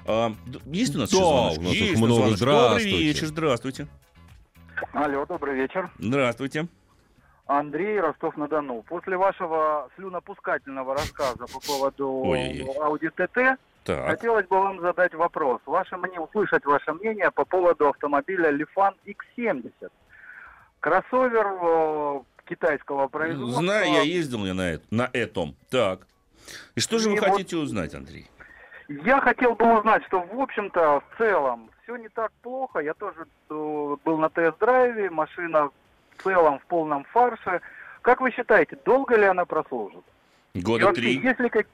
А, 0.07 0.33
есть 0.67 0.95
у 0.97 0.99
нас 0.99 1.11
Да, 1.11 1.17
еще 1.17 1.25
у 1.27 1.29
звоночек? 1.29 1.63
нас 1.63 1.73
их 1.73 1.81
Есть 1.83 1.97
много. 1.99 2.15
звоночек. 2.15 2.39
Добрый 2.41 2.57
Здравствуйте. 2.59 2.99
вечер, 3.05 3.27
здравствуйте. 3.27 3.87
Алло, 4.93 5.27
добрый 5.27 5.55
вечер. 5.55 5.91
Здравствуйте. 5.99 6.67
Андрей, 7.47 8.01
Ростов-на-Дону. 8.01 8.83
После 8.89 9.17
вашего 9.17 9.89
слюнопускательного 9.97 10.95
рассказа 10.95 11.47
по 11.53 11.61
поводу 11.61 12.09
Ой-ой-ой. 12.25 12.77
Audi 12.79 13.11
TT 13.17 13.57
Так. 13.85 14.07
Хотелось 14.07 14.47
бы 14.47 14.59
вам 14.59 14.81
задать 14.81 15.13
вопрос. 15.15 15.61
Ваше 15.67 15.97
мнение, 15.97 16.21
услышать 16.21 16.65
ваше 16.65 16.93
мнение 16.95 17.31
по 17.31 17.45
поводу 17.45 17.89
автомобиля 17.89 18.51
Lifan 18.53 18.95
X70. 19.07 19.73
Кроссовер 20.81 21.47
э, 21.63 22.21
китайского 22.57 23.09
производства. 23.09 23.63
Знаю, 23.63 23.93
я 23.93 24.03
ездил 24.03 24.45
я 24.45 24.55
на, 24.55 24.73
это, 24.73 24.85
на 24.91 25.11
этом. 25.13 25.55
Так. 25.71 26.07
И 26.75 26.81
что 26.81 26.99
же 26.99 27.09
вы 27.11 27.17
И 27.17 27.21
вот- 27.21 27.29
хотите 27.31 27.57
узнать, 27.57 27.95
Андрей? 27.95 28.27
Я 28.89 29.21
хотел 29.21 29.55
бы 29.55 29.79
узнать, 29.79 30.05
что, 30.07 30.21
в 30.21 30.41
общем-то, 30.41 31.01
в 31.01 31.19
целом 31.19 31.71
все 31.83 31.97
не 31.97 32.09
так 32.09 32.31
плохо. 32.43 32.81
Я 32.81 32.95
тоже 32.95 33.27
э, 33.49 33.97
был 34.05 34.19
на 34.19 34.29
тест-драйве, 34.29 35.09
машина 35.11 35.71
в 36.19 36.23
целом 36.23 36.59
в 36.59 36.67
полном 36.67 37.05
фарше. 37.05 37.61
Как 38.03 38.21
вы 38.21 38.31
считаете, 38.33 38.77
долго 38.85 39.17
ли 39.17 39.25
она 39.25 39.45
прослужит? 39.45 40.05
Года 40.55 40.87
вообще, 40.87 41.01
три. 41.03 41.21
Есть 41.21 41.41
ли, 41.41 41.49
как- 41.49 41.67
е- 41.67 41.71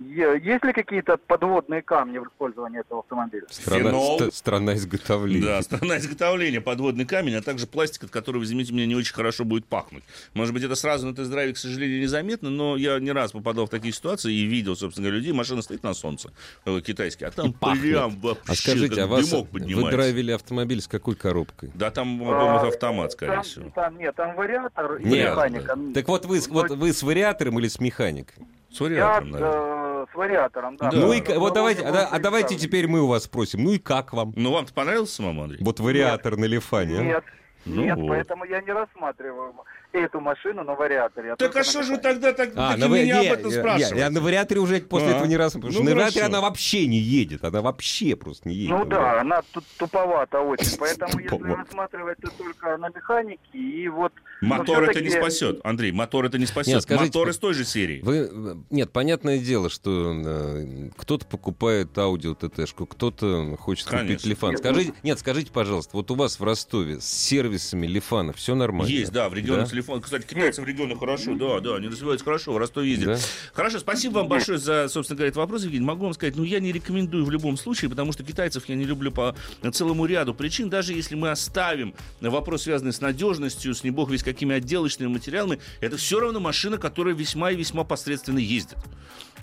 есть 0.00 0.64
ли 0.64 0.72
какие-то 0.72 1.16
подводные 1.16 1.82
камни 1.82 2.18
в 2.18 2.24
использовании 2.24 2.80
этого 2.80 3.00
автомобиля? 3.00 3.44
Страна, 3.50 3.90
Фенол. 3.90 4.20
ст- 4.20 4.34
страна 4.34 4.74
изготовления. 4.74 5.44
Да, 5.44 5.62
страна 5.62 5.98
изготовления, 5.98 6.60
подводный 6.60 7.04
камень, 7.04 7.34
а 7.34 7.42
также 7.42 7.66
пластик, 7.66 8.04
от 8.04 8.10
которого, 8.10 8.42
извините 8.44 8.72
меня, 8.72 8.86
не 8.86 8.94
очень 8.94 9.12
хорошо 9.14 9.44
будет 9.44 9.66
пахнуть. 9.66 10.04
Может 10.34 10.54
быть, 10.54 10.62
это 10.62 10.76
сразу 10.76 11.06
на 11.06 11.14
тест-драйве, 11.14 11.52
к 11.54 11.58
сожалению, 11.58 12.00
незаметно, 12.00 12.48
но 12.50 12.76
я 12.76 12.98
не 13.00 13.10
раз 13.12 13.32
попадал 13.32 13.66
в 13.66 13.70
такие 13.70 13.92
ситуации 13.92 14.32
и 14.32 14.44
видел, 14.44 14.76
собственно 14.76 15.06
говоря, 15.08 15.18
людей, 15.18 15.32
машина 15.32 15.62
стоит 15.62 15.82
на 15.82 15.94
солнце, 15.94 16.32
э, 16.64 16.80
китайский, 16.80 17.24
а 17.24 17.30
там 17.30 17.52
пахнет. 17.52 17.82
прям 17.82 18.10
вообще 18.20 18.52
А 18.52 18.54
скажите, 18.54 19.02
а 19.02 19.06
вас 19.08 19.28
дымок 19.28 19.48
вы 19.52 19.90
драйвили 19.90 20.30
автомобиль 20.30 20.80
с 20.80 20.86
какой 20.88 21.16
коробкой? 21.16 21.70
Да, 21.74 21.90
там, 21.90 22.18
по-моему, 22.18 22.40
А, 22.58 22.66
автомат, 22.68 23.12
скорее 23.12 23.32
там, 23.34 23.42
всего. 23.42 23.70
там 23.74 23.98
нет, 23.98 24.14
там 24.14 24.36
вариатор 24.36 24.94
и 24.96 25.04
Нет. 25.04 25.30
механика. 25.30 25.78
Так 25.94 26.06
вот 26.08 26.24
вы, 26.26 26.40
с- 26.40 26.48
вот 26.48 26.70
вы 26.70 26.92
с 26.92 27.02
вариатором 27.02 27.58
или 27.58 27.66
с 27.68 27.80
механиком? 27.80 28.46
С 28.70 28.80
вариатором, 28.80 29.30
наверное. 29.30 29.77
Вариатором, 30.18 30.76
да. 30.76 30.90
Да. 30.90 30.96
Ну 30.98 31.12
и 31.12 31.22
вот 31.38 31.54
давайте, 31.54 31.82
а, 31.82 32.08
а 32.10 32.18
давайте 32.18 32.56
теперь 32.56 32.86
мы 32.86 33.00
у 33.00 33.06
вас 33.06 33.24
спросим, 33.24 33.64
ну 33.64 33.72
и 33.72 33.78
как 33.78 34.12
вам? 34.12 34.32
Ну, 34.36 34.52
вам-то 34.52 34.74
понравился 34.74 35.14
самому, 35.16 35.44
Андрей? 35.44 35.62
Вот 35.62 35.80
вариатор 35.80 36.36
на 36.36 36.44
Лифане, 36.44 36.98
а? 36.98 37.02
Нет, 37.02 37.24
Ну 37.64 37.82
нет, 37.82 37.96
вот. 37.96 38.08
поэтому 38.08 38.44
я 38.44 38.60
не 38.60 38.72
рассматриваю 38.72 39.54
эту 39.92 40.20
машину 40.20 40.64
на 40.64 40.74
вариаторе. 40.74 41.30
Так 41.30 41.38
только 41.38 41.60
а 41.60 41.64
что 41.64 41.82
же 41.82 41.92
вы 41.92 41.98
тогда 41.98 42.32
так, 42.32 42.50
А, 42.56 42.76
на, 42.76 42.88
ва- 42.88 42.94
меня 42.94 43.22
не, 43.22 43.28
об 43.28 43.38
этом 43.38 43.50
я- 43.50 43.58
спрашиваете? 43.58 43.98
я 43.98 44.10
на 44.10 44.20
вариаторе 44.20 44.60
уже 44.60 44.80
после 44.80 45.08
А. 45.08 45.10
этого 45.12 45.26
не 45.26 45.36
раз, 45.36 45.52
потому 45.54 45.72
что 45.72 45.82
Ну, 45.82 45.88
на 45.90 45.94
вариаторе 45.96 46.26
она 46.26 46.40
вообще 46.40 46.86
не 46.86 46.98
едет, 46.98 47.44
она 47.44 47.62
вообще 47.62 48.14
просто 48.16 48.48
не 48.48 48.54
едет. 48.54 48.76
Ну 48.76 48.84
да, 48.84 49.20
она 49.20 49.42
тут 49.52 49.64
туповата 49.78 50.40
очень, 50.40 50.76
поэтому 50.78 51.18
если 51.20 51.52
рассматривать, 51.52 52.18
то 52.20 52.30
только 52.36 52.76
на 52.76 52.88
механике 52.88 53.40
и 53.52 53.88
вот... 53.88 54.12
Мотор 54.40 54.82
это 54.84 55.00
не 55.00 55.10
спасет, 55.10 55.60
Андрей, 55.64 55.92
мотор 55.92 56.26
это 56.26 56.38
не 56.38 56.46
спасет. 56.46 56.74
Нет, 56.74 56.82
скажите, 56.82 57.06
Мотор 57.18 57.28
из 57.30 57.38
той 57.38 57.54
же 57.54 57.64
серии. 57.64 58.00
Вы, 58.02 58.30
э, 58.30 58.54
нет, 58.70 58.92
понятное 58.92 59.38
дело, 59.38 59.68
что 59.70 60.12
э, 60.14 60.90
кто-то 60.96 61.26
покупает 61.26 61.96
аудио 61.98 62.34
ТТшку, 62.34 62.86
кто-то 62.86 63.56
хочет 63.58 63.86
купить 63.88 64.00
Конечно. 64.00 64.28
Лифан. 64.28 64.50
Нет, 64.50 64.58
Скажите, 64.60 64.92
нет, 65.02 65.18
скажите, 65.18 65.50
пожалуйста, 65.50 65.96
вот 65.96 66.10
у 66.10 66.14
вас 66.14 66.38
в 66.38 66.44
Ростове 66.44 67.00
с 67.00 67.04
сервисами 67.06 67.86
Лифана 67.86 68.32
все 68.32 68.54
нормально? 68.54 68.90
Есть, 68.90 69.12
да, 69.12 69.28
в 69.28 69.34
регионах 69.34 69.64
Да? 69.70 69.77
Телефон. 69.78 70.00
Кстати, 70.00 70.26
китайцы 70.26 70.60
в 70.60 70.64
регионах 70.64 70.98
хорошо, 70.98 71.34
да, 71.34 71.60
да, 71.60 71.76
они 71.76 71.88
развиваются 71.88 72.24
хорошо, 72.24 72.52
в 72.52 72.58
Ростов 72.58 72.84
ездят. 72.84 73.06
Да? 73.06 73.18
Хорошо, 73.52 73.78
спасибо 73.78 74.14
вам 74.14 74.28
большое 74.28 74.58
за, 74.58 74.88
собственно 74.88 75.16
говоря, 75.16 75.28
этот 75.28 75.38
вопрос, 75.38 75.62
Евгений. 75.64 75.84
Могу 75.84 76.04
вам 76.04 76.14
сказать, 76.14 76.36
ну, 76.36 76.42
я 76.42 76.58
не 76.60 76.72
рекомендую 76.72 77.24
в 77.24 77.30
любом 77.30 77.56
случае, 77.56 77.88
потому 77.90 78.12
что 78.12 78.24
китайцев 78.24 78.68
я 78.68 78.74
не 78.74 78.84
люблю 78.84 79.12
по 79.12 79.36
целому 79.72 80.04
ряду 80.06 80.34
причин. 80.34 80.68
Даже 80.68 80.92
если 80.92 81.14
мы 81.14 81.30
оставим 81.30 81.94
вопрос, 82.20 82.62
связанный 82.62 82.92
с 82.92 83.00
надежностью, 83.00 83.74
с 83.74 83.84
не 83.84 83.90
бог 83.90 84.10
весь 84.10 84.22
какими 84.22 84.54
отделочными 84.56 85.08
материалами, 85.10 85.60
это 85.80 85.96
все 85.96 86.18
равно 86.20 86.40
машина, 86.40 86.78
которая 86.78 87.14
весьма 87.14 87.52
и 87.52 87.56
весьма 87.56 87.84
посредственно 87.84 88.38
ездит. 88.38 88.78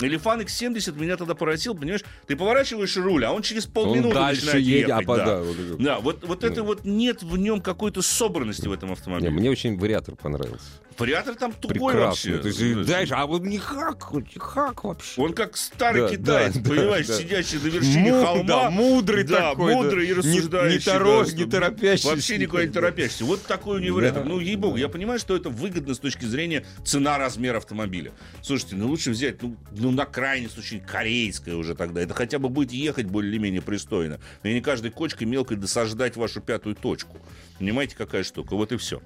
Элефан 0.02 0.42
X70 0.42 1.00
меня 1.00 1.16
тогда 1.16 1.36
поразил, 1.36 1.74
понимаешь? 1.74 2.04
Ты 2.28 2.36
поворачиваешь 2.36 2.98
руль, 2.98 3.24
а 3.26 3.32
он 3.32 3.42
через 3.42 3.66
Он 3.68 3.72
полминуты 3.72 4.16
дальше 4.16 4.46
начинает 4.46 4.66
едет, 4.66 4.90
а 4.90 4.94
ехать. 4.94 5.06
по- 5.08 5.18
да. 5.18 5.26
да, 5.26 5.42
вот 5.42 5.58
это. 5.60 5.78
Да, 5.78 6.00
вот, 6.00 6.24
вот 6.28 6.44
это 6.44 6.64
вот 6.64 6.84
нет 6.84 7.24
в 7.24 7.38
нем 7.38 7.62
какой-то 7.62 8.02
собранности 8.02 8.68
в 8.68 8.74
этом 8.74 8.90
Не, 8.90 8.94
автомобиле. 8.94 9.30
мне 9.32 9.50
очень 9.50 9.78
вариатор 9.78 10.16
понравился. 10.26 10.66
Вариатор 10.98 11.36
там 11.36 11.52
тупой 11.52 11.92
Прекрасно. 11.94 12.06
вообще. 12.06 12.38
То 12.38 12.48
есть, 12.48 12.86
знаешь, 12.88 13.10
а 13.12 13.26
вот 13.26 13.42
не 13.44 13.58
хак, 13.58 14.14
не 14.14 14.40
хак 14.40 14.86
вообще. 14.86 15.22
Он 15.22 15.34
как 15.34 15.58
старый 15.58 16.04
Да, 16.04 16.10
китаец, 16.10 16.54
да, 16.56 16.70
понимаешь, 16.70 17.08
да, 17.08 17.14
да. 17.18 17.20
сидящий 17.22 17.58
на 17.60 17.68
вершине 17.68 18.14
Му- 18.14 18.24
холма. 18.26 18.44
да, 18.48 18.70
мудрый 18.70 19.24
да, 19.26 19.50
такой, 19.52 19.74
да. 19.74 19.78
мудрый 19.82 20.06
и 20.06 20.08
Не- 20.08 20.14
рассуждающий. 20.14 20.78
не 20.78 20.80
торопь, 20.86 21.28
да, 21.32 21.36
не 21.36 21.46
торопящийся. 21.52 22.08
Вообще 22.08 22.38
никуда 22.38 22.64
не 22.66 22.72
торопящийся. 22.72 23.26
Вот 23.26 23.42
такой 23.44 23.76
у 23.76 23.84
него 23.84 24.00
Да. 24.00 24.08
вариатор. 24.08 24.24
Ну, 24.26 24.40
ей-богу, 24.40 24.78
я 24.78 24.88
понимаю, 24.88 25.20
что 25.20 25.36
это 25.36 25.50
выгодно 25.50 25.96
с 25.96 26.00
точки 26.00 26.24
зрения 26.24 26.66
цена-размер 26.86 27.58
автомобиля. 27.58 28.14
Слушайте, 28.42 28.78
ну 28.78 28.88
лучше 28.88 29.12
взять, 29.12 29.42
ну, 29.44 29.58
ну, 29.72 29.92
на 29.92 30.06
крайний 30.06 30.48
случай, 30.50 30.80
корейское 30.80 31.56
уже 31.58 31.76
тогда. 31.76 32.00
Это 32.02 32.14
хотя 32.14 32.40
бы 32.40 32.48
будет 32.48 32.72
ехать 32.72 33.08
более-менее 33.08 33.62
пристойно. 33.62 34.22
И 34.44 34.54
не 34.54 34.62
каждой 34.62 34.92
кочкой 34.92 35.28
мелкой 35.28 35.58
досаждать 35.58 36.16
вашу 36.16 36.40
пятую 36.40 36.76
точку. 36.78 37.18
Понимаете, 37.60 37.96
какая 37.98 38.24
штука? 38.24 38.56
Вот 38.56 38.72
и 38.72 38.78
все. 38.78 39.02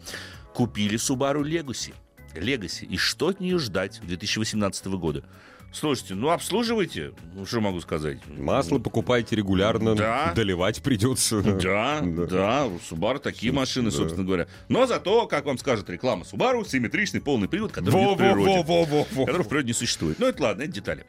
Купили 0.54 0.98
Subaru 0.98 1.44
Legacy. 1.44 1.94
Legacy. 2.36 2.86
И 2.86 2.98
что 2.98 3.30
от 3.30 3.40
нее 3.40 3.60
ждать 3.60 4.00
2018 4.02 4.86
года? 4.88 5.24
Слушайте, 5.72 6.16
ну 6.16 6.30
обслуживайте, 6.30 7.12
ну, 7.36 7.46
что 7.46 7.62
могу 7.62 7.80
сказать. 7.80 8.18
Масло 8.38 8.80
покупайте 8.80 9.36
регулярно, 9.36 9.96
Да. 9.96 10.34
доливать 10.36 10.82
придется. 10.82 11.42
Да, 11.44 12.00
Да. 12.04 12.26
да, 12.26 12.66
у 12.66 12.78
Subaru 12.78 13.20
такие 13.20 13.54
машины, 13.54 13.92
Да. 13.92 13.98
собственно 13.98 14.26
говоря. 14.26 14.48
Но 14.68 14.88
зато, 14.88 15.28
как 15.28 15.46
вам 15.46 15.58
скажет 15.60 15.88
реклама 15.90 16.24
Subaru, 16.24 16.68
симметричный 16.68 17.22
полный 17.22 17.48
привод, 17.48 17.72
который 17.72 18.00
нет 18.02 18.14
в 18.16 18.18
природе. 18.18 18.64
Которого 18.64 19.44
в 19.44 19.48
природе 19.48 19.68
не 19.68 19.74
существует. 19.74 20.18
Ну, 20.20 20.26
это 20.26 20.42
ладно, 20.42 20.64
это 20.64 20.72
детали. 20.72 21.06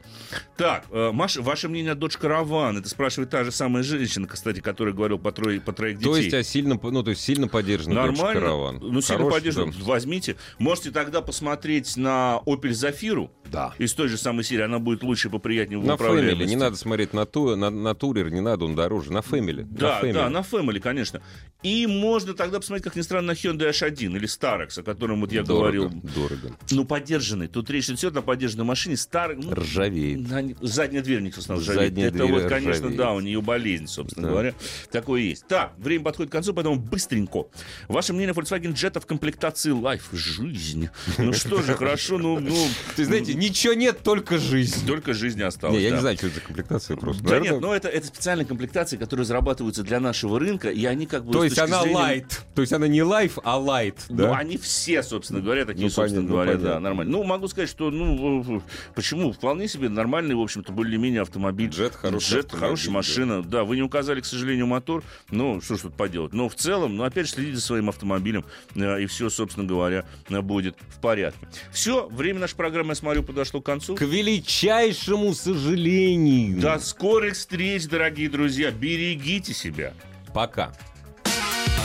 Так, 0.57 0.85
э, 0.91 1.09
ваше 1.11 1.67
мнение 1.67 1.93
о 1.93 1.95
Dodge 1.95 2.19
Caravan. 2.21 2.77
Это 2.77 2.87
спрашивает 2.87 3.31
та 3.31 3.43
же 3.43 3.51
самая 3.51 3.81
женщина, 3.83 4.27
кстати, 4.27 4.59
которая 4.59 4.93
говорила 4.93 5.17
по, 5.17 5.31
трое, 5.31 5.59
по 5.59 5.73
троих 5.73 5.97
детей. 5.97 6.11
То 6.11 6.17
есть, 6.17 6.33
а 6.35 6.43
сильно, 6.43 6.79
ну, 6.81 7.01
то 7.03 7.09
есть 7.09 7.23
сильно 7.23 7.47
поддержанный 7.47 7.95
Dodge. 7.95 8.15
Caravan. 8.35 8.77
Ну, 8.79 9.01
сильно 9.01 9.23
Хороший, 9.23 9.33
поддержан. 9.33 9.71
да. 9.71 9.77
Возьмите. 9.85 10.35
Можете 10.59 10.91
тогда 10.91 11.21
посмотреть 11.21 11.97
на 11.97 12.41
Opel 12.45 12.69
Zafira. 12.69 13.29
Да. 13.45 13.73
Из 13.79 13.91
той 13.93 14.07
же 14.07 14.17
самой 14.17 14.43
серии. 14.51 14.63
Она 14.63 14.79
будет 14.79 15.03
лучше, 15.03 15.29
поприятнее 15.29 15.79
в 15.79 15.85
На. 15.85 15.97
Фэмили, 15.97 16.45
не 16.45 16.55
надо 16.55 16.75
смотреть 16.75 17.13
на, 17.13 17.25
ту, 17.25 17.55
на, 17.55 17.69
на 17.69 17.93
турер, 17.95 18.29
не 18.31 18.41
надо, 18.41 18.65
он 18.65 18.75
дороже. 18.75 19.11
На 19.11 19.21
Фэмили. 19.21 19.63
Да, 19.69 19.99
на 20.01 20.05
Family. 20.07 20.13
да, 20.13 20.29
на 20.29 20.37
Family, 20.39 20.79
конечно. 20.79 21.21
И 21.63 21.85
можно 21.87 22.33
тогда 22.33 22.59
посмотреть, 22.59 22.83
как 22.85 22.95
ни 22.95 23.01
странно, 23.01 23.27
на 23.27 23.31
Hyundai 23.31 23.69
H1 23.69 24.15
или 24.15 24.23
Starex, 24.27 24.79
о 24.79 24.83
котором 24.83 25.21
вот 25.21 25.31
я 25.31 25.43
Дорого, 25.43 25.61
говорил. 25.61 25.89
Дорого. 26.15 26.55
Ну, 26.71 26.85
поддержанный. 26.85 27.47
Тут 27.47 27.69
речь 27.69 27.89
идет 27.89 28.13
на 28.15 28.21
поддержанной 28.23 28.65
машине. 28.65 28.97
Старый, 28.97 29.37
ну, 29.37 29.53
Ржавеет. 29.53 30.27
на- 30.27 30.55
задняя 30.67 31.03
дверь 31.03 31.21
не 31.21 31.31
собственно, 31.31 31.59
ржавеет. 31.59 31.89
Задняя 31.93 32.07
Это 32.09 32.25
вот, 32.25 32.43
конечно, 32.45 32.71
ржавеет. 32.87 32.97
да, 32.97 33.11
у 33.13 33.19
нее 33.19 33.41
болезнь, 33.41 33.87
собственно 33.87 34.27
Да. 34.27 34.31
говоря. 34.33 34.53
Такое 34.91 35.21
есть. 35.21 35.45
Так, 35.47 35.73
время 35.77 36.03
подходит 36.03 36.29
к 36.31 36.33
концу, 36.33 36.53
поэтому 36.53 36.77
быстренько. 36.77 37.45
Ваше 37.87 38.13
мнение 38.13 38.33
о 38.33 38.39
Volkswagen 38.39 38.73
Jetta 38.73 38.99
в 38.99 39.05
комплектации 39.05 39.71
Life? 39.71 40.01
Жизнь. 40.13 40.89
Ну 41.19 41.31
что 41.33 41.61
же, 41.61 41.73
хорошо, 41.75 42.17
ну, 42.17 42.39
ну 42.39 42.55
Ты 42.95 43.05
знаете, 43.05 43.33
ничего 43.35 43.73
нет, 43.73 43.99
только 44.03 44.37
жизнь. 44.41 44.85
только 44.87 45.13
жизни 45.13 45.41
осталось. 45.43 45.77
Не, 45.77 45.83
я 45.83 45.89
да. 45.89 45.95
не 45.95 46.01
знаю, 46.01 46.17
что 46.17 46.27
это 46.27 46.35
за 46.35 46.41
комплектация 46.41 46.97
просто. 46.97 47.23
Да 47.23 47.29
Наверное, 47.29 47.51
нет, 47.53 47.61
но 47.61 47.75
это, 47.75 47.87
это 47.87 48.07
специальные 48.07 48.45
комплектации, 48.45 48.97
которые 48.97 49.23
разрабатываются 49.23 49.83
для 49.83 49.99
нашего 49.99 50.39
рынка, 50.39 50.69
и 50.69 50.85
они 50.85 51.05
как 51.05 51.25
бы... 51.25 51.33
То 51.33 51.43
есть 51.43 51.57
она 51.59 51.83
зрения- 51.83 51.97
light. 51.97 52.39
То 52.55 52.61
есть 52.61 52.73
она 52.73 52.87
не 52.87 52.99
life, 52.99 53.39
а 53.43 53.59
light. 53.59 53.95
Ну, 54.09 54.17
Да? 54.17 54.35
они 54.37 54.57
все, 54.57 55.03
собственно 55.03 55.41
говоря, 55.41 55.65
такие, 55.65 55.83
Ну, 55.85 55.89
собственно 55.89 56.21
понятно, 56.21 56.31
говоря, 56.31 56.51
понятно. 56.51 56.69
да, 56.73 56.79
нормально. 56.79 57.11
Ну, 57.11 57.23
могу 57.23 57.47
сказать, 57.47 57.69
что, 57.69 57.91
ну, 57.91 58.63
почему? 58.95 59.31
Вполне 59.31 59.67
себе 59.67 59.89
нормальный, 59.89 60.35
в 60.35 60.41
общем-то, 60.41 60.71
более-менее 60.71 61.21
автомобиль. 61.21 61.69
Джет 61.69 61.95
хороший 61.95 62.33
Джет 62.33 62.51
хорошая 62.51 62.87
да. 62.87 62.93
машина. 62.93 63.43
Да. 63.43 63.63
вы 63.63 63.75
не 63.75 63.81
указали, 63.83 64.21
к 64.21 64.25
сожалению, 64.25 64.67
мотор. 64.67 65.03
Ну, 65.29 65.61
что 65.61 65.77
ж 65.77 65.81
тут 65.81 65.95
поделать. 65.95 66.33
Но 66.33 66.49
в 66.49 66.55
целом, 66.55 66.95
ну, 66.97 67.03
опять 67.03 67.27
же, 67.27 67.33
следите 67.33 67.55
за 67.55 67.61
своим 67.61 67.89
автомобилем, 67.89 68.45
э, 68.75 69.01
и 69.03 69.05
все, 69.05 69.29
собственно 69.29 69.67
говоря, 69.67 70.05
будет 70.29 70.75
в 70.89 70.99
порядке. 70.99 71.47
Все, 71.71 72.07
время 72.07 72.39
нашей 72.39 72.55
программы, 72.55 72.89
я 72.89 72.95
смотрю, 72.95 73.23
подошло 73.23 73.61
к 73.61 73.65
концу. 73.65 73.95
К 73.95 74.01
величайшему 74.31 75.33
сожалению. 75.33 76.59
До 76.61 76.79
скорых 76.79 77.33
встреч, 77.33 77.85
дорогие 77.87 78.29
друзья. 78.29 78.71
Берегите 78.71 79.53
себя. 79.53 79.93
Пока. 80.33 80.71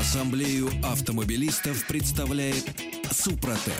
Ассамблею 0.00 0.68
автомобилистов 0.84 1.86
представляет 1.86 2.64
Супротек. 3.10 3.72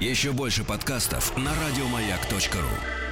Еще 0.00 0.32
больше 0.32 0.64
подкастов 0.64 1.36
на 1.36 1.52
радиомаяк.ру. 1.54 3.09